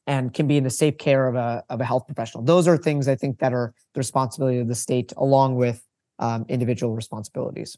and 0.07 0.33
can 0.33 0.47
be 0.47 0.57
in 0.57 0.63
the 0.63 0.69
safe 0.69 0.97
care 0.97 1.27
of 1.27 1.35
a, 1.35 1.63
of 1.69 1.81
a 1.81 1.85
health 1.85 2.05
professional. 2.05 2.43
Those 2.43 2.67
are 2.67 2.77
things 2.77 3.07
I 3.07 3.15
think 3.15 3.39
that 3.39 3.53
are 3.53 3.73
the 3.93 3.99
responsibility 3.99 4.59
of 4.59 4.67
the 4.67 4.75
state 4.75 5.13
along 5.17 5.55
with 5.55 5.83
um, 6.19 6.45
individual 6.47 6.95
responsibilities. 6.95 7.77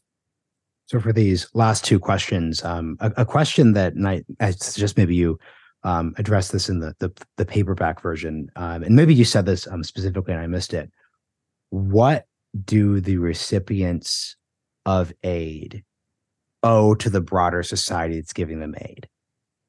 So 0.86 1.00
for 1.00 1.14
these 1.14 1.48
last 1.54 1.86
two 1.86 2.00
questions, 2.00 2.64
um, 2.64 2.98
a, 3.00 3.12
a, 3.18 3.26
question 3.26 3.74
that 3.74 3.94
I, 4.06 4.24
I 4.40 4.52
suggest 4.52 4.98
maybe 4.98 5.16
you 5.16 5.40
um, 5.84 6.14
address 6.18 6.50
this 6.50 6.70
in 6.70 6.80
the 6.80 6.96
the, 7.00 7.12
the 7.38 7.46
paperback 7.46 8.02
version, 8.02 8.50
um, 8.56 8.84
and 8.84 8.96
maybe 8.96 9.14
you 9.14 9.26
said 9.26 9.46
this 9.46 9.68
um, 9.68 9.84
specifically 9.84 10.34
and 10.34 10.42
I 10.42 10.48
missed 10.48 10.74
it. 10.74 10.90
What 11.70 12.26
do 12.66 13.02
the 13.02 13.18
recipients 13.18 14.36
of 14.86 15.14
aid 15.24 15.84
owe 16.62 16.96
to 16.96 17.10
the 17.10 17.22
broader 17.22 17.64
society 17.64 18.16
that's 18.16 18.34
giving 18.34 18.60
them 18.60 18.76
aid? 18.80 19.08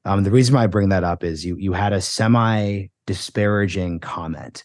Um, 0.05 0.23
the 0.23 0.31
reason 0.31 0.55
why 0.55 0.63
I 0.63 0.67
bring 0.67 0.89
that 0.89 1.03
up 1.03 1.23
is 1.23 1.45
you 1.45 1.57
you 1.57 1.73
had 1.73 1.93
a 1.93 2.01
semi 2.01 2.87
disparaging 3.07 3.99
comment 3.99 4.63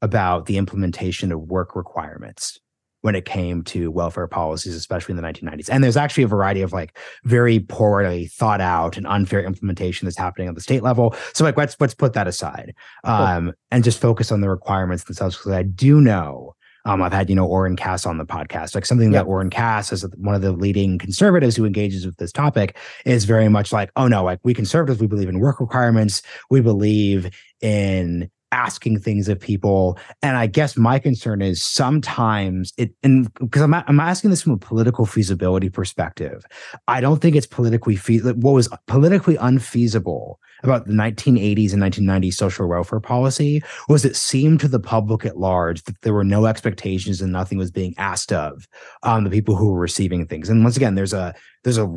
about 0.00 0.46
the 0.46 0.56
implementation 0.56 1.32
of 1.32 1.40
work 1.40 1.74
requirements 1.74 2.58
when 3.02 3.14
it 3.14 3.24
came 3.24 3.62
to 3.62 3.90
welfare 3.90 4.26
policies, 4.26 4.74
especially 4.74 5.12
in 5.12 5.16
the 5.16 5.22
1990s. 5.22 5.68
And 5.70 5.84
there's 5.84 5.96
actually 5.96 6.24
a 6.24 6.28
variety 6.28 6.62
of 6.62 6.72
like 6.72 6.96
very 7.24 7.60
poorly 7.60 8.26
thought 8.26 8.60
out 8.60 8.96
and 8.96 9.06
unfair 9.06 9.42
implementation 9.42 10.06
that's 10.06 10.18
happening 10.18 10.48
at 10.48 10.54
the 10.54 10.60
state 10.60 10.82
level. 10.82 11.14
So 11.34 11.44
like 11.44 11.56
let's 11.56 11.76
let's 11.80 11.94
put 11.94 12.12
that 12.14 12.26
aside 12.26 12.74
um, 13.04 13.46
cool. 13.46 13.54
and 13.70 13.84
just 13.84 14.00
focus 14.00 14.32
on 14.32 14.40
the 14.40 14.48
requirements 14.48 15.04
themselves. 15.04 15.36
Because 15.36 15.52
I 15.52 15.62
do 15.62 16.00
know 16.00 16.54
um, 16.84 17.02
I've 17.02 17.12
had, 17.12 17.28
you 17.28 17.36
know, 17.36 17.44
Oren 17.44 17.76
Cass 17.76 18.06
on 18.06 18.16
the 18.16 18.24
podcast. 18.24 18.74
Like 18.74 18.86
something 18.86 19.10
that 19.10 19.26
Oren 19.26 19.50
Cass, 19.50 19.92
as 19.92 20.06
one 20.16 20.34
of 20.34 20.40
the 20.40 20.52
leading 20.52 20.96
conservatives 20.96 21.54
who 21.54 21.66
engages 21.66 22.06
with 22.06 22.16
this 22.16 22.32
topic, 22.32 22.78
is 23.04 23.26
very 23.26 23.48
much 23.50 23.72
like, 23.72 23.90
oh 23.96 24.08
no, 24.08 24.24
like 24.24 24.40
we 24.42 24.54
conservatives, 24.54 24.98
we 24.98 25.06
believe 25.06 25.28
in 25.28 25.38
work 25.38 25.60
requirements. 25.60 26.22
We 26.48 26.62
believe 26.62 27.30
in 27.60 28.30
asking 28.52 29.00
things 29.00 29.28
of 29.28 29.38
people. 29.38 29.98
And 30.22 30.36
I 30.36 30.46
guess 30.46 30.76
my 30.76 30.98
concern 30.98 31.42
is 31.42 31.62
sometimes 31.62 32.72
it, 32.76 32.94
and 33.02 33.32
because 33.34 33.62
I'm, 33.62 33.74
I'm 33.74 34.00
asking 34.00 34.30
this 34.30 34.42
from 34.42 34.52
a 34.52 34.58
political 34.58 35.06
feasibility 35.06 35.68
perspective, 35.68 36.44
I 36.86 37.00
don't 37.00 37.20
think 37.20 37.36
it's 37.36 37.46
politically 37.46 37.96
feasible. 37.96 38.40
What 38.40 38.54
was 38.54 38.68
politically 38.86 39.36
unfeasible 39.36 40.38
about 40.62 40.86
the 40.86 40.92
1980s 40.92 41.72
and 41.72 41.82
1990s 41.82 42.34
social 42.34 42.68
welfare 42.68 43.00
policy 43.00 43.62
was 43.88 44.04
it 44.04 44.16
seemed 44.16 44.60
to 44.60 44.68
the 44.68 44.80
public 44.80 45.24
at 45.24 45.38
large 45.38 45.84
that 45.84 46.00
there 46.02 46.14
were 46.14 46.24
no 46.24 46.46
expectations 46.46 47.20
and 47.20 47.32
nothing 47.32 47.58
was 47.58 47.70
being 47.70 47.94
asked 47.96 48.32
of 48.32 48.66
um, 49.02 49.24
the 49.24 49.30
people 49.30 49.54
who 49.54 49.70
were 49.70 49.80
receiving 49.80 50.26
things. 50.26 50.48
And 50.48 50.64
once 50.64 50.76
again, 50.76 50.94
there's 50.94 51.12
a 51.12 51.34
there's 51.64 51.78
a 51.78 51.88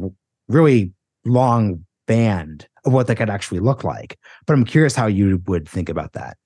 really 0.47 0.93
long 1.25 1.85
band 2.07 2.67
of 2.85 2.93
what 2.93 3.07
that 3.07 3.15
could 3.15 3.29
actually 3.29 3.59
look 3.59 3.83
like. 3.83 4.17
But 4.45 4.53
I'm 4.53 4.65
curious 4.65 4.95
how 4.95 5.07
you 5.07 5.41
would 5.47 5.67
think 5.67 5.89
about 5.89 6.13
that. 6.13 6.37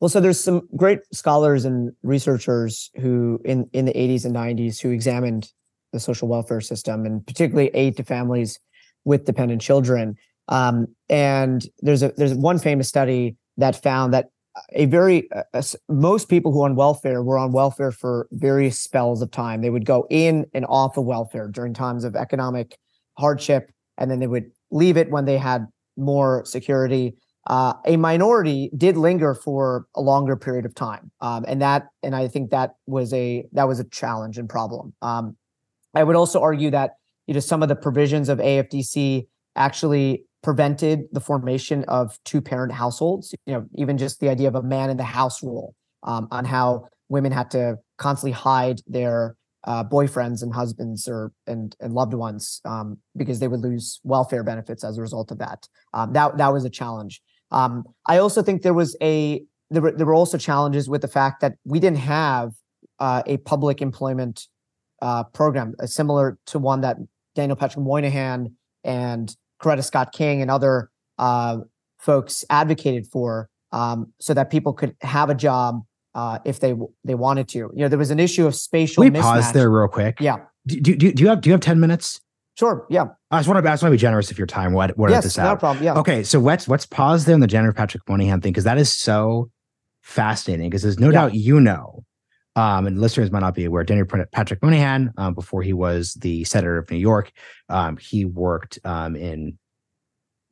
Well, 0.00 0.08
so 0.08 0.20
there's 0.20 0.38
some 0.38 0.68
great 0.76 1.00
scholars 1.12 1.64
and 1.64 1.92
researchers 2.02 2.90
who 3.00 3.40
in, 3.44 3.68
in 3.72 3.84
the 3.84 3.92
80s 3.92 4.24
and 4.24 4.34
90s 4.34 4.80
who 4.80 4.90
examined 4.90 5.50
the 5.92 5.98
social 5.98 6.28
welfare 6.28 6.60
system 6.60 7.04
and 7.04 7.26
particularly 7.26 7.70
aid 7.74 7.96
to 7.96 8.04
families 8.04 8.60
with 9.04 9.24
dependent 9.24 9.60
children. 9.60 10.16
Um, 10.48 10.86
and 11.08 11.66
there's 11.80 12.02
a 12.02 12.12
there's 12.16 12.34
one 12.34 12.58
famous 12.58 12.88
study 12.88 13.36
that 13.56 13.82
found 13.82 14.14
that 14.14 14.26
a 14.72 14.86
very 14.86 15.28
uh, 15.32 15.62
most 15.88 16.28
people 16.28 16.52
who 16.52 16.62
on 16.62 16.74
welfare 16.74 17.22
were 17.22 17.38
on 17.38 17.52
welfare 17.52 17.92
for 17.92 18.28
various 18.32 18.78
spells 18.78 19.22
of 19.22 19.30
time. 19.30 19.60
They 19.60 19.70
would 19.70 19.84
go 19.84 20.06
in 20.10 20.46
and 20.54 20.64
off 20.68 20.96
of 20.96 21.04
welfare 21.04 21.48
during 21.48 21.74
times 21.74 22.04
of 22.04 22.16
economic 22.16 22.76
hardship, 23.18 23.70
and 23.96 24.10
then 24.10 24.20
they 24.20 24.26
would 24.26 24.50
leave 24.70 24.96
it 24.96 25.10
when 25.10 25.24
they 25.24 25.38
had 25.38 25.66
more 25.96 26.44
security. 26.44 27.16
Uh, 27.48 27.72
a 27.86 27.96
minority 27.96 28.70
did 28.76 28.96
linger 28.96 29.34
for 29.34 29.86
a 29.96 30.02
longer 30.02 30.36
period 30.36 30.66
of 30.66 30.74
time, 30.74 31.10
um, 31.22 31.46
and 31.48 31.62
that 31.62 31.86
and 32.02 32.14
I 32.14 32.28
think 32.28 32.50
that 32.50 32.74
was 32.86 33.12
a 33.14 33.46
that 33.52 33.66
was 33.66 33.80
a 33.80 33.84
challenge 33.84 34.36
and 34.36 34.48
problem. 34.48 34.92
Um, 35.00 35.34
I 35.94 36.04
would 36.04 36.14
also 36.14 36.42
argue 36.42 36.70
that 36.72 36.92
you 37.26 37.32
know 37.32 37.40
some 37.40 37.62
of 37.62 37.70
the 37.70 37.76
provisions 37.76 38.28
of 38.28 38.38
AFDC 38.38 39.26
actually 39.56 40.24
prevented 40.42 41.04
the 41.12 41.20
formation 41.20 41.84
of 41.84 42.18
two 42.24 42.42
parent 42.42 42.72
households. 42.72 43.34
You 43.46 43.54
know, 43.54 43.66
even 43.76 43.96
just 43.96 44.20
the 44.20 44.28
idea 44.28 44.48
of 44.48 44.54
a 44.54 44.62
man 44.62 44.90
in 44.90 44.98
the 44.98 45.04
house 45.04 45.42
rule 45.42 45.74
um, 46.02 46.28
on 46.30 46.44
how 46.44 46.88
women 47.08 47.32
had 47.32 47.50
to 47.52 47.78
constantly 47.96 48.32
hide 48.32 48.82
their 48.86 49.36
uh, 49.64 49.84
boyfriends 49.84 50.42
and 50.42 50.52
husbands 50.54 51.08
or 51.08 51.32
and 51.46 51.74
and 51.80 51.92
loved 51.92 52.14
ones 52.14 52.60
um, 52.64 52.98
because 53.16 53.40
they 53.40 53.48
would 53.48 53.60
lose 53.60 54.00
welfare 54.04 54.42
benefits 54.42 54.84
as 54.84 54.98
a 54.98 55.00
result 55.00 55.30
of 55.30 55.38
that. 55.38 55.66
Um, 55.94 56.12
that 56.12 56.36
that 56.36 56.52
was 56.52 56.64
a 56.64 56.70
challenge. 56.70 57.22
Um, 57.50 57.84
I 58.06 58.18
also 58.18 58.42
think 58.42 58.62
there 58.62 58.74
was 58.74 58.96
a 59.02 59.42
there 59.70 59.82
were, 59.82 59.92
there 59.92 60.06
were 60.06 60.14
also 60.14 60.38
challenges 60.38 60.88
with 60.88 61.02
the 61.02 61.08
fact 61.08 61.40
that 61.40 61.54
we 61.64 61.78
didn't 61.78 61.98
have 61.98 62.52
uh, 62.98 63.22
a 63.26 63.36
public 63.38 63.82
employment 63.82 64.46
uh, 65.02 65.24
program 65.24 65.74
uh, 65.78 65.86
similar 65.86 66.38
to 66.46 66.58
one 66.58 66.80
that 66.80 66.96
Daniel 67.34 67.56
Patrick 67.56 67.84
Moynihan 67.84 68.54
and 68.84 69.34
Coretta 69.60 69.84
Scott 69.84 70.12
King 70.12 70.42
and 70.42 70.50
other 70.50 70.90
uh, 71.18 71.58
folks 71.98 72.44
advocated 72.50 73.06
for, 73.06 73.48
um, 73.72 74.12
so 74.20 74.34
that 74.34 74.50
people 74.50 74.72
could 74.72 74.96
have 75.02 75.30
a 75.30 75.34
job 75.34 75.82
uh, 76.14 76.38
if 76.44 76.60
they 76.60 76.74
they 77.04 77.14
wanted 77.14 77.48
to. 77.48 77.58
You 77.58 77.70
know, 77.74 77.88
there 77.88 77.98
was 77.98 78.10
an 78.10 78.20
issue 78.20 78.46
of 78.46 78.54
spatial. 78.54 79.02
Can 79.04 79.12
we 79.12 79.18
mismatch. 79.18 79.22
pause 79.22 79.52
there 79.52 79.70
real 79.70 79.88
quick. 79.88 80.18
Yeah. 80.20 80.36
Do, 80.66 80.80
do, 80.80 80.96
do, 80.96 81.12
do 81.12 81.22
you 81.22 81.28
have 81.28 81.40
do 81.40 81.50
you 81.50 81.52
have 81.52 81.60
ten 81.60 81.80
minutes? 81.80 82.20
Sure. 82.58 82.86
Yeah. 82.90 83.06
I 83.30 83.38
just 83.38 83.48
want 83.48 83.62
to 83.62 83.70
I 83.70 83.72
just 83.72 83.82
want 83.82 83.92
to 83.92 83.96
be 83.96 84.00
generous 84.00 84.30
of 84.30 84.38
your 84.38 84.46
time. 84.46 84.72
What 84.72 84.96
what 84.98 85.10
yes, 85.10 85.24
this 85.24 85.38
out? 85.38 85.54
No 85.54 85.56
problem. 85.56 85.84
Yeah. 85.84 85.94
Okay. 85.94 86.24
So 86.24 86.40
let's 86.40 86.68
let's 86.68 86.86
pause 86.86 87.24
there 87.24 87.34
on 87.34 87.40
the 87.40 87.46
Jennifer 87.46 87.72
Patrick 87.72 88.02
Moynihan 88.08 88.40
thing 88.40 88.52
because 88.52 88.64
that 88.64 88.78
is 88.78 88.92
so 88.92 89.50
fascinating 90.02 90.68
because 90.68 90.82
there's 90.82 90.98
no 90.98 91.06
yeah. 91.06 91.12
doubt 91.12 91.34
you 91.34 91.60
know 91.60 92.04
um, 92.58 92.88
and 92.88 93.00
listeners 93.00 93.30
might 93.30 93.38
not 93.38 93.54
be 93.54 93.64
aware, 93.64 93.84
Daniel 93.84 94.06
Patrick 94.32 94.60
Moynihan, 94.64 95.12
um, 95.16 95.32
before 95.32 95.62
he 95.62 95.72
was 95.72 96.14
the 96.14 96.42
senator 96.42 96.76
of 96.76 96.90
New 96.90 96.96
York, 96.96 97.30
um, 97.68 97.96
he 97.96 98.24
worked 98.24 98.80
um, 98.82 99.14
in 99.14 99.56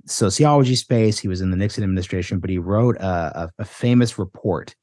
sociology 0.07 0.77
space. 0.77 1.19
He 1.19 1.27
was 1.27 1.41
in 1.41 1.51
the 1.51 1.57
Nixon 1.57 1.83
administration, 1.83 2.39
but 2.39 2.49
he 2.49 2.59
wrote 2.59 2.97
a, 2.99 3.43
a, 3.43 3.51
a 3.59 3.65
famous 3.65 4.21
report 4.21 4.77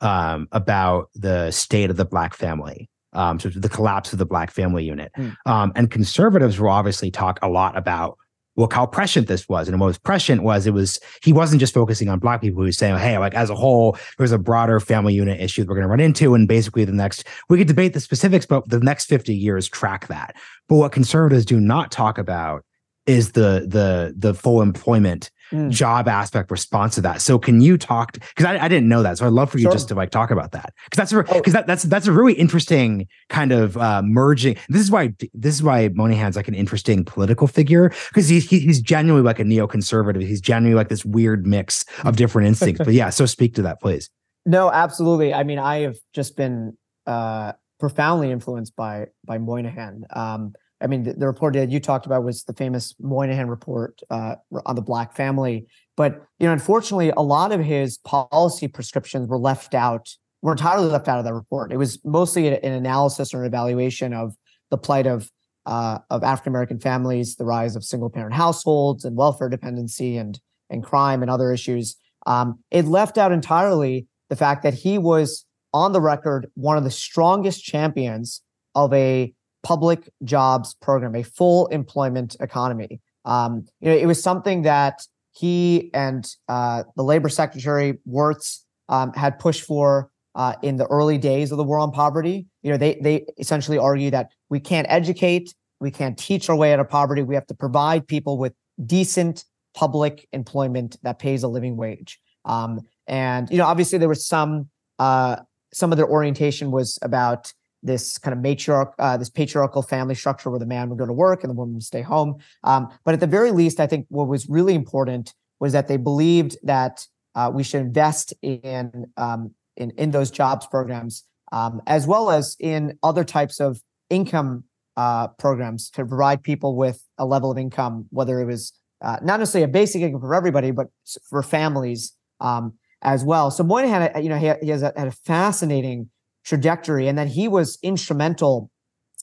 um, 0.00 0.46
about 0.52 1.10
the 1.16 1.50
state 1.50 1.90
of 1.90 1.96
the 1.96 2.04
black 2.04 2.32
family. 2.32 2.88
Um, 3.12 3.40
so 3.40 3.48
the 3.48 3.68
collapse 3.68 4.12
of 4.12 4.18
the 4.18 4.26
black 4.26 4.50
family 4.50 4.84
unit. 4.84 5.12
Mm. 5.16 5.72
and 5.74 5.90
conservatives 5.90 6.60
will 6.60 6.68
obviously 6.68 7.10
talk 7.10 7.38
a 7.42 7.48
lot 7.48 7.76
about 7.76 8.18
look 8.58 8.72
how 8.72 8.84
prescient 8.84 9.28
this 9.28 9.48
was. 9.48 9.68
And 9.68 9.80
what 9.80 9.86
was 9.86 9.98
prescient 9.98 10.42
was 10.42 10.66
it 10.66 10.72
was 10.72 11.00
he 11.22 11.32
wasn't 11.32 11.60
just 11.60 11.72
focusing 11.72 12.08
on 12.08 12.18
black 12.18 12.40
people. 12.40 12.62
He 12.62 12.66
was 12.66 12.76
saying, 12.76 12.98
hey, 12.98 13.16
like 13.16 13.34
as 13.34 13.48
a 13.48 13.54
whole, 13.54 13.96
there's 14.18 14.32
a 14.32 14.38
broader 14.38 14.80
family 14.80 15.14
unit 15.14 15.40
issue 15.40 15.62
that 15.62 15.68
we're 15.68 15.76
going 15.76 15.84
to 15.84 15.88
run 15.88 16.00
into. 16.00 16.34
And 16.34 16.46
basically 16.46 16.84
the 16.84 16.92
next 16.92 17.24
we 17.48 17.56
could 17.56 17.68
debate 17.68 17.94
the 17.94 18.00
specifics, 18.00 18.44
but 18.44 18.68
the 18.68 18.80
next 18.80 19.06
50 19.06 19.34
years 19.34 19.68
track 19.68 20.08
that. 20.08 20.34
But 20.68 20.76
what 20.76 20.92
conservatives 20.92 21.46
do 21.46 21.60
not 21.60 21.92
talk 21.92 22.18
about 22.18 22.64
is 23.06 23.32
the 23.32 23.64
the 23.66 24.12
the 24.16 24.34
full 24.34 24.60
employment 24.60 25.30
mm. 25.52 25.70
job 25.70 26.08
aspect 26.08 26.50
response 26.50 26.94
to 26.96 27.00
that. 27.02 27.20
So 27.20 27.38
can 27.38 27.60
you 27.60 27.78
talk 27.78 28.12
because 28.12 28.44
I, 28.44 28.64
I, 28.64 28.68
didn't 28.68 28.88
know 28.88 29.02
that. 29.02 29.18
So 29.18 29.26
I'd 29.26 29.32
love 29.32 29.50
for 29.50 29.58
you 29.58 29.64
sure. 29.64 29.72
just 29.72 29.88
to 29.88 29.94
like 29.94 30.10
talk 30.10 30.30
about 30.30 30.52
that. 30.52 30.72
Because 30.84 31.10
that's 31.10 31.28
because 31.28 31.54
oh. 31.54 31.58
that, 31.58 31.66
that's 31.66 31.82
that's 31.84 32.06
a 32.06 32.12
really 32.12 32.34
interesting 32.34 33.06
kind 33.28 33.52
of 33.52 33.76
uh, 33.76 34.02
merging. 34.02 34.56
This 34.68 34.82
is 34.82 34.90
why 34.90 35.14
this 35.34 35.54
is 35.54 35.62
why 35.62 35.88
Moynihan's 35.88 36.36
like 36.36 36.48
an 36.48 36.54
interesting 36.54 37.04
political 37.04 37.46
figure 37.46 37.90
because 38.08 38.28
he's 38.28 38.48
he, 38.48 38.60
he's 38.60 38.80
genuinely 38.80 39.24
like 39.24 39.38
a 39.38 39.44
neoconservative. 39.44 40.20
He's 40.22 40.40
genuinely 40.40 40.76
like 40.76 40.88
this 40.88 41.04
weird 41.04 41.46
mix 41.46 41.84
of 42.04 42.16
different 42.16 42.48
instincts. 42.48 42.84
but 42.84 42.94
yeah, 42.94 43.10
so 43.10 43.26
speak 43.26 43.54
to 43.54 43.62
that, 43.62 43.80
please. 43.80 44.10
No, 44.46 44.70
absolutely. 44.70 45.34
I 45.34 45.44
mean, 45.44 45.58
I 45.58 45.80
have 45.80 45.96
just 46.14 46.36
been 46.36 46.76
uh, 47.06 47.52
profoundly 47.78 48.30
influenced 48.30 48.74
by 48.76 49.06
by 49.24 49.38
Moynihan. 49.38 50.04
Um, 50.10 50.54
I 50.80 50.86
mean, 50.86 51.02
the, 51.02 51.14
the, 51.14 51.26
report 51.26 51.54
that 51.54 51.70
you 51.70 51.80
talked 51.80 52.06
about 52.06 52.24
was 52.24 52.44
the 52.44 52.52
famous 52.52 52.94
Moynihan 53.00 53.48
report 53.48 54.00
uh, 54.10 54.36
on 54.64 54.76
the 54.76 54.82
black 54.82 55.16
family. 55.16 55.66
But 55.96 56.22
you 56.38 56.46
know, 56.46 56.52
unfortunately, 56.52 57.10
a 57.16 57.22
lot 57.22 57.52
of 57.52 57.60
his 57.60 57.98
policy 57.98 58.68
prescriptions 58.68 59.28
were 59.28 59.38
left 59.38 59.74
out, 59.74 60.08
were 60.42 60.52
entirely 60.52 60.88
left 60.88 61.08
out 61.08 61.18
of 61.18 61.24
that 61.24 61.34
report. 61.34 61.72
It 61.72 61.76
was 61.76 61.98
mostly 62.04 62.48
an 62.48 62.72
analysis 62.72 63.34
or 63.34 63.40
an 63.40 63.46
evaluation 63.46 64.12
of 64.12 64.34
the 64.70 64.78
plight 64.78 65.06
of 65.06 65.30
uh, 65.66 65.98
of 66.10 66.22
African 66.22 66.52
American 66.52 66.80
families, 66.80 67.36
the 67.36 67.44
rise 67.44 67.76
of 67.76 67.84
single 67.84 68.08
parent 68.08 68.34
households 68.34 69.04
and 69.04 69.16
welfare 69.16 69.48
dependency 69.48 70.16
and 70.16 70.40
and 70.70 70.84
crime 70.84 71.22
and 71.22 71.30
other 71.30 71.52
issues. 71.52 71.96
Um, 72.26 72.60
it 72.70 72.84
left 72.84 73.18
out 73.18 73.32
entirely 73.32 74.06
the 74.28 74.36
fact 74.36 74.62
that 74.62 74.74
he 74.74 74.98
was 74.98 75.44
on 75.72 75.92
the 75.92 76.00
record 76.00 76.50
one 76.54 76.76
of 76.76 76.84
the 76.84 76.90
strongest 76.90 77.64
champions 77.64 78.42
of 78.74 78.92
a 78.92 79.32
public 79.68 80.08
jobs 80.24 80.74
program, 80.80 81.14
a 81.14 81.22
full 81.22 81.66
employment 81.66 82.34
economy. 82.40 83.02
Um, 83.26 83.66
you 83.80 83.90
know, 83.90 83.96
it 83.96 84.06
was 84.06 84.22
something 84.22 84.62
that 84.62 85.02
he 85.32 85.90
and 85.92 86.26
uh, 86.48 86.84
the 86.96 87.02
labor 87.02 87.28
secretary 87.28 87.98
Wirtz 88.06 88.64
um, 88.88 89.12
had 89.12 89.38
pushed 89.38 89.64
for 89.64 90.10
uh, 90.34 90.54
in 90.62 90.76
the 90.78 90.86
early 90.86 91.18
days 91.18 91.52
of 91.52 91.58
the 91.58 91.64
war 91.64 91.80
on 91.80 91.92
poverty. 91.92 92.46
You 92.62 92.70
know, 92.70 92.78
they 92.78 92.98
they 93.02 93.26
essentially 93.36 93.76
argue 93.76 94.10
that 94.10 94.30
we 94.48 94.58
can't 94.58 94.86
educate, 94.88 95.54
we 95.80 95.90
can't 95.90 96.16
teach 96.16 96.48
our 96.48 96.56
way 96.56 96.72
out 96.72 96.80
of 96.80 96.88
poverty. 96.88 97.22
We 97.22 97.34
have 97.34 97.46
to 97.48 97.54
provide 97.54 98.08
people 98.08 98.38
with 98.38 98.54
decent 98.86 99.44
public 99.74 100.26
employment 100.32 100.96
that 101.02 101.18
pays 101.18 101.42
a 101.42 101.48
living 101.48 101.76
wage. 101.76 102.18
Um, 102.46 102.80
and 103.06 103.50
you 103.50 103.58
know, 103.58 103.66
obviously, 103.66 103.98
there 103.98 104.08
was 104.08 104.26
some 104.26 104.70
uh, 104.98 105.36
some 105.74 105.92
of 105.92 105.98
their 105.98 106.08
orientation 106.08 106.70
was 106.70 106.98
about 107.02 107.52
this 107.82 108.18
kind 108.18 108.36
of 108.36 108.42
matriarch, 108.42 108.92
uh, 108.98 109.16
this 109.16 109.30
patriarchal 109.30 109.82
family 109.82 110.14
structure 110.14 110.50
where 110.50 110.58
the 110.58 110.66
man 110.66 110.88
would 110.88 110.98
go 110.98 111.06
to 111.06 111.12
work 111.12 111.44
and 111.44 111.50
the 111.50 111.54
woman 111.54 111.74
would 111.74 111.82
stay 111.82 112.02
home. 112.02 112.38
Um, 112.64 112.88
but 113.04 113.14
at 113.14 113.20
the 113.20 113.26
very 113.26 113.52
least, 113.52 113.80
I 113.80 113.86
think 113.86 114.06
what 114.08 114.28
was 114.28 114.48
really 114.48 114.74
important 114.74 115.34
was 115.60 115.72
that 115.72 115.88
they 115.88 115.96
believed 115.96 116.56
that 116.62 117.06
uh, 117.34 117.50
we 117.52 117.62
should 117.62 117.80
invest 117.80 118.34
in 118.42 119.06
um, 119.16 119.52
in 119.76 119.90
in 119.92 120.10
those 120.10 120.30
jobs 120.30 120.66
programs 120.66 121.24
um, 121.52 121.80
as 121.86 122.06
well 122.06 122.30
as 122.30 122.56
in 122.60 122.98
other 123.02 123.24
types 123.24 123.60
of 123.60 123.82
income 124.10 124.64
uh, 124.96 125.28
programs 125.28 125.90
to 125.90 126.04
provide 126.04 126.42
people 126.42 126.76
with 126.76 127.04
a 127.18 127.24
level 127.24 127.50
of 127.50 127.58
income, 127.58 128.06
whether 128.10 128.40
it 128.40 128.46
was 128.46 128.72
uh, 129.00 129.18
not 129.22 129.38
necessarily 129.38 129.64
a 129.64 129.68
basic 129.68 130.02
income 130.02 130.20
for 130.20 130.34
everybody, 130.34 130.70
but 130.70 130.88
for 131.28 131.42
families 131.42 132.16
um, 132.40 132.74
as 133.02 133.24
well. 133.24 133.50
So 133.50 133.62
Moynihan, 133.62 134.22
you 134.22 134.28
know, 134.28 134.38
he, 134.38 134.52
he 134.62 134.70
has 134.70 134.82
a, 134.82 134.92
had 134.96 135.08
a 135.08 135.12
fascinating 135.12 136.10
trajectory, 136.48 137.08
and 137.08 137.18
then 137.18 137.28
he 137.28 137.46
was 137.48 137.78
instrumental 137.82 138.70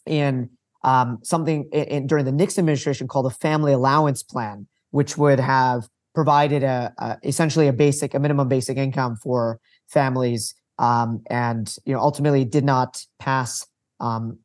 in 0.06 0.50
um, 0.84 1.20
something 1.24 1.68
in, 1.74 1.84
in, 1.86 2.08
during 2.08 2.26
the 2.26 2.32
Nixon 2.32 2.62
administration 2.62 3.08
called 3.08 3.26
the 3.26 3.32
Family 3.32 3.74
Allowance 3.74 4.22
Plan, 4.22 4.68
which 4.92 5.18
would 5.18 5.40
have 5.40 5.88
provided 6.14 6.64
a, 6.64 6.94
a 6.98 7.18
essentially 7.24 7.68
a 7.68 7.74
basic, 7.74 8.14
a 8.14 8.20
minimum 8.20 8.48
basic 8.48 8.78
income 8.78 9.16
for 9.16 9.60
families, 9.88 10.54
um, 10.78 11.22
and 11.30 11.76
you 11.86 11.94
know 11.94 12.00
ultimately 12.00 12.46
did 12.46 12.64
not 12.64 13.04
pass 13.20 13.66
um, 14.00 14.38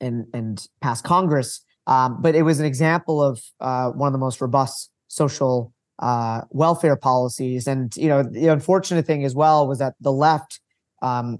and 0.00 0.26
and 0.34 0.66
pass 0.80 1.00
Congress. 1.00 1.64
Um, 1.86 2.20
but 2.20 2.34
it 2.34 2.42
was 2.42 2.60
an 2.60 2.66
example 2.66 3.22
of 3.22 3.42
uh, 3.60 3.90
one 3.90 4.06
of 4.06 4.12
the 4.12 4.18
most 4.18 4.40
robust 4.40 4.90
social 5.08 5.72
uh, 6.00 6.42
welfare 6.50 6.96
policies. 6.96 7.66
And 7.66 7.94
you 7.96 8.08
know, 8.08 8.22
the 8.22 8.48
unfortunate 8.48 9.06
thing 9.06 9.24
as 9.24 9.34
well 9.34 9.66
was 9.66 9.78
that 9.78 9.94
the 10.00 10.12
left, 10.12 10.60
um, 11.02 11.38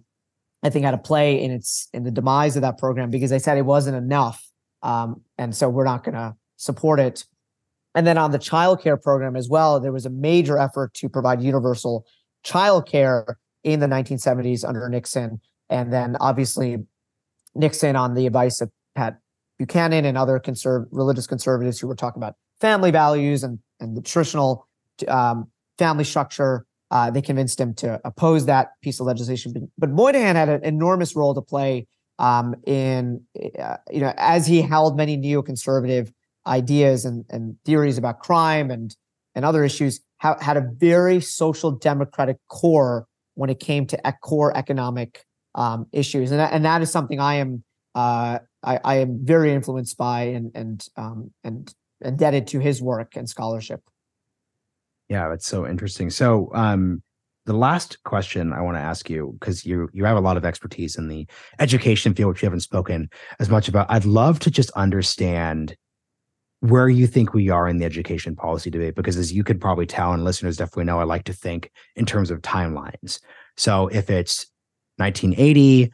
I 0.63 0.71
think, 0.71 0.85
had 0.85 0.95
a 0.95 0.99
play 0.99 1.43
in 1.43 1.51
its 1.51 1.89
in 1.93 2.05
the 2.05 2.11
demise 2.11 2.57
of 2.57 2.63
that 2.63 2.79
program 2.79 3.11
because 3.11 3.31
they 3.31 3.39
said 3.39 3.59
it 3.59 3.65
wasn't 3.65 3.97
enough, 3.97 4.51
um, 4.83 5.23
and 5.39 5.55
so 5.55 5.69
we're 5.69 5.85
not 5.85 6.05
going 6.05 6.15
to 6.15 6.35
support 6.57 7.01
it. 7.01 7.25
And 7.95 8.07
then 8.07 8.19
on 8.19 8.31
the 8.31 8.39
child 8.39 8.83
care 8.83 8.97
program 8.97 9.35
as 9.35 9.49
well, 9.49 9.81
there 9.81 9.93
was 9.93 10.07
a 10.07 10.11
major 10.11 10.59
effort 10.59 10.95
to 10.95 11.09
provide 11.09 11.43
universal 11.43 12.07
child 12.45 12.87
care 12.89 13.39
in 13.65 13.81
the 13.81 13.87
1970s 13.87 14.67
under 14.67 14.89
Nixon. 14.89 15.41
And 15.69 15.93
then 15.93 16.17
obviously 16.21 16.79
Nixon, 17.55 17.97
on 17.97 18.15
the 18.15 18.27
advice 18.27 18.61
of 18.61 18.71
Pat 18.95 19.19
Buchanan 19.59 20.05
and 20.05 20.17
other 20.17 20.39
conserv- 20.39 20.87
religious 20.91 21.27
conservatives 21.27 21.81
who 21.81 21.87
were 21.87 21.97
talking 21.97 22.23
about 22.23 22.37
family 22.61 22.91
values 22.91 23.43
and, 23.43 23.59
and 23.81 23.97
the 23.97 24.03
traditional 24.03 24.67
um, 25.09 25.51
family 25.79 26.05
structure, 26.05 26.67
uh, 26.91 27.11
they 27.11 27.23
convinced 27.23 27.61
him 27.61 27.75
to 27.75 28.01
oppose 28.05 28.47
that 28.47 28.73
piece 28.83 29.01
of 29.01 29.07
legislation. 29.07 29.71
But, 29.79 29.91
Moynihan 29.91 30.37
had 30.37 30.49
an 30.49 30.65
enormous 30.65 31.15
role 31.15 31.35
to 31.35 31.43
play 31.43 31.87
um, 32.19 32.55
in, 32.67 33.23
uh, 33.59 33.77
you 33.91 34.01
know, 34.01 34.13
as 34.17 34.47
he 34.47 34.61
held 34.63 34.97
many 34.97 35.17
neoconservative 35.17 36.13
ideas 36.47 37.05
and, 37.05 37.25
and 37.31 37.57
theories 37.65 37.99
about 37.99 38.21
crime 38.21 38.71
and 38.71 38.97
and 39.37 39.45
other 39.45 39.63
issues, 39.63 40.01
had 40.19 40.57
a 40.57 40.69
very 40.77 41.21
social 41.21 41.71
democratic 41.71 42.37
core 42.49 43.07
when 43.35 43.49
it 43.49 43.61
came 43.61 43.87
to 43.87 44.15
core 44.23 44.55
economic 44.57 45.25
um, 45.55 45.87
issues, 45.93 46.33
and 46.33 46.41
that, 46.41 46.53
and 46.53 46.65
that 46.65 46.83
is 46.83 46.91
something 46.91 47.21
I 47.21 47.37
am 47.37 47.63
uh, 47.95 48.39
I, 48.63 48.81
I, 48.85 48.95
am 48.97 49.25
very 49.25 49.53
influenced 49.53 49.97
by 49.97 50.23
and 50.23 50.53
and 50.55 50.87
um, 50.97 51.31
and 51.43 51.73
indebted 52.01 52.47
to 52.49 52.61
his 52.61 52.83
work 52.83 53.17
and 53.17 53.29
scholarship. 53.29 53.83
Yeah, 55.11 55.33
it's 55.33 55.47
so 55.47 55.67
interesting. 55.67 56.09
So, 56.09 56.51
um, 56.55 57.03
the 57.45 57.53
last 57.53 58.01
question 58.05 58.53
I 58.53 58.61
want 58.61 58.77
to 58.77 58.81
ask 58.81 59.11
you, 59.11 59.37
because 59.41 59.67
you 59.67 59.89
you 59.93 60.05
have 60.05 60.17
a 60.17 60.21
lot 60.21 60.37
of 60.37 60.45
expertise 60.45 60.97
in 60.97 61.09
the 61.09 61.27
education 61.59 62.15
field, 62.15 62.29
which 62.29 62.43
you 62.43 62.47
haven't 62.47 62.61
spoken 62.61 63.11
as 63.41 63.51
much 63.51 63.67
about. 63.67 63.91
I'd 63.91 64.05
love 64.05 64.39
to 64.41 64.51
just 64.51 64.71
understand 64.73 65.75
where 66.61 66.89
you 66.89 67.07
think 67.07 67.35
we 67.35 67.49
are 67.49 67.67
in 67.69 67.79
the 67.79 67.85
education 67.87 68.37
policy 68.37 68.71
debate 68.71 68.95
because 68.95 69.17
as 69.17 69.33
you 69.33 69.43
could 69.43 69.61
probably 69.61 69.87
tell 69.87 70.13
and 70.13 70.25
listeners 70.25 70.59
definitely 70.59 70.85
know 70.85 71.01
i 71.01 71.05
like 71.05 71.25
to 71.25 71.33
think 71.33 71.71
in 71.97 72.05
terms 72.05 72.31
of 72.31 72.43
timelines 72.43 73.19
so 73.57 73.89
if 73.89 74.11
it's 74.11 74.47
1980 74.99 75.91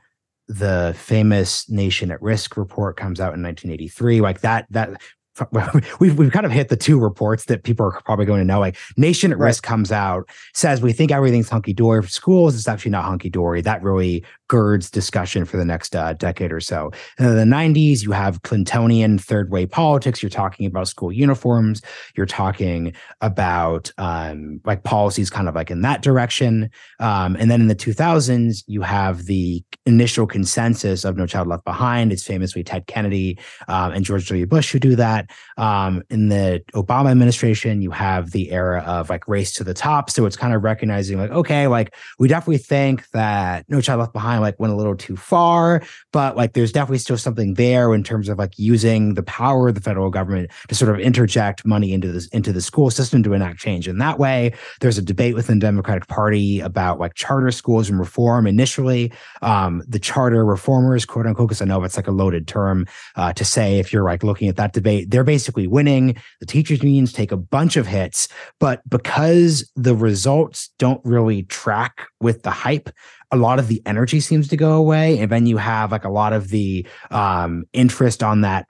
the 0.49 0.93
famous 0.99 1.69
nation 1.71 2.11
at 2.11 2.21
risk 2.21 2.57
report 2.57 2.97
comes 2.97 3.21
out 3.21 3.35
in 3.35 3.43
1983 3.43 4.21
like 4.21 4.41
that 4.41 4.67
that 4.71 5.01
we've 6.01 6.19
we've 6.19 6.33
kind 6.33 6.47
of 6.47 6.53
hit 6.53 6.69
the 6.69 6.77
two 6.77 6.99
reports 6.99 7.47
that 7.47 7.63
people 7.63 7.87
are 7.87 8.01
probably 8.05 8.25
going 8.25 8.41
to 8.41 8.45
know. 8.45 8.61
Like 8.61 8.77
Nation 8.97 9.33
at 9.33 9.39
right. 9.39 9.47
Risk 9.47 9.63
comes 9.63 9.93
out, 9.93 10.29
says 10.55 10.81
we 10.81 10.93
think 10.93 11.11
everything's 11.11 11.49
hunky 11.49 11.73
dory 11.73 12.03
for 12.03 12.09
schools. 12.09 12.55
It's 12.55 12.69
actually 12.69 12.93
not 12.93 13.05
hunky 13.05 13.31
dory. 13.31 13.61
That 13.61 13.83
really 13.83 14.25
girds 14.49 14.91
discussion 14.91 15.45
for 15.45 15.57
the 15.57 15.65
next 15.65 15.97
uh, 15.97 16.13
decade 16.15 16.53
or 16.53 16.61
so. 16.61 16.91
In 17.19 17.35
the 17.35 17.45
90s, 17.45 18.03
you 18.03 18.13
have 18.13 18.43
Clintonian 18.43 19.21
third 19.21 19.51
way 19.51 19.67
politics. 19.67 20.23
You're 20.23 20.31
talking 20.31 20.67
about 20.67 20.89
school 20.89 21.13
uniforms. 21.13 21.83
You're 22.17 22.27
talking 22.27 22.95
about 23.21 23.91
um, 23.99 24.61
like 24.65 24.85
policies 24.85 25.31
kind 25.31 25.49
of 25.49 25.55
like 25.55 25.71
in 25.71 25.83
that 25.83 26.03
direction. 26.03 26.71
Um, 27.01 27.37
and 27.37 27.51
then 27.51 27.61
in 27.61 27.69
the 27.69 27.77
2000s, 27.77 28.65
you 28.67 28.83
have 28.83 29.25
the 29.25 29.63
initial 29.85 30.27
consensus 30.27 31.05
of 31.05 31.17
No 31.17 31.27
Child 31.27 31.49
Left 31.49 31.65
Behind. 31.65 32.13
It's 32.13 32.25
famously 32.25 32.63
Ted 32.63 32.87
Kennedy 32.87 33.39
um, 33.69 33.93
and 33.93 34.05
George 34.05 34.29
W. 34.29 34.47
Bush 34.47 34.73
who 34.73 34.79
do 34.79 34.97
that. 34.97 35.31
Um, 35.57 36.03
in 36.11 36.29
the 36.29 36.63
Obama 36.75 37.11
administration, 37.11 37.83
you 37.83 37.91
have 37.91 38.31
the 38.31 38.51
era 38.53 38.83
of 38.87 39.11
like 39.11 39.27
race 39.29 39.53
to 39.55 39.65
the 39.65 39.75
top. 39.75 40.11
So 40.11 40.27
it's 40.27 40.37
kind 40.37 40.55
of 40.55 40.63
recognizing 40.63 41.19
like, 41.19 41.31
okay, 41.31 41.67
like 41.67 41.95
we 42.19 42.29
definitely 42.29 42.59
think 42.59 43.09
that 43.11 43.65
No 43.69 43.81
Child 43.81 44.01
Left 44.01 44.13
Behind 44.13 44.36
like 44.41 44.59
went 44.59 44.73
a 44.73 44.77
little 44.77 44.97
too 44.97 45.17
far, 45.17 45.83
but 46.13 46.37
like 46.37 46.53
there's 46.53 46.73
definitely 46.73 46.99
still 46.99 47.19
something 47.19 47.55
there 47.55 47.95
in 47.95 48.03
terms 48.03 48.29
of 48.29 48.39
like 48.39 48.59
using 48.59 49.15
the 49.15 49.23
power 49.23 49.69
of 49.69 49.75
the 49.75 49.81
federal 49.81 50.11
government 50.11 50.51
to 50.69 50.75
sort 50.75 50.91
of 50.91 51.01
interject 51.01 51.65
money 51.67 51.93
into 51.93 52.11
this 52.13 52.27
into 52.29 52.53
the 52.53 52.61
school 52.61 52.91
system 52.91 53.23
to 53.23 53.33
enact 53.33 53.59
change. 53.59 53.89
And 53.89 54.01
that 54.01 54.19
way, 54.19 54.53
there's 54.81 54.99
a 54.99 55.03
debate 55.03 55.35
within 55.35 55.59
the 55.59 55.67
Democratic 55.67 56.09
Party 56.09 56.61
about 56.61 56.99
like 56.99 57.15
charter 57.15 57.51
schools 57.51 57.89
and 57.89 57.99
reform. 57.99 58.47
Initially, 58.47 59.13
um, 59.43 59.83
the 59.87 59.99
charter 59.99 60.45
reformers, 60.45 61.05
quote 61.05 61.27
unquote, 61.27 61.49
because 61.49 61.63
I 61.63 61.65
know 61.65 61.83
it's 61.85 61.97
like 61.97 62.09
a 62.09 62.13
loaded 62.13 62.47
term 62.47 62.87
uh, 63.17 63.33
to 63.33 63.45
say 63.45 63.79
if 63.79 63.93
you're 63.93 64.05
like 64.05 64.23
looking 64.23 64.49
at 64.49 64.57
that 64.57 64.73
debate, 64.73 65.11
they're 65.11 65.25
basically 65.25 65.67
winning. 65.67 66.17
The 66.41 66.47
teachers 66.47 66.83
unions 66.83 67.13
take 67.13 67.33
a 67.33 67.37
bunch 67.37 67.77
of 67.77 67.87
hits, 67.87 68.29
but 68.61 68.83
because 68.89 69.71
the 69.77 69.95
results 69.95 70.71
don't 70.79 71.01
really 71.05 71.45
track 71.45 72.07
with 72.21 72.43
the 72.43 72.51
hype, 72.51 72.91
a 73.31 73.37
lot 73.37 73.59
of 73.59 73.69
the 73.69 73.83
energy 73.87 74.21
seems 74.21 74.49
to 74.49 74.57
go 74.57 74.75
away 74.75 75.19
and 75.19 75.31
then 75.33 75.47
you 75.47 75.57
have 75.57 75.91
like 75.93 76.05
a 76.05 76.11
lot 76.11 76.33
of 76.33 76.49
the 76.49 76.87
um, 77.11 77.65
interest 77.73 78.23
on 78.23 78.43
that 78.43 78.67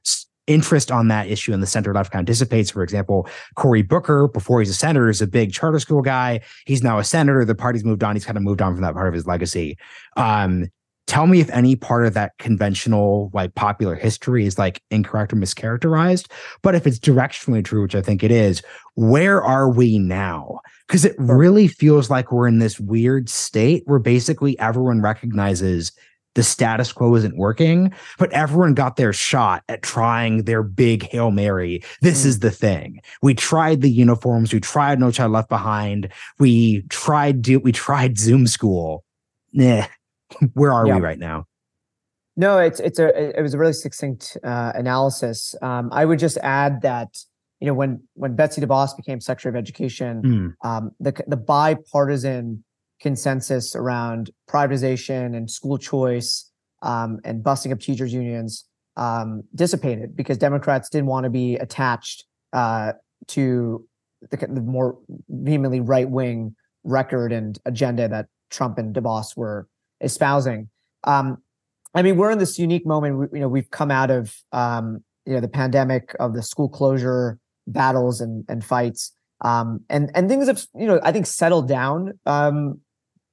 interest 0.47 0.93
on 0.93 1.09
that 1.09 1.29
issue 1.29 1.53
in 1.53 1.61
the 1.61 1.67
center 1.67 1.93
left 1.93 2.13
kind 2.13 2.21
of 2.21 2.27
dissipates. 2.27 2.71
For 2.71 2.83
example, 2.83 3.29
Cory 3.57 3.83
Booker, 3.83 4.29
before 4.29 4.61
he's 4.61 4.71
a 4.71 4.75
senator, 4.75 5.09
is 5.09 5.21
a 5.21 5.27
big 5.27 5.53
charter 5.53 5.79
school 5.79 6.03
guy. 6.03 6.41
He's 6.67 6.83
now 6.83 6.99
a 6.99 7.05
senator. 7.05 7.45
The 7.45 7.55
party's 7.55 7.85
moved 7.85 8.05
on. 8.05 8.15
He's 8.15 8.25
kind 8.25 8.37
of 8.37 8.45
moved 8.45 8.63
on 8.63 8.73
from 8.73 8.83
that 8.83 8.95
part 8.95 9.09
of 9.09 9.15
his 9.15 9.27
legacy. 9.27 9.77
Um, 10.17 10.69
tell 11.07 11.27
me 11.27 11.41
if 11.41 11.51
any 11.51 11.77
part 11.77 12.07
of 12.07 12.15
that 12.15 12.37
conventional 12.39 13.31
like 13.33 13.55
popular 13.55 13.95
history 13.95 14.47
is 14.47 14.59
like 14.59 14.83
incorrect 14.91 15.33
or 15.33 15.37
mischaracterized 15.37 16.27
but 16.63 16.75
if 16.75 16.87
it's 16.87 16.99
directionally 16.99 17.65
true 17.65 17.83
which 17.83 17.95
i 17.95 18.03
think 18.03 18.23
it 18.23 18.31
is 18.31 18.63
where 18.95 19.43
are 19.43 19.71
we 19.71 19.99
now 19.99 20.61
because 20.87 21.05
it 21.05 21.17
really 21.19 21.69
feels 21.69 22.11
like 22.11 22.31
we're 22.31 22.49
in 22.49 22.59
this 22.59 22.79
weird 22.79 23.29
state 23.29 23.83
where 23.87 23.99
basically 23.99 24.59
everyone 24.59 25.01
recognizes 25.01 25.93
the 26.37 26.43
status 26.43 26.93
quo 26.93 27.15
isn't 27.17 27.37
working, 27.37 27.93
but 28.19 28.31
everyone 28.31 28.75
got 28.75 28.97
their 28.97 29.13
shot 29.13 29.65
at 29.69 29.83
trying 29.83 30.45
their 30.45 30.63
big 30.63 31.03
Hail 31.03 31.31
Mary. 31.31 31.83
This 32.03 32.23
mm. 32.23 32.27
is 32.27 32.39
the 32.41 32.51
thing. 32.51 33.01
We 33.23 33.35
tried 33.35 33.81
the 33.81 33.91
uniforms, 33.91 34.53
we 34.53 34.61
tried 34.61 35.01
No 35.01 35.11
Child 35.11 35.33
Left 35.33 35.49
Behind, 35.49 36.13
we 36.39 36.83
tried 36.91 37.43
do 37.43 37.59
we 37.59 37.73
tried 37.73 38.19
Zoom 38.19 38.47
school. 38.47 39.03
Nah. 39.53 39.87
Where 40.55 40.73
are 40.73 40.87
yeah. 40.87 40.97
we 40.97 41.01
right 41.01 41.19
now? 41.19 41.47
No, 42.37 42.59
it's 42.59 42.81
it's 42.81 42.99
a 42.99 43.39
it 43.39 43.41
was 43.41 43.55
a 43.55 43.59
really 43.59 43.73
succinct 43.73 44.37
uh, 44.45 44.73
analysis. 44.75 45.55
Um, 45.63 45.89
I 45.93 46.05
would 46.05 46.19
just 46.19 46.37
add 46.39 46.83
that 46.83 47.17
you 47.61 47.67
know 47.67 47.75
when 47.75 48.03
when 48.15 48.37
Betsy 48.37 48.61
DeVos 48.61 48.95
became 48.97 49.21
Secretary 49.21 49.51
of 49.51 49.57
Education, 49.57 50.23
mm. 50.63 50.69
um, 50.69 50.91
the 51.01 51.15
the 51.27 51.37
bipartisan 51.37 52.63
consensus 53.01 53.75
around 53.75 54.31
privatization 54.49 55.37
and 55.37 55.51
school 55.51 55.79
choice 55.79 56.51
um, 56.83 57.19
and 57.25 57.43
busting 57.43 57.73
up 57.73 57.81
teachers 57.81 58.13
unions 58.13 58.65
um, 58.97 59.43
dissipated 59.55 60.17
because 60.17 60.39
Democrats 60.39 60.89
didn't 60.89 61.07
want 61.07 61.25
to 61.25 61.31
be 61.31 61.57
attached 61.57 62.25
uh, 62.53 62.93
to 63.29 63.87
the, 64.31 64.37
the 64.37 64.61
more 64.61 64.99
vehemently 65.29 65.81
right 65.81 66.09
wing 66.09 66.55
record 66.85 67.33
and 67.33 67.59
agenda 67.65 68.09
that 68.09 68.27
Trump 68.51 68.79
and 68.79 68.95
DeVos 68.95 69.37
were 69.37 69.69
espousing. 70.01 70.69
Um, 71.05 71.39
I 71.95 72.03
mean, 72.03 72.17
we're 72.17 72.31
in 72.31 72.39
this 72.39 72.59
unique 72.59 72.87
moment. 72.87 73.19
We, 73.19 73.27
you 73.39 73.41
know, 73.41 73.49
we've 73.49 73.71
come 73.71 73.91
out 73.91 74.11
of 74.11 74.35
um, 74.53 75.03
you 75.25 75.35
know 75.35 75.41
the 75.41 75.49
pandemic 75.49 76.15
of 76.21 76.35
the 76.35 76.43
school 76.43 76.69
closure 76.69 77.39
battles 77.67 78.21
and 78.21 78.45
and 78.49 78.65
fights, 78.65 79.13
um, 79.43 79.81
and 79.89 80.11
and 80.15 80.29
things 80.29 80.47
have 80.47 80.65
you 80.75 80.87
know 80.87 81.01
I 81.03 81.13
think 81.13 81.27
settled 81.27 81.69
down 81.69 82.19
um, 82.27 82.81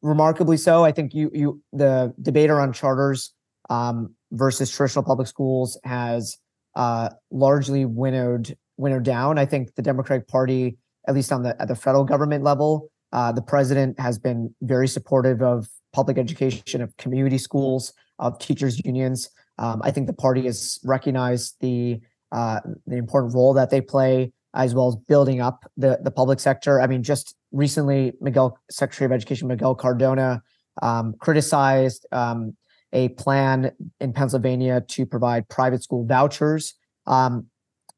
remarkably 0.02 0.58
so. 0.58 0.86
I 0.86 0.92
think 0.92 1.14
you 1.14 1.30
you 1.34 1.62
the 1.74 2.14
debate 2.22 2.50
around 2.50 2.74
charters 2.74 3.34
um, 3.70 4.16
versus 4.32 4.72
traditional 4.72 5.04
public 5.04 5.28
schools 5.28 5.80
has 5.84 6.38
uh, 6.76 7.10
largely 7.32 7.86
winnowed 7.86 8.56
winnowed 8.78 9.04
down. 9.04 9.38
I 9.38 9.46
think 9.46 9.76
the 9.76 9.82
Democratic 9.82 10.28
Party, 10.28 10.78
at 11.08 11.14
least 11.14 11.32
on 11.32 11.44
the 11.44 11.60
at 11.62 11.68
the 11.68 11.76
federal 11.76 12.04
government 12.04 12.44
level, 12.44 12.90
uh, 13.12 13.32
the 13.32 13.42
president 13.42 14.00
has 14.00 14.18
been 14.18 14.54
very 14.62 14.88
supportive 14.88 15.42
of 15.42 15.68
public 15.94 16.18
education, 16.18 16.82
of 16.82 16.96
community 16.98 17.38
schools, 17.38 17.94
of 18.20 18.40
teachers 18.40 18.84
unions. 18.84 19.30
Um, 19.58 19.82
I 19.84 19.92
think 19.92 20.08
the 20.08 20.14
party 20.14 20.44
has 20.44 20.80
recognized 20.84 21.56
the 21.62 22.02
uh, 22.32 22.60
the 22.88 22.98
important 22.98 23.36
role 23.36 23.54
that 23.54 23.70
they 23.70 23.80
play, 23.80 24.34
as 24.56 24.74
well 24.74 24.88
as 24.88 24.96
building 24.96 25.40
up 25.40 25.70
the 25.78 26.00
the 26.04 26.12
public 26.12 26.40
sector. 26.40 26.82
I 26.82 26.88
mean, 26.88 27.04
just 27.04 27.36
recently, 27.52 28.14
Miguel 28.20 28.58
Secretary 28.70 29.06
of 29.06 29.12
Education 29.12 29.48
Miguel 29.48 29.76
Cardona 29.76 30.42
um, 30.82 31.14
criticized 31.20 32.06
um, 32.12 32.56
a 32.92 33.10
plan 33.10 33.72
in 34.00 34.14
Pennsylvania 34.14 34.82
to 34.88 35.06
provide 35.06 35.48
private 35.50 35.84
school 35.84 36.06
vouchers. 36.06 36.74
Um, 37.06 37.48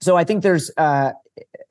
so 0.01 0.17
I 0.17 0.23
think 0.23 0.43
there's, 0.43 0.71
uh, 0.77 1.11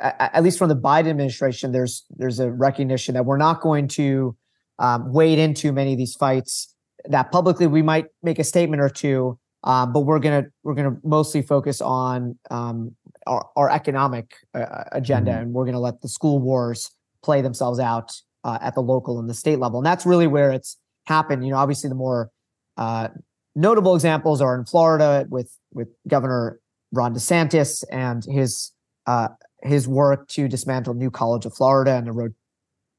at 0.00 0.42
least 0.42 0.58
from 0.58 0.68
the 0.68 0.76
Biden 0.76 1.10
administration, 1.10 1.72
there's 1.72 2.04
there's 2.10 2.40
a 2.40 2.50
recognition 2.50 3.14
that 3.14 3.24
we're 3.24 3.36
not 3.36 3.60
going 3.60 3.88
to 3.88 4.36
um, 4.78 5.12
wade 5.12 5.38
into 5.38 5.72
many 5.72 5.92
of 5.92 5.98
these 5.98 6.14
fights. 6.14 6.74
That 7.06 7.30
publicly 7.30 7.66
we 7.66 7.82
might 7.82 8.06
make 8.22 8.38
a 8.38 8.44
statement 8.44 8.80
or 8.80 8.88
two, 8.88 9.38
um, 9.64 9.92
but 9.92 10.00
we're 10.00 10.18
gonna 10.18 10.44
we're 10.62 10.74
gonna 10.74 10.96
mostly 11.04 11.42
focus 11.42 11.80
on 11.80 12.38
um, 12.50 12.94
our, 13.26 13.48
our, 13.56 13.70
economic 13.70 14.34
uh, 14.54 14.84
agenda, 14.92 15.32
mm-hmm. 15.32 15.42
and 15.42 15.52
we're 15.52 15.66
gonna 15.66 15.80
let 15.80 16.00
the 16.00 16.08
school 16.08 16.38
wars 16.38 16.90
play 17.22 17.42
themselves 17.42 17.78
out 17.78 18.12
uh, 18.44 18.58
at 18.60 18.74
the 18.74 18.80
local 18.80 19.18
and 19.18 19.28
the 19.28 19.34
state 19.34 19.58
level, 19.58 19.78
and 19.78 19.86
that's 19.86 20.06
really 20.06 20.26
where 20.26 20.50
it's 20.50 20.78
happened. 21.06 21.44
You 21.44 21.50
know, 21.50 21.58
obviously 21.58 21.88
the 21.88 21.94
more 21.94 22.30
uh, 22.76 23.08
notable 23.54 23.94
examples 23.94 24.40
are 24.40 24.58
in 24.58 24.64
Florida 24.64 25.26
with 25.28 25.56
with 25.72 25.88
Governor 26.08 26.58
Ron 26.92 27.14
DeSantis 27.14 27.84
and 27.90 28.24
his 28.24 28.72
uh, 29.06 29.28
his 29.62 29.88
work 29.88 30.28
to 30.28 30.48
dismantle 30.48 30.94
New 30.94 31.10
College 31.10 31.46
of 31.46 31.54
Florida 31.54 31.92
and 31.92 32.08
erode 32.08 32.34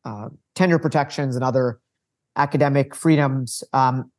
uh, 0.03 0.29
tenure 0.55 0.79
protections 0.79 1.35
and 1.35 1.43
other 1.43 1.79
academic 2.35 2.95
freedoms. 2.95 3.63
Um, 3.73 4.11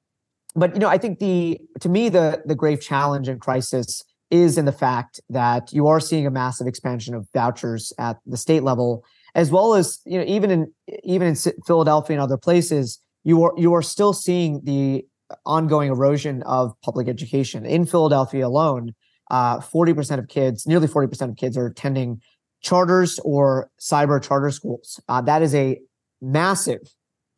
but 0.55 0.75
you 0.75 0.81
know, 0.81 0.89
I 0.89 0.99
think 0.99 1.19
the 1.19 1.61
to 1.81 1.89
me 1.89 2.09
the 2.09 2.43
the 2.47 2.55
grave 2.55 2.81
challenge 2.81 3.29
and 3.29 3.41
crisis 3.41 4.03
is 4.31 4.59
in 4.59 4.65
the 4.65 4.73
fact 4.73 5.21
that 5.29 5.73
you 5.73 5.87
are 5.87 6.01
seeing 6.01 6.27
a 6.27 6.31
massive 6.31 6.67
expansion 6.67 7.15
of 7.15 7.29
vouchers 7.33 7.93
at 7.99 8.17
the 8.27 8.37
state 8.37 8.63
level, 8.63 9.05
as 9.35 9.51
well 9.51 9.75
as 9.75 10.01
you 10.07 10.19
know 10.19 10.25
even 10.27 10.51
in 10.51 10.73
even 11.05 11.29
in 11.29 11.37
Philadelphia 11.67 12.17
and 12.17 12.23
other 12.23 12.39
places, 12.39 13.01
you 13.25 13.43
are 13.45 13.53
you 13.57 13.75
are 13.75 13.83
still 13.83 14.13
seeing 14.13 14.63
the 14.65 15.05
ongoing 15.45 15.91
erosion 15.91 16.43
of 16.45 16.73
public 16.83 17.09
education. 17.09 17.67
In 17.67 17.85
Philadelphia 17.85 18.47
alone, 18.47 18.95
uh, 19.31 19.59
40% 19.59 20.21
of 20.21 20.29
kids, 20.29 20.67
nearly 20.67 20.87
40% 20.87 21.31
of 21.31 21.37
kids 21.37 21.57
are 21.57 21.67
attending 21.67 22.21
charters 22.63 23.19
or 23.25 23.69
cyber 23.81 24.23
charter 24.23 24.51
schools. 24.51 25.01
Uh, 25.09 25.21
that 25.23 25.43
is 25.43 25.55
a 25.55 25.81
massive 26.21 26.81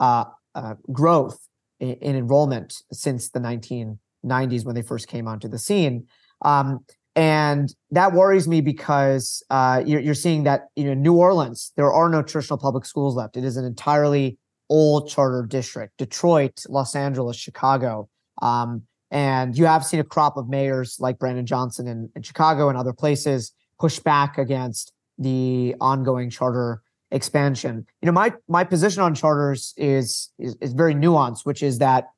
uh, 0.00 0.24
uh 0.54 0.74
growth 0.92 1.38
in, 1.80 1.94
in, 1.94 2.16
enrollment 2.16 2.82
since 2.92 3.30
the 3.30 3.40
1990s 3.40 4.64
when 4.64 4.74
they 4.74 4.82
first 4.82 5.08
came 5.08 5.26
onto 5.26 5.48
the 5.48 5.58
scene. 5.58 6.06
Um, 6.42 6.84
and 7.16 7.74
that 7.90 8.12
worries 8.12 8.46
me 8.46 8.60
because 8.60 9.42
uh, 9.50 9.82
you're, 9.84 10.00
you're 10.00 10.14
seeing 10.14 10.44
that 10.44 10.68
you 10.76 10.84
know 10.84 10.94
New 10.94 11.14
Orleans, 11.14 11.72
there 11.76 11.92
are 11.92 12.08
no 12.08 12.22
traditional 12.22 12.58
public 12.58 12.84
schools 12.84 13.16
left. 13.16 13.36
It 13.36 13.44
is 13.44 13.56
an 13.56 13.64
entirely 13.64 14.38
old 14.70 15.08
charter 15.08 15.44
district, 15.44 15.96
Detroit, 15.98 16.64
Los 16.68 16.94
Angeles, 16.94 17.36
Chicago. 17.36 18.08
Um, 18.40 18.82
and 19.10 19.56
you 19.56 19.64
have 19.64 19.84
seen 19.84 20.00
a 20.00 20.04
crop 20.04 20.36
of 20.36 20.48
mayors 20.48 20.98
like 21.00 21.18
Brandon 21.18 21.46
Johnson 21.46 21.88
in, 21.88 22.10
in 22.14 22.22
Chicago 22.22 22.68
and 22.68 22.76
other 22.76 22.92
places 22.92 23.52
push 23.80 23.98
back 23.98 24.38
against 24.38 24.92
the 25.18 25.74
ongoing 25.80 26.30
charter 26.30 26.82
expansion. 27.10 27.86
You 28.02 28.06
know, 28.06 28.12
my 28.12 28.34
my 28.48 28.64
position 28.64 29.02
on 29.02 29.14
charters 29.14 29.74
is 29.76 30.30
is, 30.38 30.56
is 30.60 30.72
very 30.72 30.94
nuanced, 30.94 31.44
which 31.44 31.62
is 31.62 31.78
that, 31.78 32.08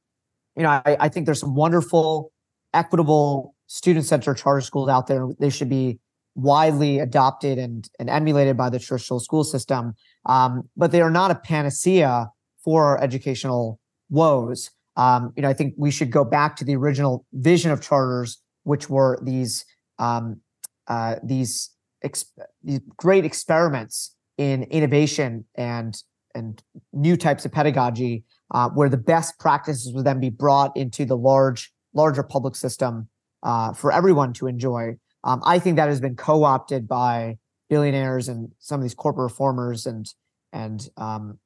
you 0.56 0.62
know, 0.62 0.70
I, 0.70 0.96
I 1.00 1.08
think 1.08 1.26
there's 1.26 1.40
some 1.40 1.54
wonderful, 1.54 2.32
equitable, 2.74 3.54
student-centered 3.66 4.36
charter 4.36 4.60
schools 4.60 4.88
out 4.88 5.06
there. 5.06 5.28
They 5.38 5.50
should 5.50 5.68
be 5.68 6.00
widely 6.34 6.98
adopted 6.98 7.58
and, 7.58 7.88
and 7.98 8.08
emulated 8.08 8.56
by 8.56 8.70
the 8.70 8.78
traditional 8.78 9.20
school 9.20 9.44
system. 9.44 9.94
Um, 10.26 10.68
but 10.76 10.92
they 10.92 11.00
are 11.00 11.10
not 11.10 11.30
a 11.30 11.34
panacea 11.34 12.30
for 12.64 12.84
our 12.84 13.00
educational 13.00 13.80
woes. 14.10 14.70
Um, 14.96 15.32
you 15.36 15.42
know, 15.42 15.48
I 15.48 15.54
think 15.54 15.74
we 15.76 15.90
should 15.90 16.10
go 16.10 16.24
back 16.24 16.56
to 16.56 16.64
the 16.64 16.76
original 16.76 17.24
vision 17.32 17.70
of 17.70 17.80
charters, 17.80 18.42
which 18.64 18.90
were 18.90 19.18
these 19.22 19.64
um, 19.98 20.40
uh, 20.88 21.16
these 21.22 21.70
ex- 22.02 22.32
these 22.62 22.80
great 22.96 23.24
experiments 23.24 24.14
in 24.40 24.62
innovation 24.64 25.44
and 25.54 26.02
and 26.34 26.62
new 26.92 27.16
types 27.16 27.44
of 27.44 27.52
pedagogy, 27.52 28.24
uh, 28.54 28.70
where 28.70 28.88
the 28.88 28.96
best 28.96 29.38
practices 29.38 29.92
would 29.92 30.06
then 30.06 30.18
be 30.18 30.30
brought 30.30 30.74
into 30.76 31.04
the 31.04 31.16
large 31.16 31.70
larger 31.92 32.22
public 32.22 32.56
system 32.56 33.06
uh, 33.42 33.74
for 33.74 33.92
everyone 33.92 34.32
to 34.32 34.46
enjoy. 34.46 34.94
Um, 35.24 35.42
I 35.44 35.58
think 35.58 35.76
that 35.76 35.88
has 35.88 36.00
been 36.00 36.16
co-opted 36.16 36.88
by 36.88 37.36
billionaires 37.68 38.28
and 38.28 38.50
some 38.58 38.80
of 38.80 38.82
these 38.82 38.94
corporate 38.94 39.30
reformers 39.30 39.84
and 39.84 40.10
and 40.54 40.88
um, 40.96 41.38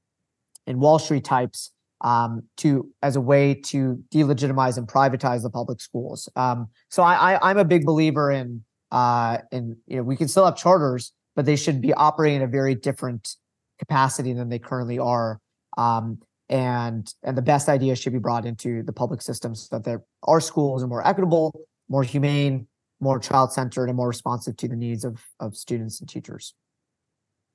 and 0.69 0.81
Wall 0.81 1.01
Street 1.01 1.25
types 1.25 1.73
um, 2.03 2.45
to 2.59 2.89
as 3.03 3.17
a 3.17 3.21
way 3.21 3.55
to 3.55 4.01
delegitimize 4.15 4.79
and 4.79 4.87
privatize 4.87 5.43
the 5.43 5.51
public 5.51 5.81
schools. 5.81 6.29
Um, 6.37 6.69
so 6.91 7.03
I, 7.03 7.35
I, 7.35 7.51
am 7.51 7.59
a 7.59 7.65
big 7.65 7.85
believer 7.85 8.31
in 8.31 8.63
uh, 8.93 9.39
in 9.51 9.79
you 9.89 9.97
know 9.97 10.05
we 10.05 10.15
can 10.15 10.29
still 10.29 10.45
have 10.45 10.55
charters, 10.57 11.13
but 11.37 11.45
they 11.45 11.57
should 11.57 11.81
be 11.81 11.93
operating 11.93 12.37
in 12.37 12.43
a 12.43 12.51
very 12.51 12.75
different 12.75 13.37
capacity 13.79 14.33
than 14.33 14.49
they 14.49 14.59
currently 14.59 14.99
are. 14.99 15.41
Um, 15.77 16.19
and 16.49 17.13
and 17.23 17.39
the 17.39 17.43
best 17.43 17.69
ideas 17.69 17.99
should 17.99 18.13
be 18.13 18.19
brought 18.19 18.45
into 18.45 18.83
the 18.83 18.93
public 18.93 19.23
system 19.23 19.55
so 19.55 19.77
that 19.77 19.85
there 19.85 20.05
our 20.25 20.41
schools 20.41 20.83
are 20.83 20.87
more 20.87 21.07
equitable, 21.07 21.53
more 21.89 22.03
humane, 22.03 22.67
more 23.01 23.19
child 23.19 23.53
centered, 23.53 23.87
and 23.87 23.97
more 23.97 24.09
responsive 24.09 24.57
to 24.59 24.69
the 24.69 24.77
needs 24.77 25.05
of 25.05 25.23
of 25.41 25.57
students 25.57 26.01
and 26.01 26.09
teachers. 26.09 26.55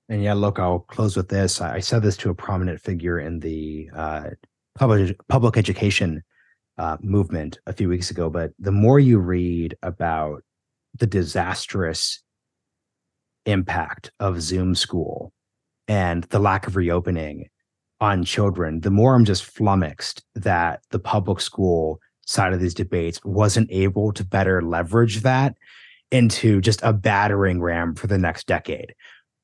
And 0.10 0.24
yeah, 0.24 0.34
look, 0.34 0.58
I'll 0.58 0.80
close 0.80 1.16
with 1.16 1.30
this. 1.30 1.62
I 1.62 1.80
said 1.80 2.02
this 2.02 2.18
to 2.18 2.32
a 2.32 2.36
prominent 2.36 2.82
figure 2.82 3.20
in 3.20 3.40
the 3.40 3.92
uh, 3.96 4.30
public 4.76 5.16
public 5.28 5.56
education 5.56 6.24
uh, 6.80 6.98
movement 7.00 7.60
a 7.68 7.74
few 7.74 7.90
weeks 7.90 8.10
ago. 8.10 8.30
But 8.30 8.52
the 8.58 8.72
more 8.72 9.00
you 9.00 9.20
read 9.20 9.78
about 9.84 10.44
the 10.98 11.06
disastrous 11.06 12.24
impact 13.50 14.12
of 14.20 14.42
Zoom 14.42 14.76
school 14.76 15.34
and 15.88 16.24
the 16.26 16.40
lack 16.40 16.68
of 16.68 16.76
reopening 16.76 17.50
on 18.02 18.24
children, 18.24 18.82
the 18.82 18.92
more 18.92 19.16
I'm 19.16 19.26
just 19.26 19.44
flummoxed 19.44 20.24
that 20.36 20.82
the 20.92 21.00
public 21.00 21.42
school 21.42 22.00
side 22.26 22.54
of 22.54 22.60
these 22.60 22.74
debates 22.74 23.20
wasn't 23.24 23.70
able 23.72 24.14
to 24.14 24.24
better 24.24 24.62
leverage 24.62 25.22
that 25.22 25.56
into 26.12 26.62
just 26.62 26.82
a 26.84 26.94
battering 26.94 27.62
ram 27.62 27.96
for 27.96 28.08
the 28.08 28.18
next 28.18 28.48
decade. 28.48 28.94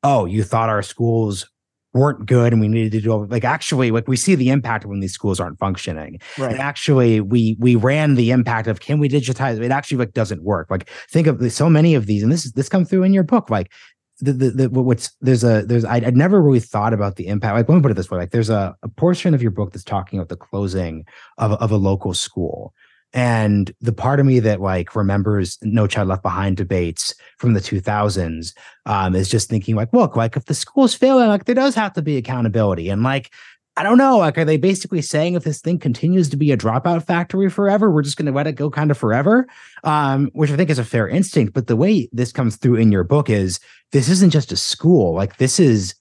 Oh, 0.03 0.25
you 0.25 0.43
thought 0.43 0.69
our 0.69 0.83
schools 0.83 1.49
weren't 1.95 2.25
good 2.25 2.51
and 2.51 2.61
we 2.61 2.67
needed 2.67 2.91
to 2.91 2.99
do 2.99 3.25
like 3.27 3.45
actually 3.45 3.89
like 3.89 4.05
we 4.05 4.17
see 4.17 4.35
the 4.35 4.49
impact 4.49 4.85
when 4.85 4.99
these 4.99 5.13
schools 5.13 5.39
aren't 5.39 5.57
functioning. 5.57 6.19
Right. 6.37 6.51
And 6.51 6.59
actually 6.59 7.21
we 7.21 7.55
we 7.57 7.75
ran 7.75 8.15
the 8.15 8.31
impact 8.31 8.67
of 8.67 8.81
can 8.81 8.99
we 8.99 9.07
digitize? 9.07 9.61
It 9.61 9.71
actually 9.71 9.97
like 9.97 10.13
doesn't 10.13 10.43
work. 10.43 10.69
Like 10.69 10.89
think 11.09 11.25
of 11.25 11.51
so 11.53 11.69
many 11.69 11.95
of 11.95 12.05
these 12.05 12.21
and 12.21 12.31
this 12.31 12.45
is 12.45 12.51
this 12.51 12.67
comes 12.67 12.89
through 12.89 13.03
in 13.03 13.13
your 13.13 13.23
book 13.23 13.49
like 13.49 13.71
the, 14.19 14.31
the, 14.49 14.69
what's 14.69 15.11
there's 15.21 15.43
a 15.43 15.63
there's 15.65 15.83
I, 15.83 15.99
would 15.99 16.15
never 16.15 16.41
really 16.41 16.59
thought 16.59 16.93
about 16.93 17.17
the 17.17 17.27
impact 17.27 17.55
like 17.55 17.69
let 17.69 17.75
me 17.75 17.81
put 17.81 17.91
it 17.91 17.95
this 17.95 18.09
way 18.09 18.17
like 18.17 18.31
there's 18.31 18.49
a, 18.49 18.75
a 18.81 18.87
portion 18.87 19.33
of 19.33 19.41
your 19.41 19.51
book 19.51 19.73
that's 19.73 19.83
talking 19.83 20.19
about 20.19 20.29
the 20.29 20.37
closing 20.37 21.05
of, 21.37 21.51
of 21.53 21.71
a 21.71 21.77
local 21.77 22.13
school 22.13 22.73
And 23.15 23.71
the 23.79 23.93
part 23.93 24.19
of 24.19 24.25
me 24.25 24.41
that 24.41 24.59
like 24.59 24.93
remembers 24.93 25.57
No 25.61 25.87
Child 25.87 26.09
Left 26.09 26.21
Behind 26.21 26.57
debates 26.57 27.13
from 27.37 27.53
the 27.53 27.61
2000s 27.61 28.53
um, 28.85 29.15
is 29.15 29.29
just 29.29 29.49
thinking 29.49 29.75
like, 29.75 29.93
look, 29.93 30.17
like 30.17 30.35
if 30.35 30.45
the 30.45 30.53
school's 30.53 30.93
failing, 30.93 31.29
like 31.29 31.45
there 31.45 31.55
does 31.55 31.75
have 31.75 31.93
to 31.93 32.01
be 32.01 32.17
accountability. 32.17 32.89
And 32.89 33.03
like, 33.03 33.31
I 33.77 33.83
don't 33.83 33.97
know, 33.97 34.17
like, 34.17 34.37
are 34.37 34.45
they 34.45 34.55
basically 34.55 35.01
saying 35.01 35.35
if 35.35 35.43
this 35.43 35.59
thing 35.59 35.79
continues 35.79 36.29
to 36.29 36.37
be 36.37 36.51
a 36.51 36.57
dropout 36.57 37.05
factory 37.05 37.49
forever, 37.49 37.91
we're 37.91 38.03
just 38.03 38.15
going 38.15 38.25
to 38.27 38.31
let 38.31 38.47
it 38.47 38.53
go 38.53 38.69
kind 38.69 38.89
of 38.89 38.97
forever? 38.97 39.47
Um, 39.83 40.29
which 40.33 40.49
I 40.49 40.55
think 40.55 40.69
is 40.69 40.79
a 40.79 40.85
fair 40.85 41.09
instinct. 41.09 41.53
But 41.53 41.67
the 41.67 41.75
way 41.75 42.07
this 42.13 42.31
comes 42.31 42.55
through 42.55 42.75
in 42.75 42.91
your 42.91 43.03
book 43.03 43.29
is 43.29 43.59
this 43.91 44.07
isn't 44.07 44.29
just 44.29 44.53
a 44.53 44.57
school, 44.57 45.13
like 45.13 45.37
this 45.37 45.59
is 45.59 45.93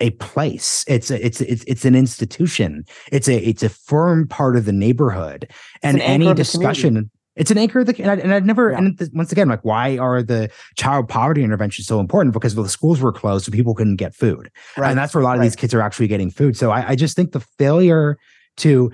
a 0.00 0.10
place. 0.10 0.84
It's 0.86 1.10
a, 1.10 1.24
it's 1.24 1.40
it's 1.40 1.64
it's 1.64 1.84
an 1.84 1.96
institution. 1.96 2.84
It's 3.10 3.28
a 3.28 3.36
it's 3.36 3.64
a 3.64 3.68
firm 3.68 4.28
part 4.28 4.56
of 4.56 4.64
the 4.64 4.72
neighborhood. 4.72 5.50
and 5.82 5.96
an 5.96 6.02
any 6.02 6.34
discussion, 6.34 7.10
it's 7.38 7.50
an 7.52 7.56
anchor 7.56 7.80
of 7.80 7.86
the 7.86 7.94
and, 8.02 8.10
I, 8.10 8.14
and 8.16 8.34
I'd 8.34 8.44
never 8.44 8.72
yeah. 8.72 8.78
and 8.78 9.10
once 9.14 9.32
again, 9.32 9.48
like 9.48 9.64
why 9.64 9.96
are 9.96 10.22
the 10.22 10.50
child 10.76 11.08
poverty 11.08 11.42
interventions 11.44 11.86
so 11.86 12.00
important? 12.00 12.34
Because 12.34 12.54
well, 12.54 12.64
the 12.64 12.68
schools 12.68 13.00
were 13.00 13.12
closed, 13.12 13.46
so 13.46 13.52
people 13.52 13.74
couldn't 13.74 13.96
get 13.96 14.14
food, 14.14 14.50
right. 14.76 14.90
and 14.90 14.98
that's 14.98 15.14
where 15.14 15.22
a 15.22 15.24
lot 15.24 15.34
of 15.34 15.40
right. 15.40 15.46
these 15.46 15.56
kids 15.56 15.72
are 15.72 15.80
actually 15.80 16.08
getting 16.08 16.30
food. 16.30 16.56
So 16.56 16.70
I, 16.70 16.90
I 16.90 16.96
just 16.96 17.16
think 17.16 17.32
the 17.32 17.40
failure 17.40 18.18
to 18.58 18.92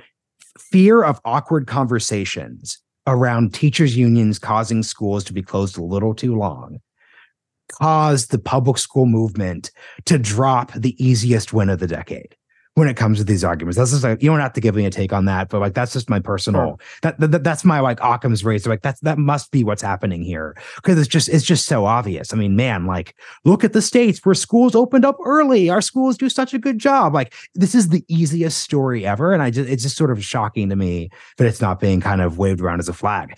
fear 0.59 1.03
of 1.03 1.21
awkward 1.25 1.67
conversations 1.67 2.79
around 3.07 3.55
teachers 3.55 3.97
unions 3.97 4.39
causing 4.39 4.83
schools 4.83 5.25
to 5.25 5.33
be 5.33 5.43
closed 5.43 5.77
a 5.77 5.83
little 5.83 6.15
too 6.15 6.37
long 6.37 6.79
caused 7.73 8.31
the 8.31 8.39
public 8.39 8.79
school 8.79 9.07
movement 9.07 9.71
to 10.05 10.19
drop 10.19 10.73
the 10.75 10.95
easiest 11.05 11.53
win 11.53 11.69
of 11.71 11.81
the 11.81 11.87
decade 11.87 12.37
when 12.75 12.89
it 12.89 12.97
comes 12.97 13.19
to 13.19 13.25
these 13.25 13.45
arguments. 13.45 13.79
That's 13.79 13.93
just 13.93 14.03
like 14.03 14.23
you 14.23 14.29
don't 14.29 14.41
have 14.41 14.53
to 14.55 14.61
give 14.61 14.75
me 14.75 14.85
a 14.85 14.91
take 14.91 15.13
on 15.13 15.27
that, 15.27 15.49
but 15.49 15.61
like 15.61 15.75
that's 15.75 15.93
just 15.93 16.11
my 16.11 16.19
personal 16.19 16.81
that, 17.03 17.19
that, 17.21 17.45
that's 17.45 17.65
my 17.65 17.81
like 17.81 18.01
Occam's 18.01 18.45
razor. 18.45 18.69
Like 18.69 18.83
that's 18.83 19.01
that 19.01 19.19
must 19.19 19.51
be 19.53 19.63
what's 19.63 19.83
happening 19.83 20.23
here 20.23 20.57
because 20.77 20.99
it's 20.99 21.09
just 21.09 21.29
it's 21.29 21.45
just 21.45 21.67
so 21.67 21.85
obvious. 21.85 22.33
I 22.33 22.37
mean, 22.37 22.57
man, 22.57 22.87
like 22.87 23.17
look 23.45 23.63
at 23.65 23.73
the 23.73 23.83
states 23.83 24.25
where 24.25 24.35
schools 24.35 24.75
opened 24.75 25.05
up 25.05 25.17
early. 25.25 25.71
Our 25.71 25.81
schools 25.81 26.19
do 26.19 26.29
such 26.29 26.53
a 26.53 26.59
good 26.59 26.79
job. 26.79 27.15
Like 27.15 27.33
this 27.55 27.75
is 27.75 27.89
the 27.89 28.05
easiest 28.09 28.59
story 28.59 29.07
ever, 29.07 29.33
and 29.33 29.43
I 29.43 29.51
just 29.51 29.69
it's 29.69 29.85
just 29.85 29.97
sort 29.97 30.11
of 30.11 30.25
shocking 30.25 30.69
to 30.71 30.77
me 30.77 31.11
that 31.39 31.47
it's 31.47 31.61
not 31.61 31.79
being 31.81 32.01
kind 32.01 32.21
of 32.21 32.39
waved 32.39 32.61
around 32.61 32.81
as 32.81 32.89
a 32.89 32.95
flag. 32.95 33.37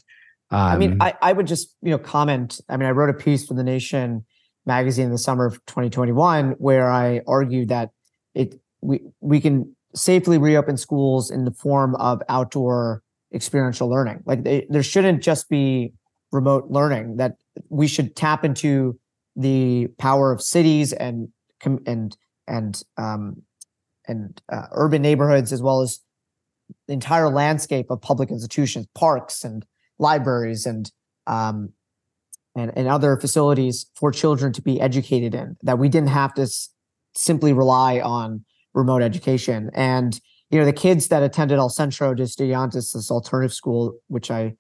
Um, 0.51 0.61
I 0.61 0.77
mean, 0.79 0.93
um, 0.93 1.03
I, 1.03 1.15
I 1.21 1.33
would 1.33 1.47
just, 1.49 1.75
you 1.83 1.91
know, 1.91 1.99
comment. 1.99 2.61
I 2.69 2.77
mean, 2.77 2.89
I 2.89 2.93
wrote 2.93 3.11
a 3.11 3.15
piece 3.15 3.47
for 3.47 3.55
the 3.55 3.65
Nation 3.65 4.25
magazine 4.65 5.07
in 5.07 5.11
the 5.11 5.19
summer 5.19 5.45
of 5.45 5.55
2021 5.67 6.53
where 6.59 6.89
I 6.89 7.23
argued 7.27 7.69
that 7.71 7.91
it 8.35 8.61
we 8.81 9.01
we 9.21 9.41
can 9.41 9.75
safely 9.95 10.39
reopen 10.39 10.77
schools 10.77 11.31
in 11.31 11.45
the 11.45 11.51
form 11.51 11.95
of 11.97 12.23
outdoor 12.29 13.03
experiential 13.33 13.89
learning. 13.89 14.23
Like 14.27 14.45
they, 14.45 14.67
there 14.69 14.83
shouldn't 14.83 15.23
just 15.23 15.49
be 15.49 15.93
remote 16.33 16.67
learning. 16.71 17.17
That 17.17 17.37
we 17.69 17.87
should 17.87 18.17
tap 18.17 18.45
into 18.45 18.99
the 19.35 19.89
power 19.99 20.33
of 20.33 20.43
cities 20.43 20.93
and 20.93 21.29
and 21.65 22.17
and 22.47 22.83
um, 22.97 23.43
and 24.07 24.41
uh, 24.51 24.67
urban 24.73 25.03
neighborhoods 25.03 25.53
as 25.53 25.63
well 25.63 25.81
as 25.81 26.01
the 26.87 26.93
entire 26.93 27.29
landscape 27.29 27.91
of 27.91 28.01
public 28.01 28.31
institutions, 28.31 28.87
parks 28.95 29.45
and 29.45 29.65
libraries 29.99 30.67
and 30.67 30.91
um, 31.27 31.73
and, 32.55 32.73
and 32.77 32.89
other 32.89 33.17
facilities 33.17 33.87
for 33.95 34.11
children 34.11 34.53
to 34.53 34.63
be 34.63 34.81
educated 34.81 35.35
in 35.35 35.57
that 35.63 35.79
we 35.79 35.89
didn't 35.89 36.09
have 36.09 36.33
to 36.35 36.43
s- 36.43 36.71
simply 37.15 37.53
rely 37.53 38.01
on 38.01 38.45
remote 38.77 39.03
education. 39.03 39.71
And 39.75 40.21
you 40.51 40.61
know 40.61 40.65
the 40.65 40.73
kids 40.73 41.09
that 41.09 41.25
attended 41.25 41.59
El 41.59 41.71
Centro 41.71 42.15
de 42.15 42.23
Estudiantes 42.23 42.93
this 42.93 43.11
alternative 43.11 43.53
school 43.53 43.99
which 44.07 44.31
i 44.31 44.55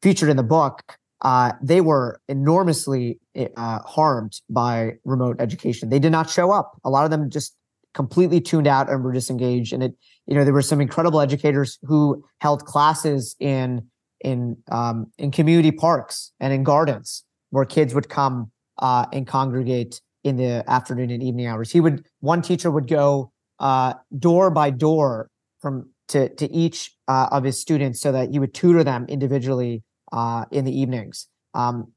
featured 0.00 0.30
in 0.30 0.38
the 0.38 0.42
book 0.42 0.96
uh, 1.22 1.52
they 1.62 1.82
were 1.82 2.20
enormously 2.28 3.18
uh, 3.36 3.80
harmed 3.80 4.40
by 4.48 4.92
remote 5.04 5.36
education. 5.38 5.90
They 5.90 5.98
did 5.98 6.12
not 6.12 6.30
show 6.30 6.50
up. 6.50 6.80
A 6.82 6.88
lot 6.88 7.04
of 7.04 7.10
them 7.10 7.28
just 7.28 7.54
completely 7.92 8.40
tuned 8.40 8.66
out 8.66 8.88
and 8.88 9.04
were 9.04 9.12
disengaged. 9.12 9.74
And 9.74 9.82
it 9.82 9.94
you 10.26 10.34
know 10.34 10.44
there 10.44 10.54
were 10.54 10.62
some 10.62 10.80
incredible 10.80 11.20
educators 11.20 11.78
who 11.82 12.24
held 12.38 12.64
classes 12.64 13.36
in 13.38 13.86
in 14.22 14.56
um, 14.70 15.12
in 15.18 15.30
community 15.30 15.72
parks 15.72 16.32
and 16.40 16.52
in 16.52 16.64
gardens 16.64 17.24
where 17.50 17.64
kids 17.64 17.94
would 17.94 18.08
come 18.08 18.50
uh, 18.78 19.06
and 19.12 19.26
congregate 19.26 20.00
in 20.24 20.36
the 20.36 20.64
afternoon 20.68 21.10
and 21.10 21.22
evening 21.22 21.46
hours. 21.46 21.70
He 21.70 21.80
would 21.80 22.06
one 22.20 22.40
teacher 22.40 22.70
would 22.70 22.88
go 22.88 23.32
uh, 23.60 23.94
door 24.18 24.50
by 24.50 24.70
door 24.70 25.30
from 25.60 25.90
to 26.08 26.28
to 26.34 26.50
each 26.50 26.96
uh, 27.08 27.28
of 27.30 27.44
his 27.44 27.60
students 27.60 28.00
so 28.00 28.12
that 28.12 28.30
he 28.30 28.38
would 28.38 28.54
tutor 28.54 28.82
them 28.82 29.06
individually 29.08 29.82
uh, 30.12 30.44
in 30.50 30.64
the 30.64 30.76
evenings. 30.76 31.28
Um, 31.54 31.92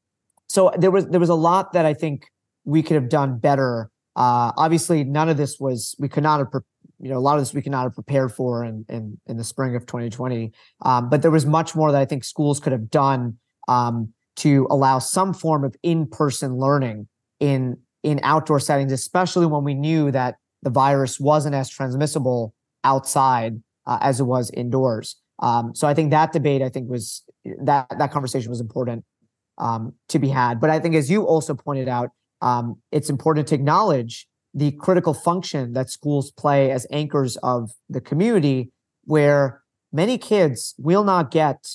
so 0.47 0.72
there 0.78 0.91
was 0.91 1.07
there 1.07 1.20
was 1.20 1.30
a 1.30 1.36
lot 1.36 1.74
that 1.74 1.86
I 1.86 1.93
think 1.93 2.28
we 2.66 2.84
could 2.84 2.95
have 2.95 3.09
done 3.09 3.39
better. 3.39 3.89
Uh, 4.16 4.51
obviously, 4.57 5.03
none 5.03 5.30
of 5.30 5.38
this 5.38 5.59
was 5.59 5.95
we 5.99 6.07
could 6.07 6.24
not 6.24 6.39
have 6.39 6.49
you 6.99 7.09
know 7.09 7.18
a 7.18 7.20
lot 7.20 7.36
of 7.36 7.41
this 7.41 7.53
we 7.53 7.61
cannot 7.61 7.84
have 7.84 7.93
prepared 7.93 8.32
for 8.32 8.64
in 8.64 8.86
in, 8.89 9.20
in 9.28 9.38
the 9.38 9.43
spring 9.43 9.76
of 9.76 9.86
2020 9.86 10.51
um, 10.82 11.09
but 11.09 11.22
there 11.22 11.32
was 11.32 11.45
much 11.45 11.76
more 11.76 11.91
that 11.91 12.01
i 12.01 12.05
think 12.05 12.24
schools 12.24 12.59
could 12.59 12.72
have 12.72 12.89
done 12.89 13.38
um, 13.68 14.14
to 14.36 14.66
allow 14.70 14.99
some 14.99 15.34
form 15.34 15.64
of 15.64 15.76
in-person 15.84 16.55
learning 16.57 17.07
in 17.39 17.78
in 18.03 18.20
outdoor 18.24 18.59
settings 18.59 18.91
especially 18.91 19.45
when 19.45 19.64
we 19.64 19.74
knew 19.74 20.11
that 20.11 20.36
the 20.64 20.70
virus 20.70 21.20
wasn't 21.20 21.53
as 21.53 21.70
transmissible 21.70 22.53
outside 22.84 23.61
uh, 23.86 23.99
as 24.01 24.20
it 24.20 24.24
was 24.24 24.49
indoors 24.51 25.18
um, 25.39 25.76
so 25.76 25.88
i 25.88 25.93
think 25.93 26.11
that 26.11 26.32
debate 26.32 26.61
i 26.61 26.70
think 26.70 26.89
was 26.89 27.24
that 27.61 27.88
that 27.97 28.11
conversation 28.11 28.49
was 28.49 28.61
important 28.61 29.03
um, 29.57 29.93
to 30.07 30.18
be 30.20 30.30
had 30.30 30.59
but 30.59 30.70
i 30.70 30.80
think 30.80 30.95
as 30.95 31.09
you 31.11 31.24
also 31.24 31.53
pointed 31.53 31.88
out 31.88 32.09
um, 32.41 32.82
it's 32.91 33.09
important 33.09 33.47
to 33.47 33.55
acknowledge 33.55 34.28
the 34.53 34.72
critical 34.72 35.14
function 35.14 35.74
that 35.74 35.89
schools 35.89 36.32
play 36.32 36.72
as 36.72 36.86
anchors 36.91 37.38
of 37.38 37.72
the 37.89 38.01
community, 38.01 38.72
where 39.05 39.61
many 39.91 40.18
kids 40.18 40.76
will 40.78 41.03
not 41.03 41.32
get, 41.32 41.66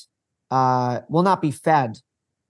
uh, 0.50 1.00
will 1.08 1.22
not 1.22 1.42
be 1.42 1.50
fed 1.50 1.98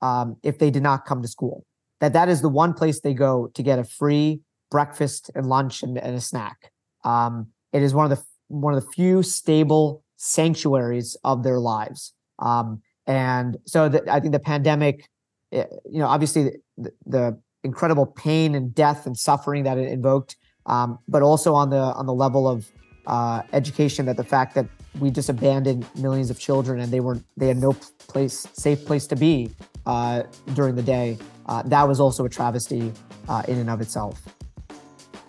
um, 0.03 0.37
if 0.43 0.59
they 0.59 0.71
did 0.71 0.83
not 0.83 1.07
come 1.07 1.23
to 1.23 1.29
school. 1.29 1.65
That 2.01 2.13
that 2.13 2.29
is 2.29 2.43
the 2.43 2.49
one 2.49 2.75
place 2.75 3.01
they 3.01 3.15
go 3.15 3.49
to 3.55 3.63
get 3.63 3.79
a 3.79 3.85
free 3.85 4.41
breakfast 4.71 5.31
and 5.35 5.47
lunch 5.47 5.83
and, 5.83 5.99
and 5.99 6.15
a 6.17 6.21
snack. 6.21 6.73
Um, 7.05 7.49
it 7.73 7.83
is 7.83 7.95
one 7.95 8.11
of 8.11 8.19
the 8.19 8.25
one 8.49 8.75
of 8.75 8.83
the 8.83 8.91
few 8.91 9.23
stable 9.23 10.03
sanctuaries 10.17 11.17
of 11.25 11.43
their 11.43 11.59
lives. 11.59 12.15
Um, 12.39 12.83
and 13.07 13.57
so 13.67 13.89
the, 13.89 14.11
I 14.13 14.21
think 14.21 14.33
the 14.33 14.41
pandemic, 14.41 15.09
eh, 15.53 15.65
you 15.91 15.99
know, 15.99 16.07
obviously 16.07 16.59
the, 16.77 16.93
the 17.07 17.41
incredible 17.65 18.07
pain 18.07 18.55
and 18.55 18.75
death 18.75 19.07
and 19.07 19.17
suffering 19.17 19.65
that 19.65 19.79
it 19.79 19.89
invoked, 19.89 20.37
um, 20.67 20.99
but 21.09 21.23
also 21.23 21.55
on 21.55 21.71
the 21.71 21.79
on 21.79 22.07
the 22.07 22.15
level 22.15 22.49
of 22.49 22.71
uh, 23.07 23.43
education 23.53 24.07
that 24.07 24.17
the 24.17 24.25
fact 24.25 24.55
that 24.55 24.67
we 25.01 25.11
just 25.11 25.29
abandoned 25.29 25.87
millions 25.97 26.31
of 26.31 26.39
children 26.39 26.81
and 26.81 26.93
they 26.93 27.01
were 27.01 27.19
they 27.37 27.49
had 27.49 27.57
no 27.57 27.73
place 28.09 28.47
safe 28.53 28.85
place 28.85 29.07
to 29.07 29.17
be 29.17 29.51
uh, 29.87 30.23
during 30.55 30.75
the 30.75 30.83
day. 30.83 31.17
Uh, 31.47 31.63
that 31.63 31.89
was 31.89 31.99
also 31.99 32.25
a 32.25 32.29
travesty 32.29 32.93
uh, 33.29 33.43
in 33.49 33.59
and 33.59 33.71
of 33.71 33.81
itself. 33.81 34.38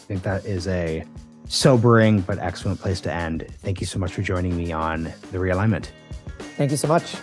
I 0.10 0.12
think 0.12 0.24
that 0.24 0.44
is 0.44 0.68
a 0.68 1.06
sobering 1.48 2.22
but 2.22 2.40
excellent 2.40 2.82
place 2.82 3.00
to 3.02 3.14
end. 3.14 3.46
Thank 3.60 3.80
you 3.80 3.86
so 3.86 4.00
much 4.00 4.12
for 4.12 4.24
joining 4.24 4.58
me 4.58 4.72
on 4.72 5.04
the 5.04 5.38
realignment. 5.38 5.90
Thank 6.58 6.72
you 6.72 6.78
so 6.78 6.88
much. 6.88 7.14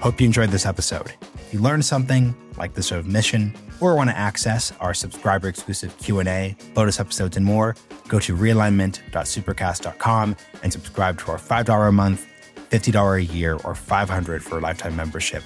Hope 0.00 0.20
you 0.20 0.26
enjoyed 0.26 0.50
this 0.50 0.64
episode. 0.64 1.12
If 1.34 1.52
you 1.52 1.60
learned 1.60 1.84
something, 1.84 2.36
like 2.56 2.74
the 2.74 2.84
show 2.84 3.02
mission, 3.02 3.52
or 3.80 3.96
want 3.96 4.10
to 4.10 4.16
access 4.16 4.72
our 4.78 4.94
subscriber 4.94 5.48
exclusive 5.48 5.98
Q&A, 5.98 6.56
bonus 6.72 7.00
episodes, 7.00 7.36
and 7.36 7.44
more, 7.44 7.74
go 8.06 8.20
to 8.20 8.36
realignment.supercast.com 8.36 10.36
and 10.62 10.72
subscribe 10.72 11.18
to 11.18 11.32
our 11.32 11.38
$5 11.38 11.88
a 11.88 11.90
month, 11.90 12.28
$50 12.70 13.16
a 13.16 13.24
year, 13.24 13.54
or 13.64 13.74
500 13.74 14.44
for 14.44 14.58
a 14.58 14.60
lifetime 14.60 14.94
membership 14.94 15.42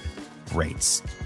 rates. 0.53 1.01